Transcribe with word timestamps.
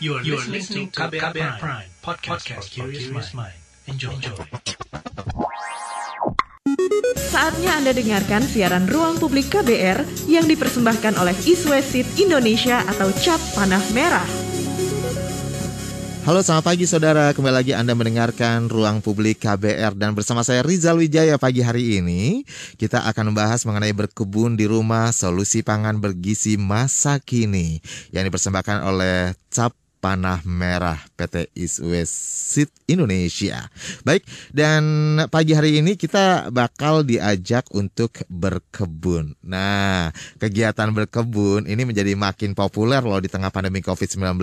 You 0.00 0.16
are, 0.16 0.24
you 0.24 0.32
are 0.32 0.48
listening 0.48 0.88
to 0.96 1.12
KBR, 1.12 1.36
KBR 1.36 1.60
Prime, 1.60 1.60
Prime 1.60 1.90
podcast, 2.00 2.48
podcast 2.48 2.72
for 2.72 2.88
curious 2.88 3.36
mind. 3.36 3.52
Enjoy. 3.84 4.16
Enjoy. 4.16 4.32
Saatnya 7.20 7.76
Anda 7.76 7.92
dengarkan 7.92 8.48
siaran 8.48 8.88
Ruang 8.88 9.20
Publik 9.20 9.52
KBR 9.52 10.24
yang 10.24 10.48
dipersembahkan 10.48 11.20
oleh 11.20 11.36
Iswesit 11.44 12.08
Indonesia 12.16 12.80
atau 12.88 13.12
Cap 13.20 13.36
Panah 13.52 13.84
Merah. 13.92 14.24
Halo 16.24 16.40
selamat 16.40 16.64
pagi 16.64 16.88
saudara, 16.88 17.36
kembali 17.36 17.60
lagi 17.60 17.72
Anda 17.76 17.92
mendengarkan 17.92 18.72
Ruang 18.72 19.04
Publik 19.04 19.44
KBR 19.44 20.00
dan 20.00 20.16
bersama 20.16 20.40
saya 20.40 20.64
Rizal 20.64 20.96
Wijaya 20.96 21.36
pagi 21.36 21.60
hari 21.60 22.00
ini 22.00 22.48
kita 22.80 23.04
akan 23.04 23.36
membahas 23.36 23.68
mengenai 23.68 23.92
berkebun 23.92 24.56
di 24.56 24.64
rumah 24.64 25.12
solusi 25.12 25.60
pangan 25.60 26.00
bergizi 26.00 26.56
masa 26.56 27.20
kini 27.20 27.84
yang 28.16 28.24
dipersembahkan 28.24 28.80
oleh 28.80 29.36
Cap 29.48 29.79
Panah 30.00 30.40
Merah 30.48 31.09
PT 31.20 31.52
Iswesit 31.52 32.72
Indonesia. 32.88 33.68
Baik, 34.08 34.24
dan 34.56 34.82
pagi 35.28 35.52
hari 35.52 35.84
ini 35.84 36.00
kita 36.00 36.48
bakal 36.48 37.04
diajak 37.04 37.68
untuk 37.76 38.16
berkebun. 38.32 39.36
Nah, 39.44 40.08
kegiatan 40.40 40.88
berkebun 40.88 41.68
ini 41.68 41.84
menjadi 41.84 42.16
makin 42.16 42.56
populer 42.56 43.04
loh 43.04 43.20
di 43.20 43.28
tengah 43.28 43.52
pandemi 43.52 43.84
COVID-19. 43.84 44.40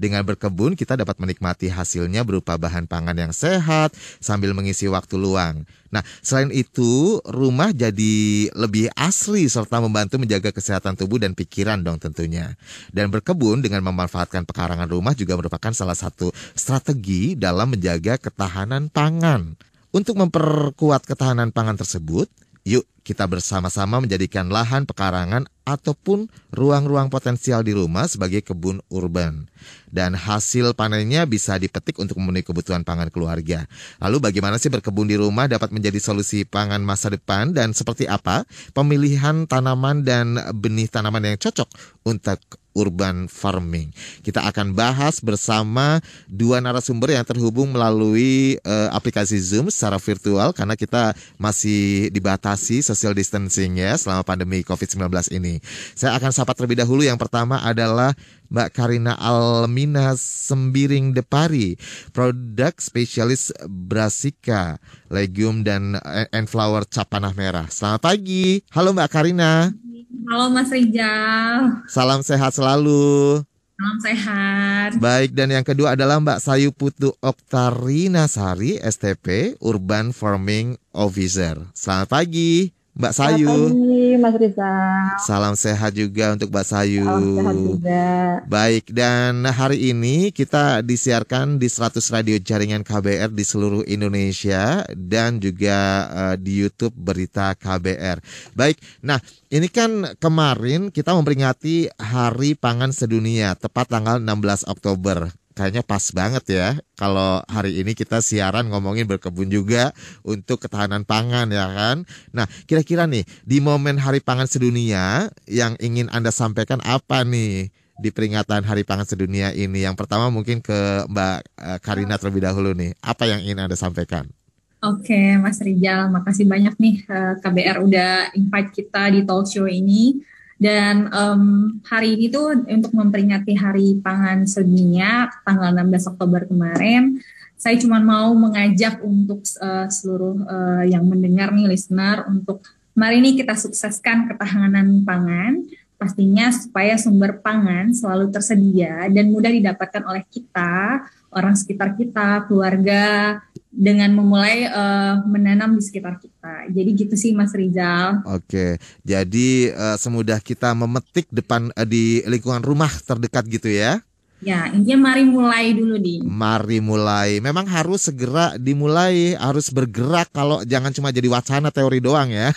Dengan 0.00 0.24
berkebun 0.24 0.72
kita 0.72 0.96
dapat 0.96 1.20
menikmati 1.20 1.68
hasilnya 1.68 2.24
berupa 2.24 2.56
bahan 2.56 2.88
pangan 2.88 3.28
yang 3.28 3.32
sehat 3.36 3.92
sambil 4.24 4.56
mengisi 4.56 4.88
waktu 4.88 5.20
luang. 5.20 5.68
Nah, 5.88 6.04
selain 6.20 6.52
itu, 6.52 7.16
rumah 7.24 7.72
jadi 7.72 8.48
lebih 8.52 8.92
asli 8.92 9.48
serta 9.48 9.80
membantu 9.80 10.20
menjaga 10.20 10.52
kesehatan 10.52 11.00
tubuh 11.00 11.16
dan 11.16 11.32
pikiran 11.32 11.80
dong 11.80 11.96
tentunya. 11.96 12.60
Dan 12.92 13.08
berkebun 13.08 13.64
dengan 13.64 13.80
memanfaatkan 13.88 14.44
pekarangan 14.44 14.84
rumah 14.84 15.16
juga 15.16 15.40
merupakan 15.40 15.72
salah 15.72 15.96
satu 15.98 16.30
strategi 16.54 17.34
dalam 17.34 17.74
menjaga 17.74 18.14
ketahanan 18.22 18.86
pangan. 18.86 19.58
Untuk 19.90 20.14
memperkuat 20.22 21.02
ketahanan 21.08 21.50
pangan 21.50 21.74
tersebut, 21.74 22.30
yuk 22.62 22.86
kita 23.08 23.24
bersama-sama 23.24 24.04
menjadikan 24.04 24.52
lahan 24.52 24.84
pekarangan 24.84 25.48
ataupun 25.64 26.28
ruang-ruang 26.52 27.08
potensial 27.08 27.64
di 27.64 27.72
rumah 27.72 28.04
sebagai 28.04 28.44
kebun 28.44 28.84
urban. 28.92 29.48
Dan 29.88 30.12
hasil 30.12 30.76
panennya 30.76 31.24
bisa 31.24 31.56
dipetik 31.56 31.96
untuk 31.96 32.20
memenuhi 32.20 32.44
kebutuhan 32.44 32.84
pangan 32.84 33.08
keluarga. 33.08 33.64
Lalu 33.96 34.28
bagaimana 34.28 34.60
sih 34.60 34.68
berkebun 34.68 35.08
di 35.08 35.16
rumah 35.16 35.48
dapat 35.48 35.72
menjadi 35.72 35.96
solusi 35.96 36.44
pangan 36.44 36.84
masa 36.84 37.08
depan 37.08 37.56
dan 37.56 37.72
seperti 37.72 38.04
apa 38.04 38.44
pemilihan 38.76 39.48
tanaman 39.48 40.04
dan 40.04 40.36
benih 40.52 40.92
tanaman 40.92 41.32
yang 41.32 41.40
cocok 41.40 41.68
untuk 42.04 42.36
urban 42.78 43.26
farming. 43.26 43.90
Kita 44.22 44.46
akan 44.46 44.78
bahas 44.78 45.18
bersama 45.18 45.98
dua 46.30 46.62
narasumber 46.62 47.18
yang 47.18 47.26
terhubung 47.26 47.74
melalui 47.74 48.62
uh, 48.62 48.94
aplikasi 48.94 49.34
Zoom 49.42 49.66
secara 49.74 49.98
virtual 49.98 50.54
karena 50.54 50.78
kita 50.78 51.18
masih 51.34 52.14
dibatasi 52.14 52.86
social 52.86 53.12
distancing 53.18 53.82
ya 53.82 53.98
selama 53.98 54.22
pandemi 54.22 54.62
COVID-19 54.62 55.10
ini. 55.34 55.58
Saya 55.98 56.14
akan 56.14 56.30
sapa 56.30 56.54
terlebih 56.54 56.78
dahulu. 56.78 57.02
Yang 57.02 57.18
pertama 57.18 57.58
adalah 57.66 58.14
Mbak 58.48 58.68
Karina 58.72 59.12
Almina 59.20 60.16
Sembiring 60.16 61.12
Depari, 61.12 61.76
produk 62.16 62.72
spesialis 62.80 63.52
Brasika, 63.68 64.80
legume 65.12 65.60
dan 65.66 66.00
and 66.32 66.48
flower 66.48 66.88
cap 66.88 67.12
panah 67.12 67.36
merah. 67.36 67.68
Selamat 67.68 68.00
pagi. 68.00 68.64
Halo 68.72 68.96
Mbak 68.96 69.10
Karina. 69.12 69.68
Halo 70.08 70.48
Mas 70.48 70.72
Rijal. 70.72 71.84
Salam 71.84 72.24
sehat 72.24 72.56
selalu. 72.56 73.44
Salam 73.76 73.98
sehat. 74.00 74.90
Baik, 74.96 75.36
dan 75.36 75.52
yang 75.52 75.64
kedua 75.64 75.92
adalah 75.92 76.16
Mbak 76.16 76.40
Sayu 76.40 76.72
Putu 76.72 77.12
Oktarina 77.20 78.24
Sari, 78.24 78.80
STP, 78.80 79.60
Urban 79.60 80.16
Farming 80.16 80.80
Officer. 80.96 81.60
Selamat 81.76 82.08
pagi. 82.08 82.77
Mbak 82.98 83.14
Sayu. 83.14 83.46
Selamat 83.46 83.70
pagi, 83.70 84.06
Mas 84.18 84.36
Rizal. 84.42 85.02
Salam 85.22 85.54
sehat 85.54 85.94
juga 85.94 86.34
untuk 86.34 86.50
Mbak 86.50 86.66
Sayu. 86.66 87.06
Salam 87.06 87.30
sehat 87.38 87.54
juga. 87.54 88.06
Baik, 88.50 88.84
dan 88.90 89.46
hari 89.46 89.94
ini 89.94 90.34
kita 90.34 90.82
disiarkan 90.82 91.62
di 91.62 91.70
100 91.70 92.02
radio 92.10 92.34
jaringan 92.42 92.82
KBR 92.82 93.30
di 93.30 93.46
seluruh 93.46 93.86
Indonesia 93.86 94.82
dan 94.98 95.38
juga 95.38 96.10
uh, 96.10 96.34
di 96.34 96.58
YouTube 96.58 96.98
Berita 96.98 97.54
KBR. 97.54 98.18
Baik, 98.58 98.82
nah 98.98 99.22
ini 99.46 99.70
kan 99.70 100.18
kemarin 100.18 100.90
kita 100.90 101.14
memperingati 101.14 101.86
Hari 102.02 102.58
Pangan 102.58 102.90
Sedunia, 102.90 103.54
tepat 103.54 103.94
tanggal 103.94 104.18
16 104.18 104.66
Oktober 104.66 105.30
kayaknya 105.58 105.82
pas 105.82 106.14
banget 106.14 106.44
ya 106.54 106.68
kalau 106.94 107.42
hari 107.50 107.82
ini 107.82 107.98
kita 107.98 108.22
siaran 108.22 108.70
ngomongin 108.70 109.10
berkebun 109.10 109.50
juga 109.50 109.90
untuk 110.22 110.62
ketahanan 110.62 111.02
pangan 111.02 111.50
ya 111.50 111.66
kan. 111.74 112.06
Nah, 112.30 112.46
kira-kira 112.70 113.10
nih 113.10 113.26
di 113.42 113.58
momen 113.58 113.98
Hari 113.98 114.22
Pangan 114.22 114.46
Sedunia 114.46 115.26
yang 115.50 115.74
ingin 115.82 116.06
Anda 116.14 116.30
sampaikan 116.30 116.78
apa 116.86 117.26
nih 117.26 117.74
di 117.98 118.10
peringatan 118.14 118.62
Hari 118.62 118.86
Pangan 118.86 119.10
Sedunia 119.10 119.50
ini? 119.50 119.82
Yang 119.82 119.98
pertama 119.98 120.30
mungkin 120.30 120.62
ke 120.62 121.10
Mbak 121.10 121.38
eh, 121.58 121.78
Karina 121.82 122.14
terlebih 122.22 122.46
dahulu 122.46 122.70
nih. 122.78 122.94
Apa 123.02 123.26
yang 123.26 123.42
ingin 123.42 123.66
Anda 123.66 123.74
sampaikan? 123.74 124.30
Oke, 124.78 125.34
Mas 125.42 125.58
Rijal, 125.58 126.06
makasih 126.06 126.46
banyak 126.46 126.78
nih 126.78 127.02
eh, 127.02 127.34
KBR 127.42 127.82
udah 127.82 128.30
invite 128.38 128.70
kita 128.70 129.10
di 129.10 129.26
talk 129.26 129.50
show 129.50 129.66
ini. 129.66 130.22
Dan 130.58 131.06
um, 131.14 131.42
hari 131.86 132.18
ini 132.18 132.34
tuh 132.34 132.66
untuk 132.66 132.90
memperingati 132.90 133.54
Hari 133.54 134.02
Pangan 134.02 134.42
Sedunia 134.42 135.30
tanggal 135.46 135.70
16 135.70 136.10
Oktober 136.18 136.50
kemarin, 136.50 137.22
saya 137.54 137.78
cuma 137.78 138.02
mau 138.02 138.34
mengajak 138.34 138.98
untuk 139.06 139.46
uh, 139.62 139.86
seluruh 139.86 140.42
uh, 140.46 140.82
yang 140.82 141.06
mendengar 141.06 141.54
nih 141.54 141.70
listener 141.70 142.26
untuk 142.26 142.66
mari 142.98 143.22
ini 143.22 143.38
kita 143.38 143.54
sukseskan 143.54 144.26
ketahanan 144.26 145.06
pangan 145.06 145.62
pastinya 145.98 146.50
supaya 146.54 146.94
sumber 146.94 147.42
pangan 147.42 147.90
selalu 147.90 148.30
tersedia 148.30 149.10
dan 149.10 149.34
mudah 149.34 149.50
didapatkan 149.50 150.06
oleh 150.06 150.22
kita, 150.30 151.02
orang 151.34 151.58
sekitar 151.58 151.98
kita, 151.98 152.46
keluarga, 152.46 153.38
dengan 153.68 154.10
memulai 154.16 154.64
uh, 154.64 155.20
menanam 155.28 155.76
di 155.76 155.82
sekitar 155.84 156.16
kita. 156.16 156.72
Jadi 156.72 156.90
gitu 156.96 157.14
sih 157.14 157.36
Mas 157.36 157.52
Rizal. 157.52 158.24
Oke, 158.24 158.80
jadi 159.04 159.48
uh, 159.76 159.96
semudah 160.00 160.40
kita 160.40 160.72
memetik 160.72 161.28
depan 161.28 161.68
uh, 161.76 161.84
di 161.84 162.24
lingkungan 162.24 162.64
rumah 162.64 162.90
terdekat 163.04 163.44
gitu 163.46 163.68
ya? 163.68 164.00
Ya, 164.38 164.70
intinya 164.70 165.10
mari 165.10 165.26
mulai 165.26 165.74
dulu 165.74 165.98
di. 165.98 166.22
Mari 166.22 166.78
mulai. 166.78 167.42
Memang 167.42 167.66
harus 167.66 168.06
segera 168.06 168.54
dimulai, 168.54 169.34
harus 169.34 169.66
bergerak 169.74 170.30
kalau 170.30 170.62
jangan 170.62 170.94
cuma 170.94 171.10
jadi 171.10 171.26
wacana 171.26 171.74
teori 171.74 171.98
doang 171.98 172.30
ya. 172.30 172.54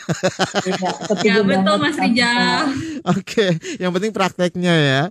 ya, 1.25 1.41
betul 1.41 1.75
Mas 1.81 1.97
Rijal. 1.97 2.69
Oke, 3.01 3.57
yang 3.81 3.89
penting 3.97 4.13
prakteknya 4.13 4.73
ya. 4.77 5.01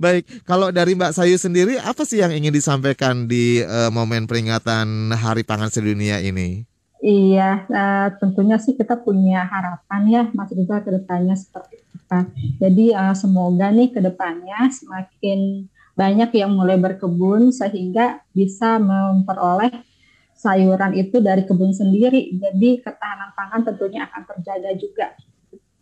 Baik, 0.00 0.24
kalau 0.48 0.72
dari 0.72 0.96
Mbak 0.96 1.12
Sayu 1.12 1.36
sendiri 1.36 1.76
apa 1.76 2.08
sih 2.08 2.24
yang 2.24 2.32
ingin 2.32 2.56
disampaikan 2.56 3.28
di 3.28 3.60
uh, 3.60 3.92
momen 3.92 4.24
peringatan 4.24 5.12
Hari 5.12 5.44
Pangan 5.44 5.68
Sedunia 5.68 6.24
ini? 6.24 6.64
Iya, 7.04 7.68
uh, 7.68 8.08
tentunya 8.16 8.56
sih 8.56 8.80
kita 8.80 8.96
punya 8.96 9.44
harapan 9.44 10.02
ya 10.08 10.22
Mas 10.32 10.48
Rizal 10.56 10.80
ke 10.80 10.88
depannya 10.88 11.36
seperti 11.36 11.84
apa. 12.08 12.32
Jadi 12.56 12.96
uh, 12.96 13.12
semoga 13.12 13.68
nih 13.68 13.92
ke 13.92 14.00
depannya 14.00 14.72
semakin 14.72 15.68
banyak 15.94 16.30
yang 16.34 16.50
mulai 16.54 16.74
berkebun 16.78 17.54
sehingga 17.54 18.22
bisa 18.34 18.82
memperoleh 18.82 19.70
sayuran 20.34 20.92
itu 20.98 21.22
dari 21.22 21.46
kebun 21.46 21.70
sendiri. 21.70 22.34
Jadi 22.34 22.82
ketahanan 22.82 23.30
pangan 23.32 23.62
tentunya 23.62 24.04
akan 24.10 24.22
terjaga 24.28 24.70
juga. 24.76 25.06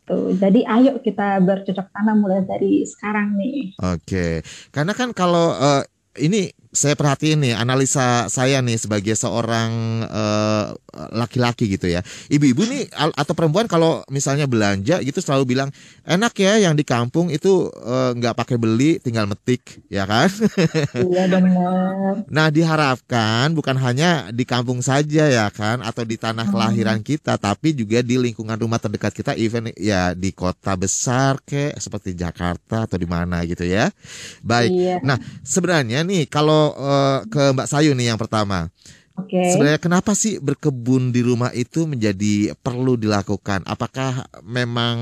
Tuh. 0.05 0.35
Jadi 0.37 0.67
ayo 0.67 1.01
kita 1.01 1.41
bercocok 1.41 1.89
tanam 1.91 2.21
mulai 2.21 2.45
dari 2.45 2.85
sekarang 2.85 3.39
nih. 3.39 3.79
Oke, 3.81 4.43
karena 4.75 4.93
kan 4.93 5.15
kalau 5.17 5.55
uh, 5.55 5.83
ini 6.19 6.53
saya 6.73 6.97
perhatiin 6.97 7.45
nih 7.45 7.53
analisa 7.53 8.33
saya 8.33 8.65
nih 8.65 8.81
sebagai 8.81 9.13
seorang 9.13 10.03
uh, 10.09 10.73
laki-laki 11.13 11.69
gitu 11.69 11.85
ya. 11.93 12.01
Ibu-ibu 12.33 12.65
nih 12.65 12.89
atau 12.97 13.37
perempuan 13.37 13.69
kalau 13.69 14.01
misalnya 14.09 14.49
belanja 14.49 15.05
gitu 15.05 15.21
selalu 15.21 15.53
bilang 15.53 15.69
enak 16.09 16.33
ya 16.41 16.65
yang 16.65 16.73
di 16.73 16.81
kampung 16.81 17.29
itu 17.29 17.69
uh, 17.69 18.17
nggak 18.17 18.33
pakai 18.33 18.57
beli 18.57 18.97
tinggal 19.05 19.29
metik 19.29 19.85
ya 19.93 20.09
kan? 20.09 20.33
Iya 20.97 21.29
benar. 21.29 22.25
nah 22.37 22.49
diharapkan 22.49 23.53
bukan 23.53 23.77
hanya 23.77 24.33
di 24.33 24.49
kampung 24.49 24.81
saja 24.81 25.29
ya 25.29 25.53
kan 25.53 25.85
atau 25.85 26.09
di 26.09 26.17
tanah 26.17 26.49
hmm. 26.49 26.53
kelahiran 26.57 27.01
kita 27.05 27.37
tapi 27.37 27.77
juga 27.77 28.01
di 28.01 28.17
lingkungan 28.17 28.57
rumah 28.57 28.81
terdekat 28.81 29.13
kita 29.13 29.33
even 29.37 29.69
ya 29.77 30.17
di 30.17 30.33
kota 30.33 30.73
besar 30.73 31.37
kayak 31.45 31.77
seperti 31.77 32.17
Jakarta 32.17 32.89
atau 32.89 32.97
di 32.97 33.09
mana 33.09 33.45
gitu 33.45 33.69
ya. 33.69 33.93
Baik. 34.41 34.73
Iya. 34.73 34.97
Nah 35.05 35.21
sebenarnya 35.45 36.01
nih 36.01 36.25
kalau 36.33 36.62
uh, 36.71 37.19
ke 37.27 37.43
Mbak 37.51 37.69
Sayu 37.69 37.93
nih 37.99 38.15
yang 38.15 38.21
pertama. 38.21 38.71
Oke. 39.13 39.37
Okay. 39.37 39.53
Sebenarnya 39.53 39.81
kenapa 39.81 40.17
sih 40.17 40.41
berkebun 40.41 41.13
di 41.13 41.21
rumah 41.21 41.53
itu 41.53 41.85
menjadi 41.85 42.57
perlu 42.65 42.97
dilakukan? 42.97 43.61
Apakah 43.69 44.25
memang 44.41 44.97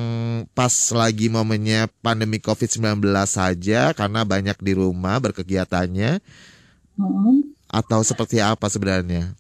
pas 0.51 0.73
lagi 0.91 1.31
momennya 1.31 1.87
pandemi 2.03 2.43
COVID-19 2.43 3.07
saja 3.31 3.95
karena 3.95 4.27
banyak 4.27 4.59
di 4.59 4.73
rumah 4.75 5.23
berkegiatannya? 5.23 6.19
Hmm. 6.99 7.55
Atau 7.71 8.03
seperti 8.03 8.43
apa 8.43 8.67
sebenarnya? 8.67 9.31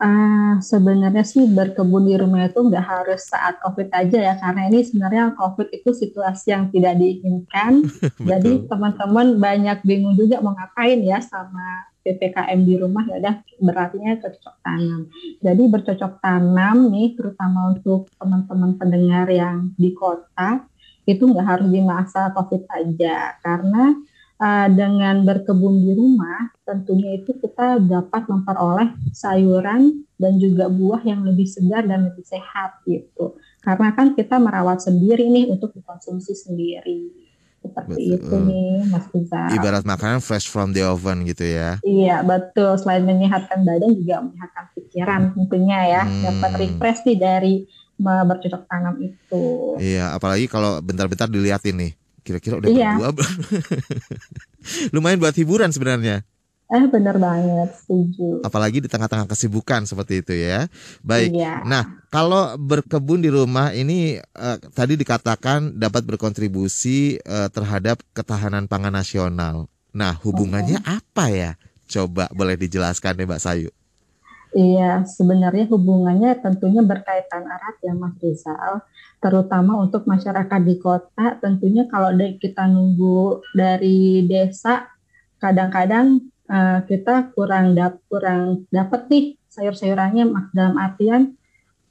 Uh, 0.00 0.56
sebenarnya 0.64 1.20
sih 1.28 1.44
berkebun 1.44 2.08
di 2.08 2.16
rumah 2.16 2.48
itu 2.48 2.56
nggak 2.56 2.86
harus 2.88 3.28
saat 3.28 3.60
COVID 3.60 3.92
aja 3.92 4.18
ya, 4.32 4.34
karena 4.40 4.72
ini 4.72 4.80
sebenarnya 4.80 5.36
COVID 5.36 5.68
itu 5.76 5.92
situasi 5.92 6.56
yang 6.56 6.72
tidak 6.72 6.96
diinginkan. 6.96 7.84
Jadi 8.30 8.64
teman-teman 8.64 9.36
banyak 9.36 9.84
bingung 9.84 10.16
juga 10.16 10.40
mau 10.40 10.56
ngapain 10.56 11.04
ya 11.04 11.20
sama 11.20 11.90
PPKM 12.00 12.60
di 12.64 12.74
rumah 12.80 13.04
ya 13.04 13.20
udah 13.20 13.34
berartinya 13.60 14.16
cocok 14.24 14.56
tanam. 14.64 15.00
Jadi 15.44 15.62
bercocok 15.68 16.12
tanam 16.24 16.76
nih 16.88 17.08
terutama 17.12 17.76
untuk 17.76 18.08
teman-teman 18.16 18.80
pendengar 18.80 19.28
yang 19.28 19.76
di 19.76 19.92
kota 19.92 20.64
itu 21.04 21.28
nggak 21.28 21.46
harus 21.46 21.68
di 21.68 21.80
masa 21.84 22.32
COVID 22.32 22.62
aja 22.72 23.36
karena 23.44 23.92
uh, 24.40 24.68
dengan 24.72 25.22
berkebun 25.22 25.84
di 25.84 25.92
rumah 25.92 26.48
tentunya 26.64 27.20
itu 27.20 27.36
kita 27.36 27.78
dapat 27.78 28.26
memperoleh 28.26 28.96
sayuran 29.12 30.02
dan 30.16 30.40
juga 30.40 30.66
buah 30.72 31.04
yang 31.04 31.22
lebih 31.22 31.46
segar 31.46 31.84
dan 31.84 32.08
lebih 32.08 32.24
sehat 32.24 32.80
gitu. 32.88 33.36
Karena 33.60 33.92
kan 33.92 34.16
kita 34.16 34.40
merawat 34.40 34.80
sendiri 34.80 35.28
nih 35.28 35.52
untuk 35.52 35.76
dikonsumsi 35.76 36.32
sendiri. 36.32 37.12
Seperti 37.60 38.16
betul. 38.16 38.16
itu 38.16 38.36
nih 38.48 38.72
Mas 38.88 39.06
Rizal. 39.12 39.52
Ibarat 39.52 39.84
makanan 39.84 40.24
fresh 40.24 40.48
from 40.48 40.72
the 40.72 40.80
oven 40.80 41.28
gitu 41.28 41.44
ya. 41.44 41.76
Iya 41.84 42.24
betul. 42.24 42.72
Selain 42.80 43.04
menyehatkan 43.04 43.60
badan 43.68 43.92
juga 43.92 44.24
menyehatkan 44.24 44.64
pikiran 44.72 45.20
tentunya 45.36 45.80
ya. 45.84 46.02
Hmm. 46.08 46.22
Dapat 46.24 46.50
refresh 46.56 47.04
nih 47.04 47.18
dari 47.20 47.54
bercocok 48.00 48.64
tanam 48.64 48.96
itu. 49.04 49.76
Iya, 49.76 50.16
apalagi 50.16 50.48
kalau 50.48 50.80
bentar-bentar 50.80 51.28
dilihatin 51.28 51.76
nih 51.76 51.92
Kira-kira 52.30 52.62
udah 52.62 52.70
iya. 52.70 52.94
berdua 52.94 53.26
Lumayan 54.94 55.18
buat 55.18 55.34
hiburan 55.34 55.74
sebenarnya. 55.74 56.22
Eh 56.70 56.86
benar 56.86 57.18
banget, 57.18 57.74
setuju. 57.82 58.46
Apalagi 58.46 58.78
di 58.78 58.86
tengah-tengah 58.86 59.26
kesibukan 59.26 59.82
seperti 59.90 60.22
itu 60.22 60.38
ya. 60.38 60.70
Baik. 61.02 61.34
Iya. 61.34 61.66
Nah, 61.66 62.06
kalau 62.14 62.54
berkebun 62.54 63.18
di 63.18 63.26
rumah 63.26 63.74
ini 63.74 64.22
uh, 64.38 64.54
tadi 64.70 64.94
dikatakan 64.94 65.74
dapat 65.74 66.06
berkontribusi 66.06 67.18
uh, 67.26 67.50
terhadap 67.50 67.98
ketahanan 68.14 68.70
pangan 68.70 68.94
nasional. 68.94 69.66
Nah, 69.90 70.14
hubungannya 70.22 70.78
okay. 70.78 70.94
apa 71.02 71.24
ya? 71.34 71.50
Coba 71.90 72.30
boleh 72.30 72.54
dijelaskan 72.54 73.18
deh 73.18 73.26
Mbak 73.26 73.42
Sayu. 73.42 73.74
Iya, 74.50 75.06
sebenarnya 75.06 75.70
hubungannya 75.70 76.34
tentunya 76.42 76.82
berkaitan 76.82 77.46
erat 77.46 77.76
ya 77.86 77.94
Mas 77.94 78.18
Rizal. 78.18 78.82
Terutama 79.22 79.78
untuk 79.78 80.10
masyarakat 80.10 80.60
di 80.66 80.76
kota 80.82 81.38
tentunya 81.38 81.86
kalau 81.86 82.10
kita 82.18 82.66
nunggu 82.66 83.46
dari 83.54 84.26
desa 84.26 84.90
kadang-kadang 85.38 86.26
uh, 86.50 86.82
kita 86.82 87.30
kurang 87.32 87.78
dap 87.78 88.02
kurang 88.10 88.66
dapat 88.74 89.06
nih 89.06 89.24
sayur-sayurannya 89.54 90.34
dalam 90.50 90.76
artian 90.82 91.38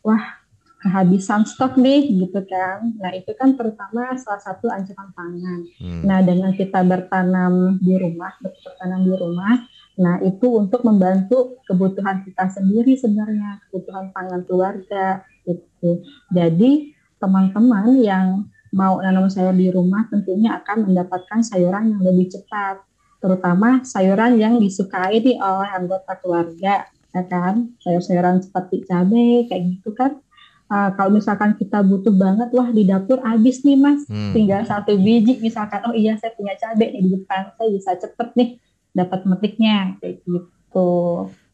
wah 0.04 0.40
kehabisan 0.80 1.44
stok 1.44 1.76
nih 1.80 2.08
gitu 2.12 2.40
kan. 2.44 2.92
Nah 3.00 3.12
itu 3.16 3.32
kan 3.36 3.56
terutama 3.56 4.16
salah 4.20 4.40
satu 4.44 4.68
ancaman 4.72 5.12
pangan. 5.12 5.60
Hmm. 5.80 6.02
nah 6.08 6.20
dengan 6.24 6.52
kita 6.56 6.84
bertanam 6.84 7.80
di 7.80 7.96
rumah 8.00 8.36
bertanam 8.40 9.08
di 9.08 9.14
rumah 9.16 9.64
nah 10.00 10.16
itu 10.24 10.48
untuk 10.48 10.88
membantu 10.88 11.60
kebutuhan 11.68 12.24
kita 12.24 12.48
sendiri 12.48 12.96
sebenarnya 12.96 13.60
kebutuhan 13.68 14.16
pangan 14.16 14.48
keluarga 14.48 15.28
gitu 15.44 16.02
jadi 16.32 16.96
teman-teman 17.20 18.00
yang 18.00 18.48
mau 18.74 19.02
nanam 19.02 19.28
sayur 19.30 19.54
di 19.54 19.70
rumah 19.70 20.06
tentunya 20.10 20.62
akan 20.62 20.90
mendapatkan 20.90 21.42
sayuran 21.42 21.98
yang 21.98 22.02
lebih 22.06 22.30
cepat, 22.30 22.82
terutama 23.20 23.82
sayuran 23.82 24.38
yang 24.38 24.62
disukai 24.62 25.20
di 25.20 25.36
oleh 25.36 25.70
anggota 25.74 26.14
keluarga, 26.22 26.86
ya 26.88 27.24
kan? 27.26 27.74
Sayur-sayuran 27.82 28.46
seperti 28.46 28.86
cabai 28.86 29.50
kayak 29.50 29.64
gitu 29.78 29.92
kan. 29.98 30.22
Uh, 30.70 30.94
kalau 30.94 31.18
misalkan 31.18 31.58
kita 31.58 31.82
butuh 31.82 32.14
banget, 32.14 32.54
wah 32.54 32.70
di 32.70 32.86
dapur 32.86 33.18
habis 33.26 33.66
nih 33.66 33.74
mas, 33.74 34.06
hmm. 34.06 34.38
tinggal 34.38 34.62
satu 34.70 35.02
biji 35.02 35.42
misalkan, 35.42 35.82
oh 35.90 35.98
iya 35.98 36.14
saya 36.22 36.30
punya 36.38 36.54
cabai 36.62 36.94
nih 36.94 37.02
di 37.02 37.10
depan, 37.18 37.50
saya 37.58 37.70
bisa 37.74 37.92
cepet 37.98 38.28
nih 38.38 38.50
dapat 38.94 39.26
metiknya 39.26 39.98
kayak 40.02 40.26
gitu 40.26 40.90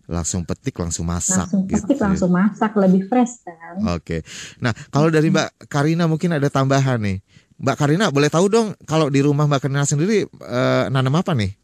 langsung 0.06 0.46
petik 0.46 0.78
langsung 0.78 1.06
masak 1.10 1.50
langsung 1.50 1.66
gitu. 1.66 1.82
petik 1.82 1.98
langsung 1.98 2.32
masak 2.32 2.72
lebih 2.78 3.10
fresh 3.10 3.42
kan 3.42 3.82
oke 3.98 4.02
okay. 4.02 4.20
nah 4.62 4.72
kalau 4.94 5.10
dari 5.10 5.34
Mbak 5.34 5.66
Karina 5.66 6.06
mungkin 6.06 6.38
ada 6.38 6.48
tambahan 6.48 7.02
nih 7.02 7.18
Mbak 7.58 7.76
Karina 7.78 8.06
boleh 8.14 8.30
tahu 8.30 8.46
dong 8.52 8.68
kalau 8.86 9.10
di 9.10 9.20
rumah 9.26 9.50
Mbak 9.50 9.66
Karina 9.66 9.88
sendiri 9.88 10.30
uh, 10.30 10.86
nanam 10.94 11.16
apa 11.18 11.34
nih 11.34 11.58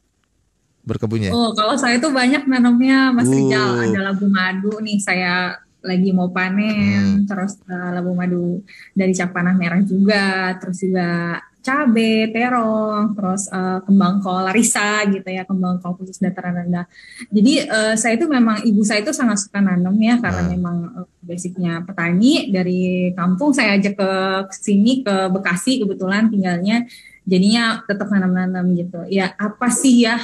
berkebunnya 0.81 1.29
oh 1.29 1.53
kalau 1.53 1.77
saya 1.77 2.01
tuh 2.01 2.09
banyak 2.09 2.49
nanamnya 2.49 3.13
Mas 3.13 3.29
uh. 3.29 3.33
Rijal 3.33 3.69
ada 3.93 3.99
labu 4.09 4.25
madu 4.25 4.73
nih 4.81 4.97
saya 4.97 5.61
lagi 5.81 6.09
mau 6.13 6.29
panen 6.29 7.25
hmm. 7.25 7.29
terus 7.29 7.57
uh, 7.69 7.89
labu 7.93 8.13
madu 8.13 8.61
dari 8.93 9.13
cap 9.13 9.33
panah 9.33 9.53
merah 9.53 9.81
juga 9.85 10.57
terus 10.57 10.81
juga 10.81 11.41
cabe, 11.61 12.33
terong, 12.33 13.13
terus 13.13 13.45
uh, 13.53 13.79
kembang 13.85 14.17
kol 14.19 14.41
larissa 14.41 15.05
gitu 15.05 15.29
ya, 15.29 15.45
kembang 15.45 15.77
kol 15.77 15.93
khusus 15.95 16.17
dataran 16.17 16.65
rendah. 16.65 16.85
Jadi 17.29 17.69
uh, 17.69 17.93
saya 17.93 18.17
itu 18.17 18.25
memang 18.25 18.65
ibu 18.65 18.81
saya 18.81 19.05
itu 19.05 19.13
sangat 19.13 19.45
suka 19.45 19.61
nanam 19.61 19.93
ya 20.01 20.17
karena 20.17 20.41
hmm. 20.41 20.51
memang 20.57 20.77
uh, 20.97 21.07
basicnya 21.21 21.85
petani 21.85 22.49
dari 22.49 23.13
kampung 23.13 23.53
saya 23.53 23.77
ajak 23.77 23.93
ke 23.93 24.11
sini 24.57 25.05
ke 25.05 25.29
Bekasi 25.29 25.85
kebetulan 25.85 26.33
tinggalnya 26.33 26.89
jadinya 27.29 27.85
tetap 27.85 28.09
nanam-nanam 28.09 28.65
gitu. 28.73 29.05
Ya 29.07 29.37
apa 29.37 29.69
sih 29.69 30.03
ya 30.03 30.17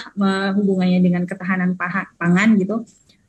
hubungannya 0.57 0.99
dengan 0.99 1.23
ketahanan 1.29 1.77
pangan 2.17 2.57
gitu? 2.57 2.83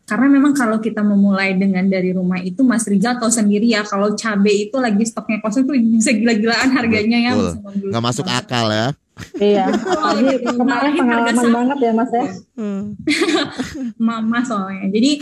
Karena 0.09 0.27
memang 0.33 0.57
kalau 0.57 0.81
kita 0.81 1.05
memulai 1.05 1.53
dengan 1.53 1.85
dari 1.85 2.17
rumah 2.17 2.41
itu 2.41 2.65
Mas 2.65 2.89
Rizal 2.89 3.21
tahu 3.21 3.29
sendiri 3.29 3.69
ya 3.69 3.85
kalau 3.85 4.17
cabai 4.17 4.73
itu 4.73 4.77
lagi 4.81 5.05
stoknya 5.05 5.37
kosong 5.45 5.69
tuh 5.69 5.77
bisa 5.77 6.17
gila-gilaan 6.17 6.73
harganya 6.73 7.19
ya. 7.29 7.33
Nggak 7.93 8.05
masuk 8.09 8.25
akal 8.25 8.73
ya. 8.73 8.89
iya, 9.43 9.67
apalagi 9.99 10.47
kemarin 10.47 10.93
pengalaman 10.95 11.49
banget 11.53 11.79
ya 11.85 11.93
Mas 11.93 12.13
ya. 12.15 12.27
Hmm. 12.57 12.97
Mama 14.09 14.41
soalnya. 14.49 14.89
Jadi 14.89 15.21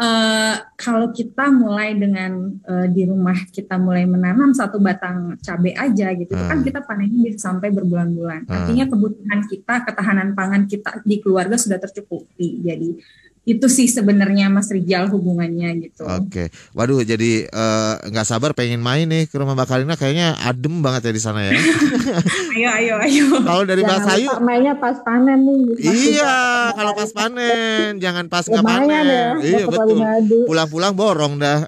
uh, 0.00 0.54
kalau 0.80 1.12
kita 1.12 1.52
mulai 1.52 1.92
dengan 1.92 2.56
uh, 2.64 2.86
di 2.88 3.02
rumah 3.04 3.36
kita 3.52 3.76
mulai 3.76 4.08
menanam 4.08 4.56
satu 4.56 4.80
batang 4.80 5.36
cabai 5.44 5.76
aja 5.76 6.14
gitu, 6.16 6.32
hmm. 6.32 6.48
kan 6.48 6.58
kita 6.64 6.80
panennya 6.86 7.18
bisa 7.28 7.52
sampai 7.52 7.68
berbulan-bulan. 7.68 8.48
Hmm. 8.48 8.54
Artinya 8.54 8.88
kebutuhan 8.88 9.40
kita, 9.44 9.74
ketahanan 9.90 10.32
pangan 10.32 10.64
kita 10.64 11.04
di 11.04 11.20
keluarga 11.20 11.58
sudah 11.58 11.76
tercukupi. 11.76 12.62
Jadi 12.62 13.20
itu 13.42 13.66
sih 13.66 13.90
sebenarnya 13.90 14.46
Mas 14.46 14.70
Rijal 14.70 15.10
hubungannya 15.10 15.74
gitu. 15.82 16.06
Oke, 16.06 16.30
okay. 16.30 16.46
waduh 16.78 17.02
jadi 17.02 17.50
eh, 17.50 17.94
nggak 18.06 18.26
uh, 18.26 18.30
sabar 18.30 18.54
pengen 18.54 18.78
main 18.78 19.02
nih 19.10 19.26
ke 19.26 19.34
rumah 19.34 19.58
Mbak 19.58 19.66
Karina 19.66 19.98
kayaknya 19.98 20.38
adem 20.46 20.78
banget 20.78 21.10
ya 21.10 21.12
di 21.12 21.22
sana 21.22 21.50
ya. 21.50 21.58
ayo 22.54 22.68
ayo 22.78 22.94
ayo. 23.02 23.26
Kalau 23.42 23.62
dari 23.66 23.82
Mbak 23.82 24.00
Sayu, 24.06 24.30
mainnya 24.46 24.78
pas 24.78 24.94
panen 25.02 25.42
nih. 25.42 25.74
Iya, 25.82 26.70
kalau 26.70 26.94
pas 26.94 27.10
panen, 27.10 27.98
jangan 27.98 28.30
pas 28.30 28.46
nggak 28.46 28.62
panen. 28.62 29.06
Ya, 29.10 29.26
iya 29.42 29.64
betul. 29.66 29.98
Pulang-pulang 30.46 30.94
borong 30.94 31.42
dah. 31.42 31.66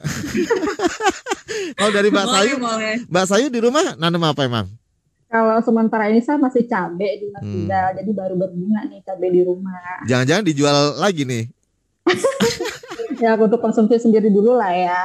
kalau 1.78 1.90
dari 1.90 2.08
Mbak 2.14 2.26
boleh, 2.30 2.34
Sayu, 2.38 2.54
boleh. 2.62 2.94
Mbak 3.10 3.26
Sayu 3.26 3.46
di 3.50 3.58
rumah 3.58 3.98
nanam 3.98 4.22
apa 4.22 4.46
emang? 4.46 4.70
Kalau 5.26 5.58
sementara 5.66 6.06
ini 6.06 6.22
saya 6.22 6.38
masih 6.38 6.62
cabai 6.70 7.18
di 7.18 7.26
Mas 7.34 7.42
hmm. 7.42 7.66
jadi 7.66 8.10
baru 8.14 8.38
berbunga 8.38 8.86
nih 8.86 9.02
cabai 9.02 9.34
di 9.34 9.42
rumah. 9.42 10.06
Jangan-jangan 10.06 10.46
dijual 10.46 10.94
lagi 11.02 11.26
nih? 11.26 11.50
ya 13.24 13.36
untuk 13.40 13.60
konsumsi 13.60 13.96
sendiri 13.96 14.28
dulu 14.28 14.56
lah 14.56 14.72
ya. 14.72 15.02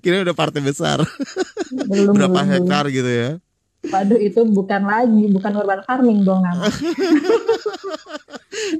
Kira 0.00 0.24
udah 0.24 0.36
partai 0.36 0.60
besar. 0.60 1.00
Belum, 1.72 2.16
Berapa 2.16 2.44
belum, 2.44 2.52
hektar 2.52 2.84
belum. 2.88 2.96
gitu 2.96 3.10
ya? 3.10 3.30
Waduh 3.80 4.20
itu 4.20 4.44
bukan 4.44 4.84
lagi, 4.84 5.24
bukan 5.32 5.56
urban 5.56 5.80
farming 5.88 6.20
dong 6.20 6.44
namanya. 6.44 6.68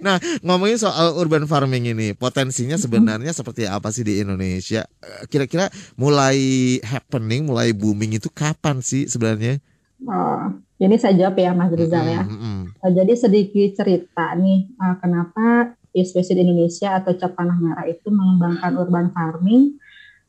nah 0.05 0.21
ngomongin 0.45 0.77
soal 0.77 1.17
urban 1.17 1.49
farming 1.49 1.97
ini, 1.97 2.13
potensinya 2.13 2.77
sebenarnya 2.77 3.33
seperti 3.33 3.65
apa 3.65 3.89
sih 3.97 4.05
di 4.05 4.21
Indonesia? 4.21 4.85
Kira-kira 5.33 5.73
mulai 5.97 6.77
happening, 6.85 7.49
mulai 7.49 7.73
booming 7.73 8.21
itu 8.21 8.29
kapan 8.29 8.85
sih 8.85 9.09
sebenarnya? 9.09 9.65
Oh, 10.05 10.53
ini 10.77 11.01
saya 11.01 11.17
jawab 11.17 11.41
ya 11.41 11.57
Mas 11.57 11.73
Rizal 11.73 12.05
ya. 12.05 12.23
Mm 12.29 12.37
-hmm. 12.37 12.59
Jadi 12.93 13.13
sedikit 13.17 13.81
cerita 13.81 14.37
nih, 14.37 14.69
uh, 14.77 15.01
kenapa 15.91 16.07
Spesies 16.07 16.39
Indonesia 16.39 17.03
atau 17.03 17.13
Cap 17.19 17.35
Tanah 17.35 17.59
Merah 17.59 17.87
itu 17.91 18.09
mengembangkan 18.11 18.73
urban 18.79 19.11
farming 19.11 19.79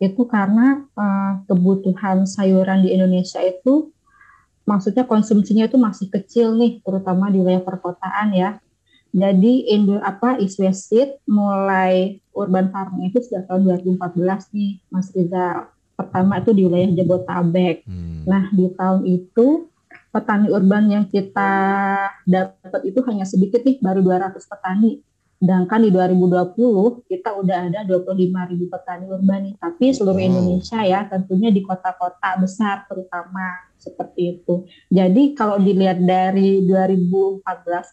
itu 0.01 0.25
karena 0.25 0.81
uh, 0.97 1.45
kebutuhan 1.45 2.25
sayuran 2.25 2.81
di 2.81 2.97
Indonesia 2.97 3.37
itu 3.45 3.93
maksudnya 4.65 5.05
konsumsinya 5.05 5.69
itu 5.69 5.77
masih 5.77 6.09
kecil 6.09 6.57
nih 6.57 6.81
terutama 6.81 7.29
di 7.29 7.37
wilayah 7.37 7.61
perkotaan 7.61 8.33
ya 8.33 8.57
Jadi 9.11 9.67
Indo 9.75 9.99
apa 9.99 10.39
Iswesit 10.39 11.19
mulai 11.27 12.23
urban 12.31 12.71
farming 12.71 13.11
itu 13.11 13.19
sejak 13.19 13.43
tahun 13.43 13.67
2014 13.83 14.55
nih 14.55 14.79
Mas 14.87 15.11
Rizal. 15.11 15.67
Pertama 15.99 16.39
itu 16.39 16.55
di 16.55 16.63
wilayah 16.63 16.95
Jabotabek. 16.95 17.83
Hmm. 17.83 18.23
Nah 18.23 18.47
di 18.55 18.71
tahun 18.71 19.03
itu 19.03 19.67
petani 20.15 20.47
urban 20.47 20.87
yang 20.87 21.03
kita 21.11 21.51
dapat 22.23 22.81
itu 22.87 23.03
hanya 23.03 23.27
sedikit 23.27 23.67
nih, 23.67 23.83
baru 23.83 23.99
200 23.99 24.39
petani. 24.47 25.03
Sedangkan 25.41 25.81
di 25.81 25.89
2020 25.89 27.10
kita 27.10 27.33
udah 27.33 27.74
ada 27.74 27.81
25 27.81 28.13
ribu 28.53 28.69
petani 28.69 29.10
urban 29.10 29.50
nih. 29.50 29.55
Tapi 29.57 29.89
seluruh 29.89 30.21
Indonesia 30.21 30.86
ya, 30.86 31.10
tentunya 31.10 31.50
di 31.50 31.65
kota-kota 31.65 32.38
besar 32.38 32.86
terutama 32.86 33.74
seperti 33.81 34.38
itu. 34.38 34.69
Jadi 34.93 35.33
kalau 35.33 35.57
dilihat 35.57 35.98
dari 36.05 36.62
2014 36.69 37.41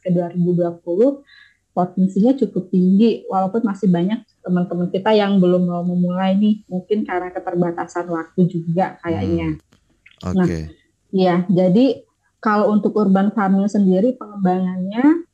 ke 0.04 0.12
2020 0.12 1.24
potensinya 1.72 2.36
cukup 2.36 2.68
tinggi 2.68 3.24
walaupun 3.30 3.64
masih 3.64 3.88
banyak 3.88 4.20
teman-teman 4.44 4.92
kita 4.92 5.14
yang 5.16 5.40
belum 5.40 5.72
mau 5.72 5.86
memulai 5.86 6.34
nih 6.36 6.66
mungkin 6.68 7.06
karena 7.08 7.32
keterbatasan 7.32 8.12
waktu 8.12 8.44
juga 8.44 9.00
kayaknya. 9.00 9.56
Hmm. 9.56 10.28
Oke. 10.36 10.44
Okay. 10.44 10.62
Nah, 10.68 10.74
ya 11.16 11.34
jadi 11.48 12.04
kalau 12.44 12.76
untuk 12.76 12.92
urban 12.98 13.32
farming 13.32 13.70
sendiri 13.70 14.12
pengembangannya 14.18 15.27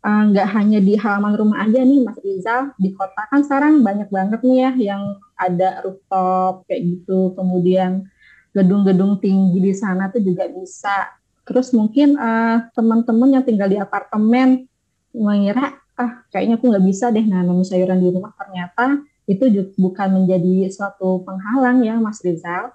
nggak 0.00 0.48
uh, 0.48 0.52
hanya 0.56 0.80
di 0.80 0.96
halaman 0.96 1.36
rumah 1.36 1.68
aja 1.68 1.84
nih 1.84 2.00
Mas 2.00 2.16
Rizal 2.24 2.72
di 2.80 2.96
kota 2.96 3.20
kan 3.28 3.44
sekarang 3.44 3.84
banyak 3.84 4.08
banget 4.08 4.40
nih 4.40 4.56
ya 4.64 4.70
yang 4.92 5.02
ada 5.36 5.84
rooftop 5.84 6.64
kayak 6.64 6.80
gitu. 6.88 7.36
Kemudian 7.36 8.08
gedung-gedung 8.56 9.20
tinggi 9.20 9.60
di 9.60 9.74
sana 9.76 10.08
tuh 10.08 10.24
juga 10.24 10.48
bisa. 10.48 11.12
Terus 11.44 11.76
mungkin 11.76 12.16
uh, 12.16 12.72
teman-teman 12.72 13.28
yang 13.36 13.44
tinggal 13.44 13.68
di 13.68 13.76
apartemen 13.76 14.64
mengira 15.12 15.76
ah 16.00 16.24
kayaknya 16.32 16.56
aku 16.56 16.72
nggak 16.72 16.86
bisa 16.88 17.12
deh 17.12 17.24
nanam 17.24 17.60
sayuran 17.60 18.00
di 18.00 18.08
rumah. 18.08 18.32
Ternyata 18.40 19.04
itu 19.28 19.44
juga 19.52 19.70
bukan 19.76 20.08
menjadi 20.22 20.72
suatu 20.72 21.20
penghalang 21.28 21.84
ya 21.84 22.00
Mas 22.00 22.24
Rizal. 22.24 22.72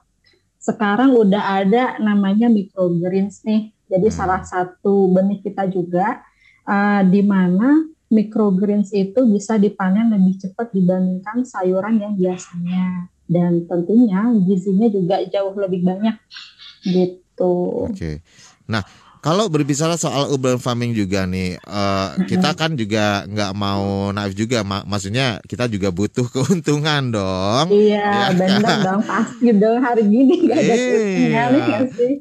Sekarang 0.61 1.13
udah 1.17 1.61
ada 1.61 1.97
namanya 1.97 2.49
microgreens 2.53 3.41
nih. 3.45 3.73
Jadi 3.85 4.07
salah 4.09 4.41
satu 4.41 5.09
benih 5.13 5.41
kita 5.45 5.69
juga 5.69 6.24
uh, 6.65 7.01
di 7.05 7.21
mana 7.25 7.85
microgreens 8.09 8.93
itu 8.93 9.25
bisa 9.25 9.57
dipanen 9.57 10.13
lebih 10.13 10.37
cepat 10.37 10.69
dibandingkan 10.69 11.41
sayuran 11.41 11.97
yang 11.97 12.13
biasanya 12.13 13.09
dan 13.25 13.65
tentunya 13.65 14.21
gizinya 14.45 14.87
juga 14.89 15.25
jauh 15.25 15.55
lebih 15.57 15.81
banyak 15.81 16.15
gitu. 16.85 17.89
Oke. 17.89 17.97
Okay. 17.97 18.15
Nah, 18.69 18.85
kalau 19.25 19.49
berbicara 19.49 19.97
soal 19.97 20.29
urban 20.29 20.61
farming 20.61 20.93
juga 20.93 21.25
nih, 21.25 21.57
uh, 21.65 22.13
kita 22.29 22.53
kan 22.53 22.77
juga 22.77 23.25
nggak 23.25 23.57
mau 23.57 24.13
naif 24.13 24.37
juga, 24.37 24.61
mak 24.61 24.85
maksudnya 24.85 25.41
kita 25.49 25.65
juga 25.65 25.89
butuh 25.89 26.29
keuntungan 26.33 27.09
dong. 27.09 27.73
Iya, 27.73 28.05
ya 28.05 28.27
benar 28.37 28.61
kan? 28.61 28.79
dong, 28.85 29.01
pasti 29.01 29.49
dong 29.49 29.81
hari 29.81 30.05
gini 30.05 30.45
nggak 30.45 30.59
ada 30.61 30.75
iya. 30.77 31.43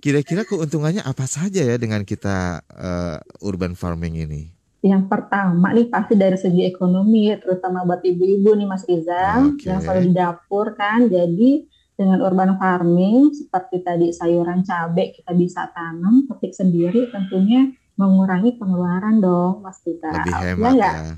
Kira-kira 0.00 0.48
keuntungannya 0.48 1.04
apa 1.04 1.28
saja 1.28 1.60
ya 1.60 1.76
dengan 1.76 2.08
kita 2.08 2.64
uh, 2.72 3.20
urban 3.44 3.76
farming 3.76 4.24
ini? 4.24 4.48
Yang 4.80 5.04
pertama 5.12 5.76
nih 5.76 5.92
pasti 5.92 6.16
dari 6.16 6.40
segi 6.40 6.64
ekonomi, 6.64 7.28
terutama 7.36 7.84
buat 7.84 8.00
ibu-ibu 8.00 8.56
nih 8.56 8.64
Mas 8.64 8.88
Rizal, 8.88 9.52
okay. 9.52 9.68
yang 9.68 9.84
selalu 9.84 10.08
di 10.08 10.12
dapur 10.16 10.72
kan, 10.72 11.04
jadi 11.12 11.68
dengan 11.94 12.18
urban 12.26 12.58
farming 12.58 13.30
seperti 13.30 13.86
tadi 13.86 14.10
sayuran 14.10 14.66
cabai 14.66 15.14
kita 15.14 15.30
bisa 15.30 15.70
tanam 15.70 16.26
petik 16.26 16.50
sendiri 16.50 17.06
tentunya 17.10 17.70
mengurangi 17.94 18.58
pengeluaran 18.58 19.22
dong 19.22 19.62
mas 19.62 19.78
kita 19.78 20.10
lebih 20.10 20.34
hemat 20.34 20.72
ya, 20.74 20.90
ya. 20.90 21.14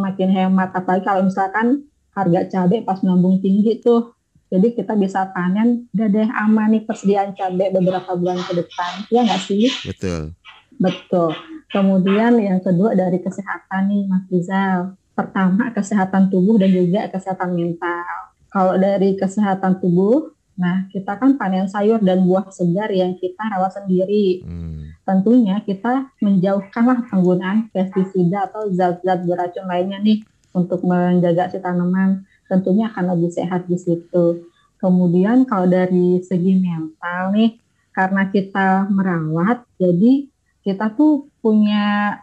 makin 0.00 0.28
hemat. 0.32 0.72
Apalagi 0.72 1.04
kalau 1.04 1.28
misalkan 1.28 1.84
harga 2.16 2.40
cabai 2.48 2.80
pas 2.82 2.98
melambung 3.04 3.38
tinggi 3.44 3.84
tuh. 3.84 4.16
Jadi 4.48 4.72
kita 4.72 4.96
bisa 4.96 5.28
panen 5.36 5.92
udah 5.92 6.08
deh 6.08 6.24
aman 6.32 6.72
nih 6.72 6.82
persediaan 6.88 7.36
cabai 7.36 7.68
beberapa 7.68 8.16
bulan 8.16 8.40
ke 8.40 8.56
depan. 8.56 9.04
Ya 9.12 9.28
nggak 9.28 9.44
sih? 9.44 9.68
Betul. 9.84 10.32
Betul. 10.80 11.36
Kemudian 11.68 12.40
yang 12.40 12.64
kedua 12.64 12.96
dari 12.96 13.20
kesehatan 13.20 13.92
nih 13.92 14.08
mas 14.08 14.24
Rizal. 14.32 14.96
Pertama 15.12 15.68
kesehatan 15.76 16.32
tubuh 16.32 16.56
dan 16.56 16.72
juga 16.72 17.12
kesehatan 17.12 17.52
mental 17.52 18.27
kalau 18.58 18.74
dari 18.74 19.14
kesehatan 19.14 19.78
tubuh, 19.78 20.34
nah 20.58 20.90
kita 20.90 21.14
kan 21.14 21.38
panen 21.38 21.70
sayur 21.70 22.02
dan 22.02 22.26
buah 22.26 22.50
segar 22.50 22.90
yang 22.90 23.14
kita 23.14 23.38
rawat 23.38 23.78
sendiri. 23.78 24.42
Hmm. 24.42 24.98
Tentunya 25.06 25.62
kita 25.62 26.10
menjauhkanlah 26.18 27.06
penggunaan 27.06 27.70
pestisida 27.70 28.50
atau 28.50 28.66
zat-zat 28.74 29.22
beracun 29.22 29.70
lainnya 29.70 30.02
nih 30.02 30.26
untuk 30.50 30.82
menjaga 30.82 31.54
si 31.54 31.62
tanaman. 31.62 32.26
Tentunya 32.50 32.90
akan 32.90 33.14
lebih 33.14 33.30
sehat 33.30 33.70
di 33.70 33.78
situ. 33.78 34.50
Kemudian 34.82 35.46
kalau 35.46 35.70
dari 35.70 36.18
segi 36.26 36.58
mental 36.58 37.38
nih, 37.38 37.62
karena 37.94 38.26
kita 38.26 38.90
merawat, 38.90 39.62
jadi 39.78 40.26
kita 40.66 40.98
tuh 40.98 41.30
punya 41.38 42.18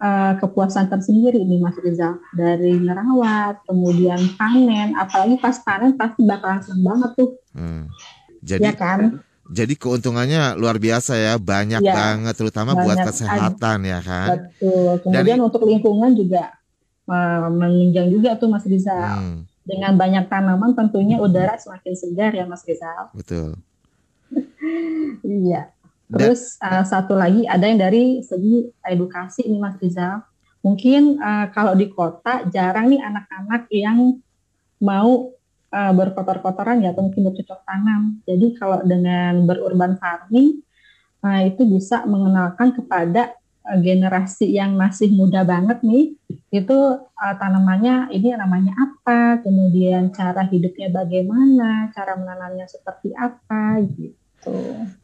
uh, 0.00 0.32
kepuasan 0.40 0.88
tersendiri 0.88 1.44
nih 1.44 1.60
Mas 1.60 1.76
Rizal 1.78 2.18
dari 2.32 2.80
merawat, 2.80 3.62
kemudian 3.68 4.18
panen, 4.34 4.96
apalagi 4.96 5.36
pas 5.38 5.60
panen 5.60 5.94
pasti 5.94 6.24
bakalan 6.24 6.64
seneng 6.64 6.82
banget 6.82 7.10
tuh. 7.14 7.30
Hmm. 7.52 7.86
Jadi 8.40 8.64
ya 8.64 8.74
kan? 8.74 9.20
Jadi 9.50 9.74
keuntungannya 9.76 10.54
luar 10.56 10.78
biasa 10.78 11.18
ya, 11.18 11.34
banyak 11.36 11.82
ya, 11.82 11.92
banget 11.92 12.34
terutama 12.38 12.72
banyak, 12.72 12.86
buat 12.86 12.98
kesehatan 13.12 13.78
ya 13.82 14.00
kan. 14.00 14.28
Betul. 14.46 14.92
Kemudian 15.04 15.38
Dan, 15.42 15.46
untuk 15.46 15.62
lingkungan 15.66 16.14
juga 16.14 16.54
uh, 17.10 17.50
menunjang 17.50 18.08
juga 18.14 18.38
tuh 18.38 18.48
Mas 18.48 18.64
Rizal. 18.64 19.18
Hmm. 19.20 19.40
Dengan 19.60 19.94
banyak 19.94 20.26
tanaman 20.26 20.72
tentunya 20.72 21.20
udara 21.20 21.54
semakin 21.58 21.94
segar 21.94 22.32
ya 22.32 22.46
Mas 22.46 22.62
Rizal. 22.62 23.10
Betul. 23.12 23.58
iya. 25.26 25.74
Terus 26.10 26.58
uh, 26.58 26.82
satu 26.82 27.14
lagi 27.14 27.46
ada 27.46 27.64
yang 27.70 27.78
dari 27.78 28.18
segi 28.26 28.66
edukasi 28.82 29.46
ini 29.46 29.62
Mas 29.62 29.78
Rizal. 29.78 30.26
Mungkin 30.60 31.22
uh, 31.22 31.46
kalau 31.54 31.72
di 31.78 31.88
kota 31.88 32.44
jarang 32.50 32.90
nih 32.90 33.00
anak-anak 33.00 33.70
yang 33.72 34.18
mau 34.82 35.32
uh, 35.70 35.92
berkotor-kotoran 35.94 36.82
ya 36.82 36.90
atau 36.92 37.06
mungkin 37.06 37.30
bercocok 37.30 37.60
tanam. 37.64 38.20
Jadi 38.26 38.58
kalau 38.58 38.82
dengan 38.82 39.46
berurban 39.46 39.96
farming 39.96 40.60
uh, 41.22 41.40
itu 41.46 41.62
bisa 41.64 42.04
mengenalkan 42.04 42.74
kepada 42.74 43.32
uh, 43.64 43.78
generasi 43.78 44.50
yang 44.50 44.74
masih 44.74 45.14
muda 45.14 45.46
banget 45.46 45.80
nih 45.86 46.18
itu 46.50 46.78
uh, 46.98 47.34
tanamannya 47.38 48.10
ini 48.10 48.34
namanya 48.34 48.74
apa, 48.74 49.38
kemudian 49.40 50.10
cara 50.10 50.42
hidupnya 50.50 50.90
bagaimana, 50.90 51.88
cara 51.94 52.18
menanamnya 52.18 52.66
seperti 52.66 53.14
apa 53.14 53.78
gitu. 53.86 54.19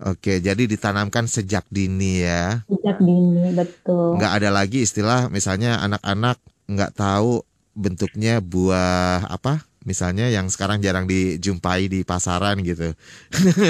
Oke, 0.01 0.41
jadi 0.41 0.63
ditanamkan 0.65 1.29
sejak 1.29 1.69
dini 1.69 2.25
ya. 2.25 2.65
Sejak 2.71 2.99
dini, 3.01 3.53
betul. 3.53 4.17
Nggak 4.17 4.33
ada 4.43 4.51
lagi 4.53 4.85
istilah 4.85 5.29
misalnya 5.29 5.81
anak-anak 5.85 6.41
nggak 6.67 6.93
tahu 6.97 7.45
bentuknya 7.77 8.41
buah 8.41 9.29
apa 9.29 9.61
misalnya 9.87 10.27
yang 10.27 10.51
sekarang 10.51 10.83
jarang 10.83 11.07
dijumpai 11.07 11.87
di 11.87 12.03
pasaran 12.03 12.59
gitu. 12.67 12.91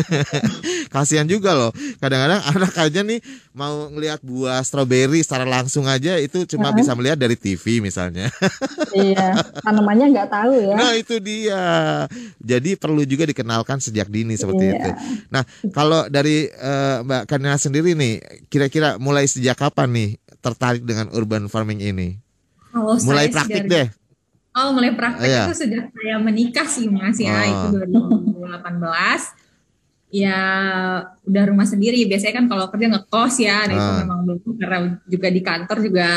Kasihan 0.94 1.28
juga 1.28 1.52
loh. 1.52 1.70
Kadang-kadang 2.00 2.40
anak 2.56 2.72
aja 2.80 3.04
nih 3.04 3.20
mau 3.52 3.92
ngelihat 3.92 4.24
buah 4.24 4.64
stroberi 4.64 5.20
secara 5.20 5.44
langsung 5.44 5.84
aja 5.84 6.16
itu 6.16 6.48
cuma 6.48 6.68
uh 6.68 6.70
-huh. 6.72 6.78
bisa 6.80 6.96
melihat 6.96 7.20
dari 7.20 7.36
TV 7.36 7.84
misalnya. 7.84 8.32
iya, 8.96 9.36
tanamannya 9.60 10.16
nggak 10.16 10.28
tahu 10.32 10.54
ya. 10.72 10.74
Nah 10.74 10.92
itu 10.96 11.20
dia. 11.20 11.62
Jadi 12.40 12.80
perlu 12.80 13.04
juga 13.04 13.28
dikenalkan 13.28 13.78
sejak 13.84 14.08
dini 14.08 14.40
seperti 14.40 14.72
iya. 14.72 14.74
itu. 14.80 14.90
Nah 15.28 15.44
kalau 15.76 16.08
dari 16.08 16.48
uh, 16.48 17.04
Mbak 17.04 17.22
Kanina 17.28 17.60
sendiri 17.60 17.92
nih, 17.92 18.24
kira-kira 18.48 18.96
mulai 18.96 19.28
sejak 19.28 19.60
kapan 19.60 19.92
nih 19.92 20.10
tertarik 20.40 20.80
dengan 20.80 21.12
urban 21.12 21.52
farming 21.52 21.84
ini? 21.84 22.16
Oh, 22.72 22.96
mulai 23.04 23.28
praktik 23.28 23.68
dari... 23.68 23.84
deh 23.84 24.05
Oh, 24.56 24.72
mulai 24.72 24.96
praktek 24.96 25.28
yeah. 25.28 25.44
itu 25.44 25.52
sejak 25.52 25.92
saya 25.92 26.16
menikah 26.16 26.64
sih 26.64 26.88
Mas 26.88 27.20
ya, 27.20 27.44
oh. 27.44 27.76
itu 27.76 27.84
2018. 27.92 28.56
Ya 30.16 30.40
udah 31.28 31.44
rumah 31.52 31.68
sendiri. 31.68 32.00
Biasanya 32.08 32.40
kan 32.40 32.46
kalau 32.48 32.72
kerja 32.72 32.88
ngekos 32.88 33.34
ya, 33.36 33.68
nah 33.68 33.74
itu 33.76 33.90
ah. 33.92 33.98
memang 34.00 34.18
belum 34.24 34.38
karena 34.56 34.78
juga 35.04 35.28
di 35.28 35.40
kantor 35.44 35.78
juga 35.84 36.08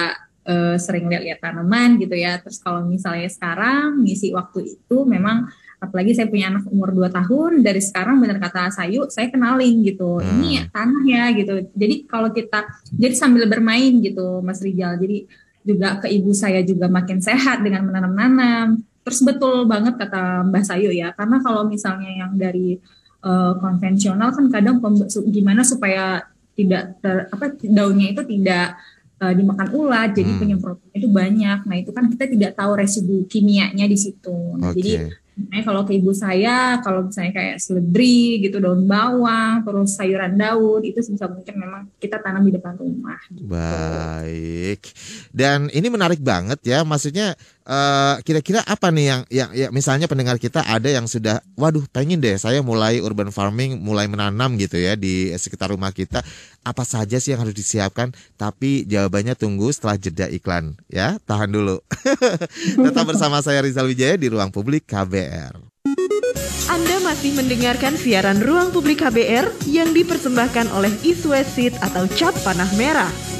uh, 0.47 0.75
sering 0.79 1.11
lihat-lihat 1.11 1.43
tanaman 1.43 1.99
gitu 1.99 2.15
ya. 2.15 2.39
Terus 2.39 2.63
kalau 2.63 2.87
misalnya 2.87 3.27
sekarang 3.27 4.07
ngisi 4.07 4.31
waktu 4.31 4.79
itu 4.79 4.97
memang 5.03 5.51
apalagi 5.79 6.11
saya 6.11 6.27
punya 6.27 6.51
anak 6.51 6.63
umur 6.67 6.91
2 6.91 7.07
tahun 7.11 7.51
dari 7.63 7.79
sekarang 7.79 8.19
benar 8.19 8.37
kata 8.39 8.67
Sayu 8.71 9.07
saya 9.07 9.31
kenalin 9.31 9.79
gitu 9.87 10.19
hmm. 10.19 10.31
ini 10.35 10.49
tanah 10.67 11.03
ya 11.07 11.23
gitu 11.31 11.71
jadi 11.71 11.95
kalau 12.03 12.35
kita 12.35 12.67
jadi 12.91 13.15
sambil 13.15 13.47
bermain 13.47 14.03
gitu 14.03 14.43
Mas 14.43 14.59
Rijal 14.59 14.99
jadi 14.99 15.23
juga 15.69 16.01
ke 16.01 16.07
ibu 16.09 16.33
saya 16.33 16.65
juga 16.65 16.89
makin 16.89 17.21
sehat 17.21 17.61
dengan 17.61 17.85
menanam-nanam. 17.85 18.81
Terus 19.05 19.21
betul 19.21 19.69
banget 19.69 20.01
kata 20.01 20.49
Mbak 20.49 20.63
Sayu 20.65 20.89
ya, 20.89 21.13
karena 21.13 21.37
kalau 21.45 21.69
misalnya 21.69 22.09
yang 22.09 22.33
dari 22.33 22.81
uh, 23.21 23.53
konvensional 23.61 24.33
kan 24.33 24.45
kadang 24.49 24.81
gimana 25.29 25.61
supaya 25.61 26.25
tidak 26.57 26.97
ter, 26.99 27.29
apa 27.31 27.55
daunnya 27.63 28.11
itu 28.11 28.21
tidak 28.27 28.75
uh, 29.23 29.33
dimakan 29.33 29.69
ulat, 29.71 30.09
jadi 30.17 30.31
Hmm. 30.35 30.41
penyemprotannya 30.41 30.97
itu 30.97 31.09
banyak. 31.09 31.59
Nah 31.63 31.75
itu 31.79 31.91
kan 31.95 32.05
kita 32.11 32.25
tidak 32.27 32.51
tahu 32.57 32.71
residu 32.75 33.23
kimianya 33.31 33.85
di 33.87 33.97
situ. 33.97 34.59
Nah, 34.59 34.73
Oke. 34.73 34.81
Jadi 34.81 34.91
Misalnya 35.39 35.63
kalau 35.63 35.81
ke 35.87 35.95
ibu 35.95 36.11
saya, 36.11 36.83
kalau 36.83 37.07
misalnya 37.07 37.31
kayak 37.31 37.63
seledri 37.63 38.43
gitu, 38.43 38.59
daun 38.59 38.83
bawang, 38.83 39.63
terus 39.63 39.95
sayuran 39.95 40.35
daun, 40.35 40.83
itu 40.83 40.99
sebisa 40.99 41.31
mungkin 41.31 41.55
memang 41.55 41.81
kita 41.95 42.19
tanam 42.19 42.43
di 42.43 42.51
depan 42.59 42.75
rumah. 42.75 43.15
Baik. 43.31 44.83
Dan 45.29 45.69
ini 45.69 45.87
menarik 45.87 46.19
banget 46.19 46.59
ya. 46.65 46.81
Maksudnya 46.81 47.37
eh, 47.65 48.15
kira-kira 48.25 48.65
apa 48.65 48.89
nih 48.89 49.05
yang 49.05 49.21
yang 49.29 49.49
ya, 49.53 49.67
misalnya 49.69 50.09
pendengar 50.09 50.41
kita 50.41 50.65
ada 50.65 50.89
yang 50.89 51.05
sudah 51.05 51.41
waduh 51.53 51.85
pengen 51.93 52.19
deh 52.19 52.35
saya 52.35 52.65
mulai 52.65 52.99
urban 52.99 53.29
farming, 53.29 53.77
mulai 53.79 54.09
menanam 54.09 54.57
gitu 54.57 54.77
ya 54.77 54.97
di 54.97 55.29
sekitar 55.37 55.69
rumah 55.69 55.93
kita. 55.93 56.25
Apa 56.65 56.83
saja 56.83 57.17
sih 57.21 57.33
yang 57.33 57.45
harus 57.45 57.55
disiapkan? 57.55 58.11
Tapi 58.35 58.83
jawabannya 58.89 59.37
tunggu 59.37 59.69
setelah 59.69 59.95
jeda 59.95 60.27
iklan 60.27 60.75
ya. 60.89 61.21
Tahan 61.23 61.49
dulu. 61.49 61.79
Tetap 62.85 63.05
bersama 63.05 63.39
saya 63.45 63.61
Rizal 63.63 63.87
Wijaya 63.87 64.17
di 64.17 64.27
Ruang 64.27 64.49
Publik 64.49 64.89
KBR. 64.89 65.69
Anda 66.69 67.01
masih 67.01 67.33
mendengarkan 67.33 67.97
siaran 67.97 68.45
Ruang 68.45 68.69
Publik 68.69 69.01
KBR 69.01 69.65
yang 69.65 69.89
dipersembahkan 69.89 70.69
oleh 70.69 70.93
Iswesit 71.01 71.73
atau 71.81 72.05
Cap 72.13 72.37
Panah 72.45 72.69
Merah. 72.77 73.38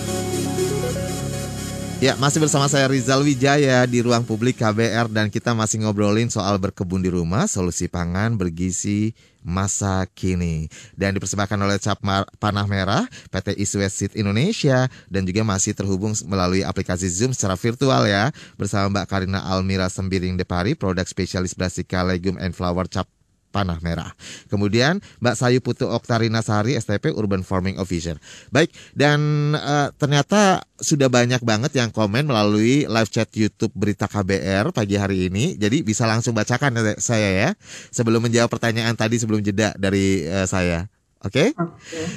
Ya, 1.99 2.15
masih 2.15 2.39
bersama 2.39 2.63
saya 2.71 2.87
Rizal 2.87 3.19
Wijaya 3.27 3.83
di 3.83 3.99
ruang 3.99 4.23
publik 4.23 4.63
KBR 4.63 5.11
dan 5.11 5.27
kita 5.27 5.51
masih 5.51 5.83
ngobrolin 5.83 6.31
soal 6.31 6.55
berkebun 6.55 7.03
di 7.03 7.11
rumah, 7.11 7.43
solusi 7.43 7.91
pangan 7.91 8.39
bergizi 8.39 9.11
masa 9.43 10.07
kini. 10.07 10.71
Dan 10.95 11.19
dipersembahkan 11.19 11.59
oleh 11.59 11.75
Cap 11.75 11.99
Mar- 11.99 12.31
Panah 12.39 12.63
Merah, 12.71 13.03
PT 13.35 13.59
Iswesit 13.59 14.15
Indonesia 14.15 14.87
dan 15.11 15.27
juga 15.27 15.43
masih 15.43 15.75
terhubung 15.75 16.15
melalui 16.23 16.63
aplikasi 16.63 17.11
Zoom 17.11 17.35
secara 17.35 17.59
virtual 17.59 18.07
ya 18.07 18.31
bersama 18.55 18.95
Mbak 18.95 19.05
Karina 19.11 19.43
Almira 19.51 19.91
Sembiring 19.91 20.39
Depari, 20.39 20.79
produk 20.79 21.03
spesialis 21.03 21.51
Brassica 21.51 21.99
Legume 22.07 22.39
and 22.39 22.55
Flower 22.55 22.87
Cap 22.87 23.11
Panah 23.49 23.81
Merah. 23.81 24.13
Kemudian 24.47 25.01
Mbak 25.21 25.35
Sayu 25.35 25.59
Putu 25.59 25.89
Oktarina 25.89 26.45
Sari 26.45 26.77
STP 26.77 27.13
Urban 27.13 27.41
Farming 27.41 27.81
Officer. 27.81 28.21
Baik, 28.53 28.69
dan 28.93 29.19
eh, 29.57 29.89
ternyata 29.97 30.61
sudah 30.79 31.11
banyak 31.11 31.41
banget 31.43 31.75
yang 31.75 31.89
komen 31.89 32.29
melalui 32.29 32.87
live 32.87 33.11
chat 33.11 33.27
YouTube 33.33 33.73
Berita 33.75 34.05
KBR 34.05 34.71
pagi 34.71 34.95
hari 34.95 35.27
ini. 35.27 35.57
Jadi 35.57 35.81
bisa 35.81 36.05
langsung 36.05 36.37
bacakan 36.37 36.77
ya, 36.77 36.93
saya 37.01 37.29
ya. 37.33 37.49
Sebelum 37.89 38.23
menjawab 38.23 38.53
pertanyaan 38.53 38.93
tadi 38.93 39.17
sebelum 39.17 39.41
jeda 39.41 39.73
dari 39.75 40.23
eh, 40.23 40.47
saya. 40.47 40.98
Oke? 41.19 41.51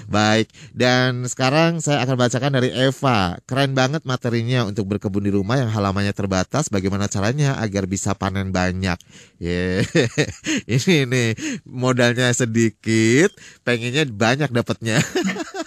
Baik, 0.07 0.47
dan 0.71 1.27
sekarang 1.27 1.83
saya 1.83 2.07
akan 2.07 2.15
bacakan 2.15 2.55
dari 2.55 2.71
Eva. 2.71 3.35
Keren 3.51 3.75
banget 3.75 4.07
materinya 4.07 4.63
untuk 4.63 4.87
berkebun 4.87 5.27
di 5.27 5.35
rumah 5.35 5.59
yang 5.59 5.75
halamannya 5.75 6.15
terbatas. 6.15 6.71
Bagaimana 6.71 7.11
caranya 7.11 7.59
agar 7.59 7.91
bisa 7.91 8.15
panen 8.15 8.55
banyak? 8.55 8.95
Ye, 9.43 9.83
ini 10.79 11.11
nih 11.11 11.29
modalnya 11.67 12.31
sedikit, 12.31 13.35
pengennya 13.67 14.07
banyak 14.07 14.55
dapatnya. 14.55 15.03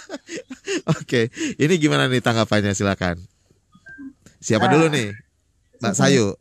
Oke, 0.96 1.28
ini 1.60 1.76
gimana 1.76 2.08
nih 2.08 2.24
tanggapannya? 2.24 2.72
Silakan. 2.72 3.20
Siapa 4.40 4.72
dulu 4.72 4.88
nih? 4.88 5.12
Mbak 5.84 5.92
Sayu. 5.92 6.40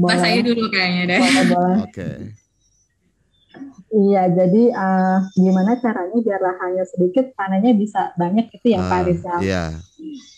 Mbak 0.00 0.16
saya 0.16 0.40
dulu 0.40 0.72
kayaknya 0.72 1.02
deh. 1.04 1.18
boleh, 1.20 1.44
boleh. 1.52 2.39
Iya, 3.90 4.22
jadi 4.30 4.62
eh, 4.70 5.18
gimana 5.34 5.74
caranya 5.82 6.14
biar 6.22 6.38
lahannya 6.38 6.86
sedikit, 6.86 7.34
panennya 7.34 7.74
bisa 7.74 8.14
banyak 8.14 8.46
itu 8.54 8.66
yang 8.70 8.86
Ah, 8.86 8.90
Pak 8.90 9.00
Rizal. 9.10 9.40
Iya. 9.42 9.64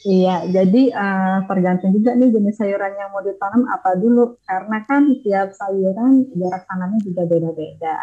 Iya, 0.09 0.37
jadi 0.49 0.83
eh, 0.89 1.39
tergantung 1.45 1.93
juga 1.93 2.17
nih 2.17 2.33
jenis 2.33 2.57
sayuran 2.57 2.97
yang 2.97 3.13
mau 3.13 3.21
ditanam 3.21 3.69
apa 3.69 3.93
dulu, 4.01 4.41
karena 4.49 4.81
kan 4.89 5.05
tiap 5.21 5.53
sayuran 5.53 6.33
jarak 6.33 6.65
tanamnya 6.65 7.01
juga 7.05 7.29
beda-beda. 7.29 7.97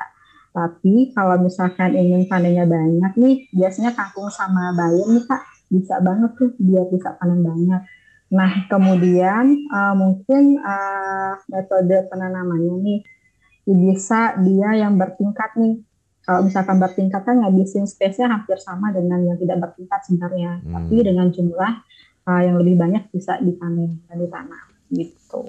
Tapi 0.53 1.13
kalau 1.18 1.41
misalkan 1.41 1.98
ingin 1.98 2.29
panennya 2.29 2.70
banyak 2.70 3.13
nih, 3.18 3.36
biasanya 3.50 3.98
kangkung 3.98 4.29
sama 4.29 4.70
bayam 4.77 5.18
nih 5.18 5.25
Kak, 5.25 5.41
bisa 5.74 5.98
banget 5.98 6.29
tuh 6.38 6.53
biar 6.62 6.86
bisa 6.94 7.18
panen 7.18 7.41
banyak. 7.41 7.82
Nah, 8.29 8.51
kemudian 8.70 9.46
eh, 9.65 9.94
mungkin 9.98 10.62
eh, 10.62 11.34
metode 11.50 12.06
penanamannya 12.06 12.76
nih, 12.86 13.00
bisa 13.67 14.38
dia 14.39 14.76
yang 14.78 14.95
bertingkat 14.95 15.56
nih. 15.60 15.82
Kalau 16.24 16.45
misalkan 16.45 16.78
bertingkat 16.78 17.26
kan 17.26 17.41
ngabisin 17.41 17.89
space-nya 17.89 18.30
hampir 18.30 18.62
sama 18.62 18.93
dengan 18.93 19.17
yang 19.26 19.38
tidak 19.41 19.65
bertingkat 19.65 20.00
sebenarnya. 20.06 20.62
Hmm. 20.62 20.74
Tapi 20.78 20.95
dengan 21.02 21.28
jumlah 21.34 21.74
uh, 22.30 22.41
yang 22.45 22.56
lebih 22.62 22.76
banyak 22.78 23.10
bisa 23.10 23.41
dipanen 23.41 24.06
dan 24.06 24.17
ditanam 24.22 24.67
gitu. 24.93 25.41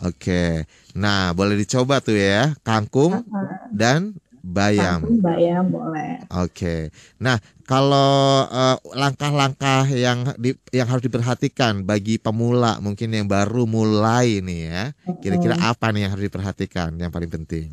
Oke. 0.00 0.64
Nah, 0.94 1.34
boleh 1.34 1.58
dicoba 1.58 1.98
tuh 1.98 2.16
ya, 2.16 2.54
kangkung 2.62 3.20
Uh, 3.28 3.68
dan 3.74 4.14
bayam. 4.40 5.00
kangkung, 5.00 5.18
bayam 5.18 5.64
boleh. 5.68 6.22
Oke. 6.34 6.90
Nah, 7.16 7.36
kalau 7.62 8.10
eh, 8.44 8.76
langkah-langkah 8.92 9.84
yang 9.88 10.34
di, 10.36 10.52
yang 10.70 10.86
harus 10.86 11.02
diperhatikan 11.02 11.82
bagi 11.82 12.16
pemula 12.16 12.78
mungkin 12.78 13.10
yang 13.10 13.24
baru 13.24 13.64
mulai 13.64 14.40
nih 14.40 14.60
ya, 14.66 14.82
kira-kira 15.18 15.54
Hmm. 15.54 15.70
apa 15.70 15.90
nih 15.90 16.06
yang 16.06 16.12
harus 16.12 16.24
diperhatikan 16.24 16.90
yang 16.94 17.08
paling 17.08 17.28
penting? 17.28 17.68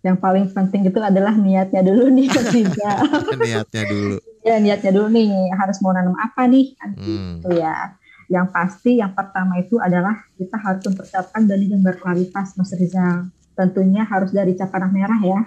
Yang 0.00 0.16
paling 0.18 0.46
penting 0.48 0.84
itu 0.84 1.00
adalah 1.00 1.32
niatnya 1.32 1.80
dulu 1.80 2.12
nih 2.12 2.28
ketiga. 2.28 3.00
Niatnya 3.40 3.82
dulu. 3.84 4.16
ya 4.44 4.60
niatnya 4.60 4.92
dulu 4.92 5.08
nih 5.08 5.24
harus 5.56 5.80
mau 5.80 5.88
nanam 5.90 6.12
apa 6.14 6.44
nih 6.44 6.76
kan 6.76 6.92
Hmm. 6.92 7.40
gitu 7.40 7.56
ya. 7.56 7.96
Yang 8.24 8.46
pasti 8.50 8.96
yang 8.96 9.12
pertama 9.12 9.56
itu 9.56 9.76
adalah 9.76 10.16
kita 10.36 10.56
harus 10.56 10.84
mempersiapkan 10.84 11.44
benih 11.44 11.72
yang 11.72 11.80
berkualitas 11.80 12.52
Mas 12.54 12.72
Rizal. 12.72 13.28
Tentunya 13.52 14.04
harus 14.04 14.28
dari 14.28 14.52
cap 14.52 14.68
tanah 14.68 14.88
merah 14.88 15.20
ya. 15.20 15.40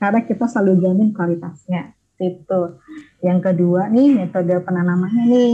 Karena 0.00 0.24
kita 0.24 0.48
selalu 0.48 0.80
jamin 0.80 1.12
kualitasnya. 1.12 1.92
Itu. 2.16 2.80
Yang 3.20 3.52
kedua 3.52 3.92
nih 3.92 4.16
metode 4.16 4.56
penanamannya 4.64 5.24
nih. 5.28 5.52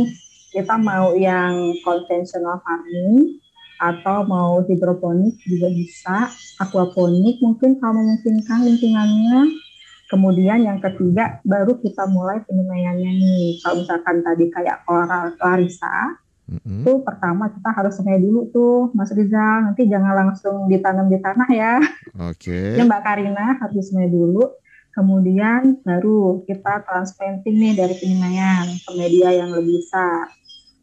Kita 0.55 0.79
mau 0.79 1.13
yang 1.19 1.75
konvensional 1.83 2.63
farming 2.63 3.43
atau 3.77 4.25
mau 4.25 4.65
hidroponik 4.65 5.37
juga 5.45 5.69
bisa, 5.69 6.33
aquaponik 6.57 7.37
mungkin 7.45 7.77
kalau 7.77 8.01
memungkinkan 8.01 8.65
lingkungannya. 8.65 9.53
Kemudian 10.07 10.63
yang 10.63 10.79
ketiga 10.79 11.43
baru 11.43 11.83
kita 11.83 12.07
mulai 12.07 12.39
penyemaiannya 12.47 13.11
nih. 13.19 13.47
Kalau 13.61 13.83
misalkan 13.83 14.23
tadi 14.23 14.47
kayak 14.55 14.87
koral 14.87 15.35
larissa, 15.35 16.15
Mm-mm. 16.47 16.87
itu 16.87 16.93
pertama 17.03 17.51
kita 17.51 17.71
harus 17.75 17.99
semai 17.99 18.23
dulu 18.23 18.47
tuh 18.55 18.95
Mas 18.95 19.11
Rizal. 19.11 19.67
Nanti 19.67 19.91
jangan 19.91 20.15
langsung 20.15 20.71
ditanam 20.71 21.11
di 21.11 21.19
tanah 21.19 21.49
ya. 21.51 21.83
Oke. 22.31 22.79
Ya 22.79 22.87
Mbak 22.87 23.03
Karina 23.03 23.59
harus 23.59 23.75
disemai 23.75 24.07
dulu. 24.07 24.47
Kemudian 24.95 25.83
baru 25.85 26.47
kita 26.47 26.87
transplanting 26.87 27.59
nih 27.59 27.75
dari 27.77 27.95
penyemaian 27.99 28.65
ke 28.65 28.91
media 28.97 29.29
yang 29.35 29.53
lebih 29.53 29.83
besar. 29.83 30.31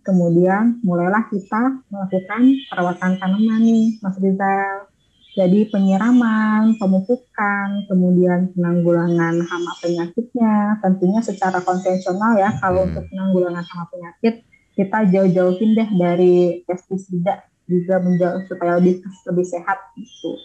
Kemudian 0.03 0.83
mulailah 0.83 1.31
kita 1.31 1.79
melakukan 1.87 2.41
perawatan 2.67 3.11
tanaman 3.17 3.63
nih 3.63 3.97
Mas 4.03 4.19
Rizal. 4.19 4.91
Jadi 5.33 5.65
penyiraman, 5.65 6.77
pemupukan, 6.77 7.89
kemudian 7.89 8.53
penanggulangan 8.53 9.41
hama 9.41 9.73
penyakitnya, 9.81 10.77
tentunya 10.77 11.25
secara 11.25 11.57
konvensional 11.57 12.37
ya. 12.37 12.53
Kalau 12.61 12.85
Hmm. 12.85 12.93
untuk 12.93 13.09
penanggulangan 13.09 13.65
hama 13.65 13.85
penyakit, 13.89 14.45
kita 14.73 15.05
jauh-jauhin 15.09 15.77
deh 15.77 15.89
dari 15.93 16.65
pestisida 16.65 17.45
juga 17.69 18.01
menjauh 18.03 18.43
supaya 18.49 18.77
lebih 18.77 18.99
lebih 19.29 19.45
sehat 19.47 19.79
gitu. 19.95 20.35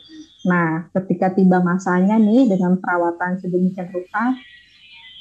Nah, 0.47 0.87
ketika 0.95 1.35
tiba 1.35 1.59
masanya 1.59 2.15
nih 2.17 2.47
dengan 2.47 2.79
perawatan 2.79 3.43
sedemikian 3.43 3.91
rupa, 3.91 4.39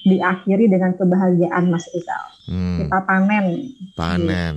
diakhiri 0.06 0.70
dengan 0.70 0.94
kebahagiaan 0.94 1.68
Mas 1.68 1.90
Rizal. 1.90 2.24
Hmm, 2.48 2.86
Kita 2.86 2.98
panen. 3.04 3.46
panen. 3.98 4.56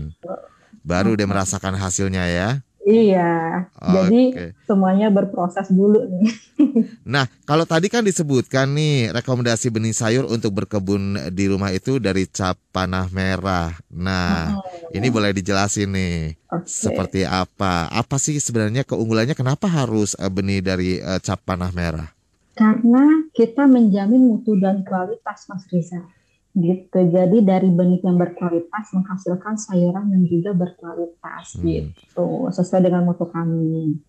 Baru 0.85 1.17
dia 1.17 1.27
merasakan 1.27 1.75
hasilnya 1.81 2.25
ya. 2.29 2.49
Iya. 2.81 3.69
Jadi 3.77 4.23
Oke. 4.33 4.47
semuanya 4.65 5.13
berproses 5.13 5.69
dulu 5.69 6.01
nih. 6.09 6.31
Nah, 7.01 7.27
kalau 7.49 7.65
tadi 7.65 7.89
kan 7.89 8.05
disebutkan 8.05 8.71
nih 8.77 9.11
rekomendasi 9.11 9.73
benih 9.73 9.97
sayur 9.97 10.29
untuk 10.29 10.53
berkebun 10.63 11.33
di 11.33 11.49
rumah 11.49 11.73
itu 11.75 11.97
dari 11.97 12.29
cap 12.29 12.61
panah 12.71 13.09
merah. 13.11 13.73
Nah, 13.91 14.61
ini 14.93 15.09
boleh 15.09 15.33
dijelasin 15.35 15.91
nih 15.91 16.37
Oke. 16.53 16.69
seperti 16.71 17.25
apa? 17.25 17.89
Apa 17.89 18.21
sih 18.21 18.37
sebenarnya 18.39 18.85
keunggulannya? 18.85 19.33
Kenapa 19.35 19.67
harus 19.67 20.13
eh, 20.21 20.29
benih 20.31 20.61
dari 20.61 21.01
eh, 21.01 21.19
cap 21.25 21.41
panah 21.43 21.73
merah? 21.73 22.15
Karena 22.55 23.25
kita 23.33 23.65
menjamin 23.65 24.21
mutu 24.21 24.55
dan 24.61 24.85
kualitas 24.85 25.49
Mas 25.49 25.65
Rizal. 25.73 26.05
Gitu. 26.51 26.99
Jadi 27.15 27.47
dari 27.47 27.71
benih 27.71 28.03
yang 28.03 28.19
berkualitas 28.19 28.91
menghasilkan 28.91 29.55
sayuran 29.55 30.11
yang 30.11 30.25
juga 30.27 30.51
berkualitas 30.51 31.55
Hmm. 31.57 31.63
gitu. 31.63 32.51
Sesuai 32.51 32.91
dengan 32.91 33.07
mutu 33.07 33.27
kami. 33.31 34.03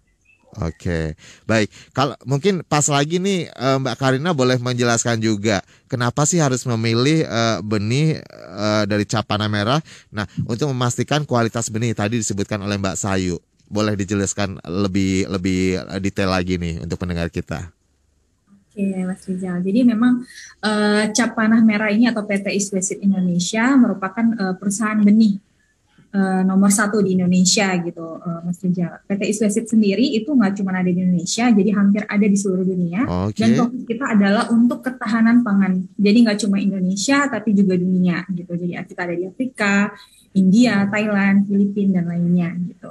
Oke, 0.59 1.15
baik. 1.47 1.71
Kalau 1.95 2.11
mungkin 2.27 2.59
pas 2.67 2.83
lagi 2.91 3.23
nih 3.23 3.47
eh, 3.47 3.77
Mbak 3.79 3.95
Karina 3.95 4.35
boleh 4.35 4.59
menjelaskan 4.59 5.23
juga 5.23 5.63
kenapa 5.87 6.27
sih 6.27 6.43
harus 6.43 6.67
memilih 6.67 7.23
eh, 7.23 7.57
benih 7.63 8.19
eh, 8.59 8.83
dari 8.83 9.07
cap 9.07 9.31
panah 9.31 9.47
merah. 9.47 9.79
Nah, 10.11 10.27
untuk 10.43 10.67
memastikan 10.75 11.23
kualitas 11.23 11.71
benih 11.71 11.95
tadi 11.95 12.19
disebutkan 12.19 12.59
oleh 12.59 12.75
Mbak 12.75 12.99
Sayu, 12.99 13.39
boleh 13.71 13.95
dijelaskan 13.95 14.59
lebih 14.67 15.31
lebih 15.31 15.87
detail 16.03 16.35
lagi 16.35 16.59
nih 16.59 16.83
untuk 16.83 16.99
pendengar 16.99 17.31
kita. 17.31 17.71
Oke, 18.71 18.87
Mas 19.03 19.27
Rizal. 19.27 19.59
Jadi 19.59 19.83
memang 19.83 20.23
uh, 20.63 21.03
cap 21.11 21.35
panah 21.35 21.59
merah 21.59 21.91
ini 21.91 22.07
atau 22.07 22.23
PT 22.23 22.55
Iswesit 22.55 23.03
Indonesia 23.03 23.67
merupakan 23.75 24.23
uh, 24.39 24.55
perusahaan 24.55 24.95
benih 24.95 25.35
uh, 26.15 26.41
nomor 26.47 26.71
satu 26.71 27.03
di 27.03 27.19
Indonesia 27.19 27.67
gitu, 27.83 28.15
uh, 28.15 28.39
Mas 28.47 28.63
Rijal. 28.63 29.03
PT 29.03 29.21
Iswesit 29.27 29.65
sendiri 29.67 30.15
itu 30.15 30.31
nggak 30.31 30.63
cuma 30.63 30.71
ada 30.71 30.87
di 30.87 31.03
Indonesia, 31.03 31.51
jadi 31.51 31.69
hampir 31.75 32.07
ada 32.07 32.23
di 32.23 32.37
seluruh 32.39 32.63
dunia. 32.63 33.01
Oke. 33.27 33.43
Dan 33.43 33.59
fokus 33.59 33.83
kita 33.83 34.05
adalah 34.15 34.47
untuk 34.47 34.79
ketahanan 34.87 35.43
pangan. 35.43 35.91
Jadi 35.99 36.17
nggak 36.23 36.39
cuma 36.47 36.55
Indonesia, 36.55 37.27
tapi 37.27 37.51
juga 37.51 37.75
dunia 37.75 38.23
gitu. 38.31 38.55
Jadi 38.55 38.73
kita 38.87 39.01
ada 39.03 39.15
di 39.19 39.25
Afrika, 39.27 39.91
India, 40.31 40.87
Thailand, 40.87 41.43
Filipina 41.43 41.99
dan 41.99 42.07
lainnya 42.07 42.55
gitu. 42.63 42.89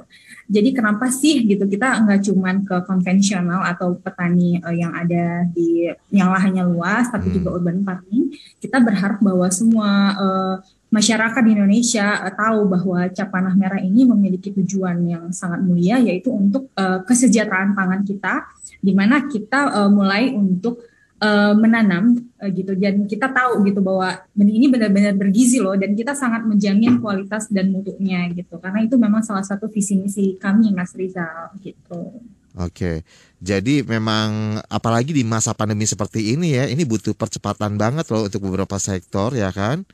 Jadi 0.51 0.69
kenapa 0.77 1.09
sih 1.09 1.41
gitu 1.47 1.65
kita 1.65 2.05
nggak 2.05 2.21
cuma 2.27 2.53
ke 2.61 2.75
konvensional 2.85 3.65
atau 3.65 3.97
petani 3.97 4.61
uh, 4.61 4.75
yang 4.75 4.93
ada 4.93 5.49
di 5.49 5.89
yang 6.13 6.29
lahannya 6.29 6.67
luas, 6.69 7.09
tapi 7.09 7.31
Hmm. 7.31 7.35
juga 7.41 7.49
urban 7.57 7.81
farming. 7.87 8.35
Kita 8.59 8.77
berharap 8.83 9.23
bahwa 9.23 9.47
semua 9.49 9.89
uh, 10.19 10.55
masyarakat 10.91 11.41
di 11.47 11.51
Indonesia 11.55 12.19
uh, 12.19 12.33
tahu 12.35 12.67
bahwa 12.67 13.07
cap 13.09 13.31
panah 13.31 13.55
merah 13.55 13.79
ini 13.79 14.03
memiliki 14.05 14.51
tujuan 14.51 15.01
yang 15.07 15.23
sangat 15.31 15.63
mulia 15.63 15.97
yaitu 15.97 16.29
untuk 16.29 16.69
uh, 16.77 17.01
kesejahteraan 17.07 17.73
pangan 17.73 18.03
kita 18.03 18.45
di 18.83 18.91
mana 18.91 19.25
kita 19.25 19.71
uh, 19.71 19.89
mulai 19.89 20.35
untuk 20.35 20.90
uh, 21.21 21.53
menanam 21.53 22.17
uh, 22.41 22.49
gitu 22.49 22.73
dan 22.75 23.05
kita 23.05 23.29
tahu 23.29 23.61
gitu 23.63 23.79
bahwa 23.79 24.25
benih 24.33 24.57
ini 24.57 24.67
benar-benar 24.67 25.13
bergizi 25.15 25.61
loh 25.61 25.77
dan 25.77 25.93
kita 25.93 26.17
sangat 26.17 26.43
menjamin 26.43 26.97
kualitas 26.99 27.47
dan 27.53 27.69
mutunya 27.69 28.27
gitu 28.33 28.57
karena 28.57 28.83
itu 28.83 28.97
memang 28.97 29.21
salah 29.21 29.45
satu 29.45 29.69
visi 29.69 29.95
misi 29.95 30.35
kami 30.35 30.73
Mas 30.73 30.97
Rizal 30.97 31.53
gitu. 31.61 32.19
Oke, 32.51 33.07
jadi 33.39 33.79
memang 33.87 34.59
apalagi 34.67 35.15
di 35.15 35.23
masa 35.23 35.55
pandemi 35.55 35.87
seperti 35.87 36.35
ini 36.35 36.51
ya, 36.51 36.67
ini 36.67 36.83
butuh 36.83 37.15
percepatan 37.15 37.79
banget 37.79 38.11
loh 38.11 38.27
untuk 38.27 38.43
beberapa 38.43 38.75
sektor 38.75 39.31
ya 39.31 39.55
kan, 39.55 39.87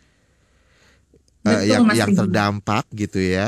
Eh, 1.47 1.55
Betul, 1.55 1.71
yang 1.71 1.83
Mas 1.87 1.95
yang 1.95 2.09
Rizal. 2.11 2.19
terdampak 2.25 2.85
gitu 2.91 3.19
ya. 3.23 3.47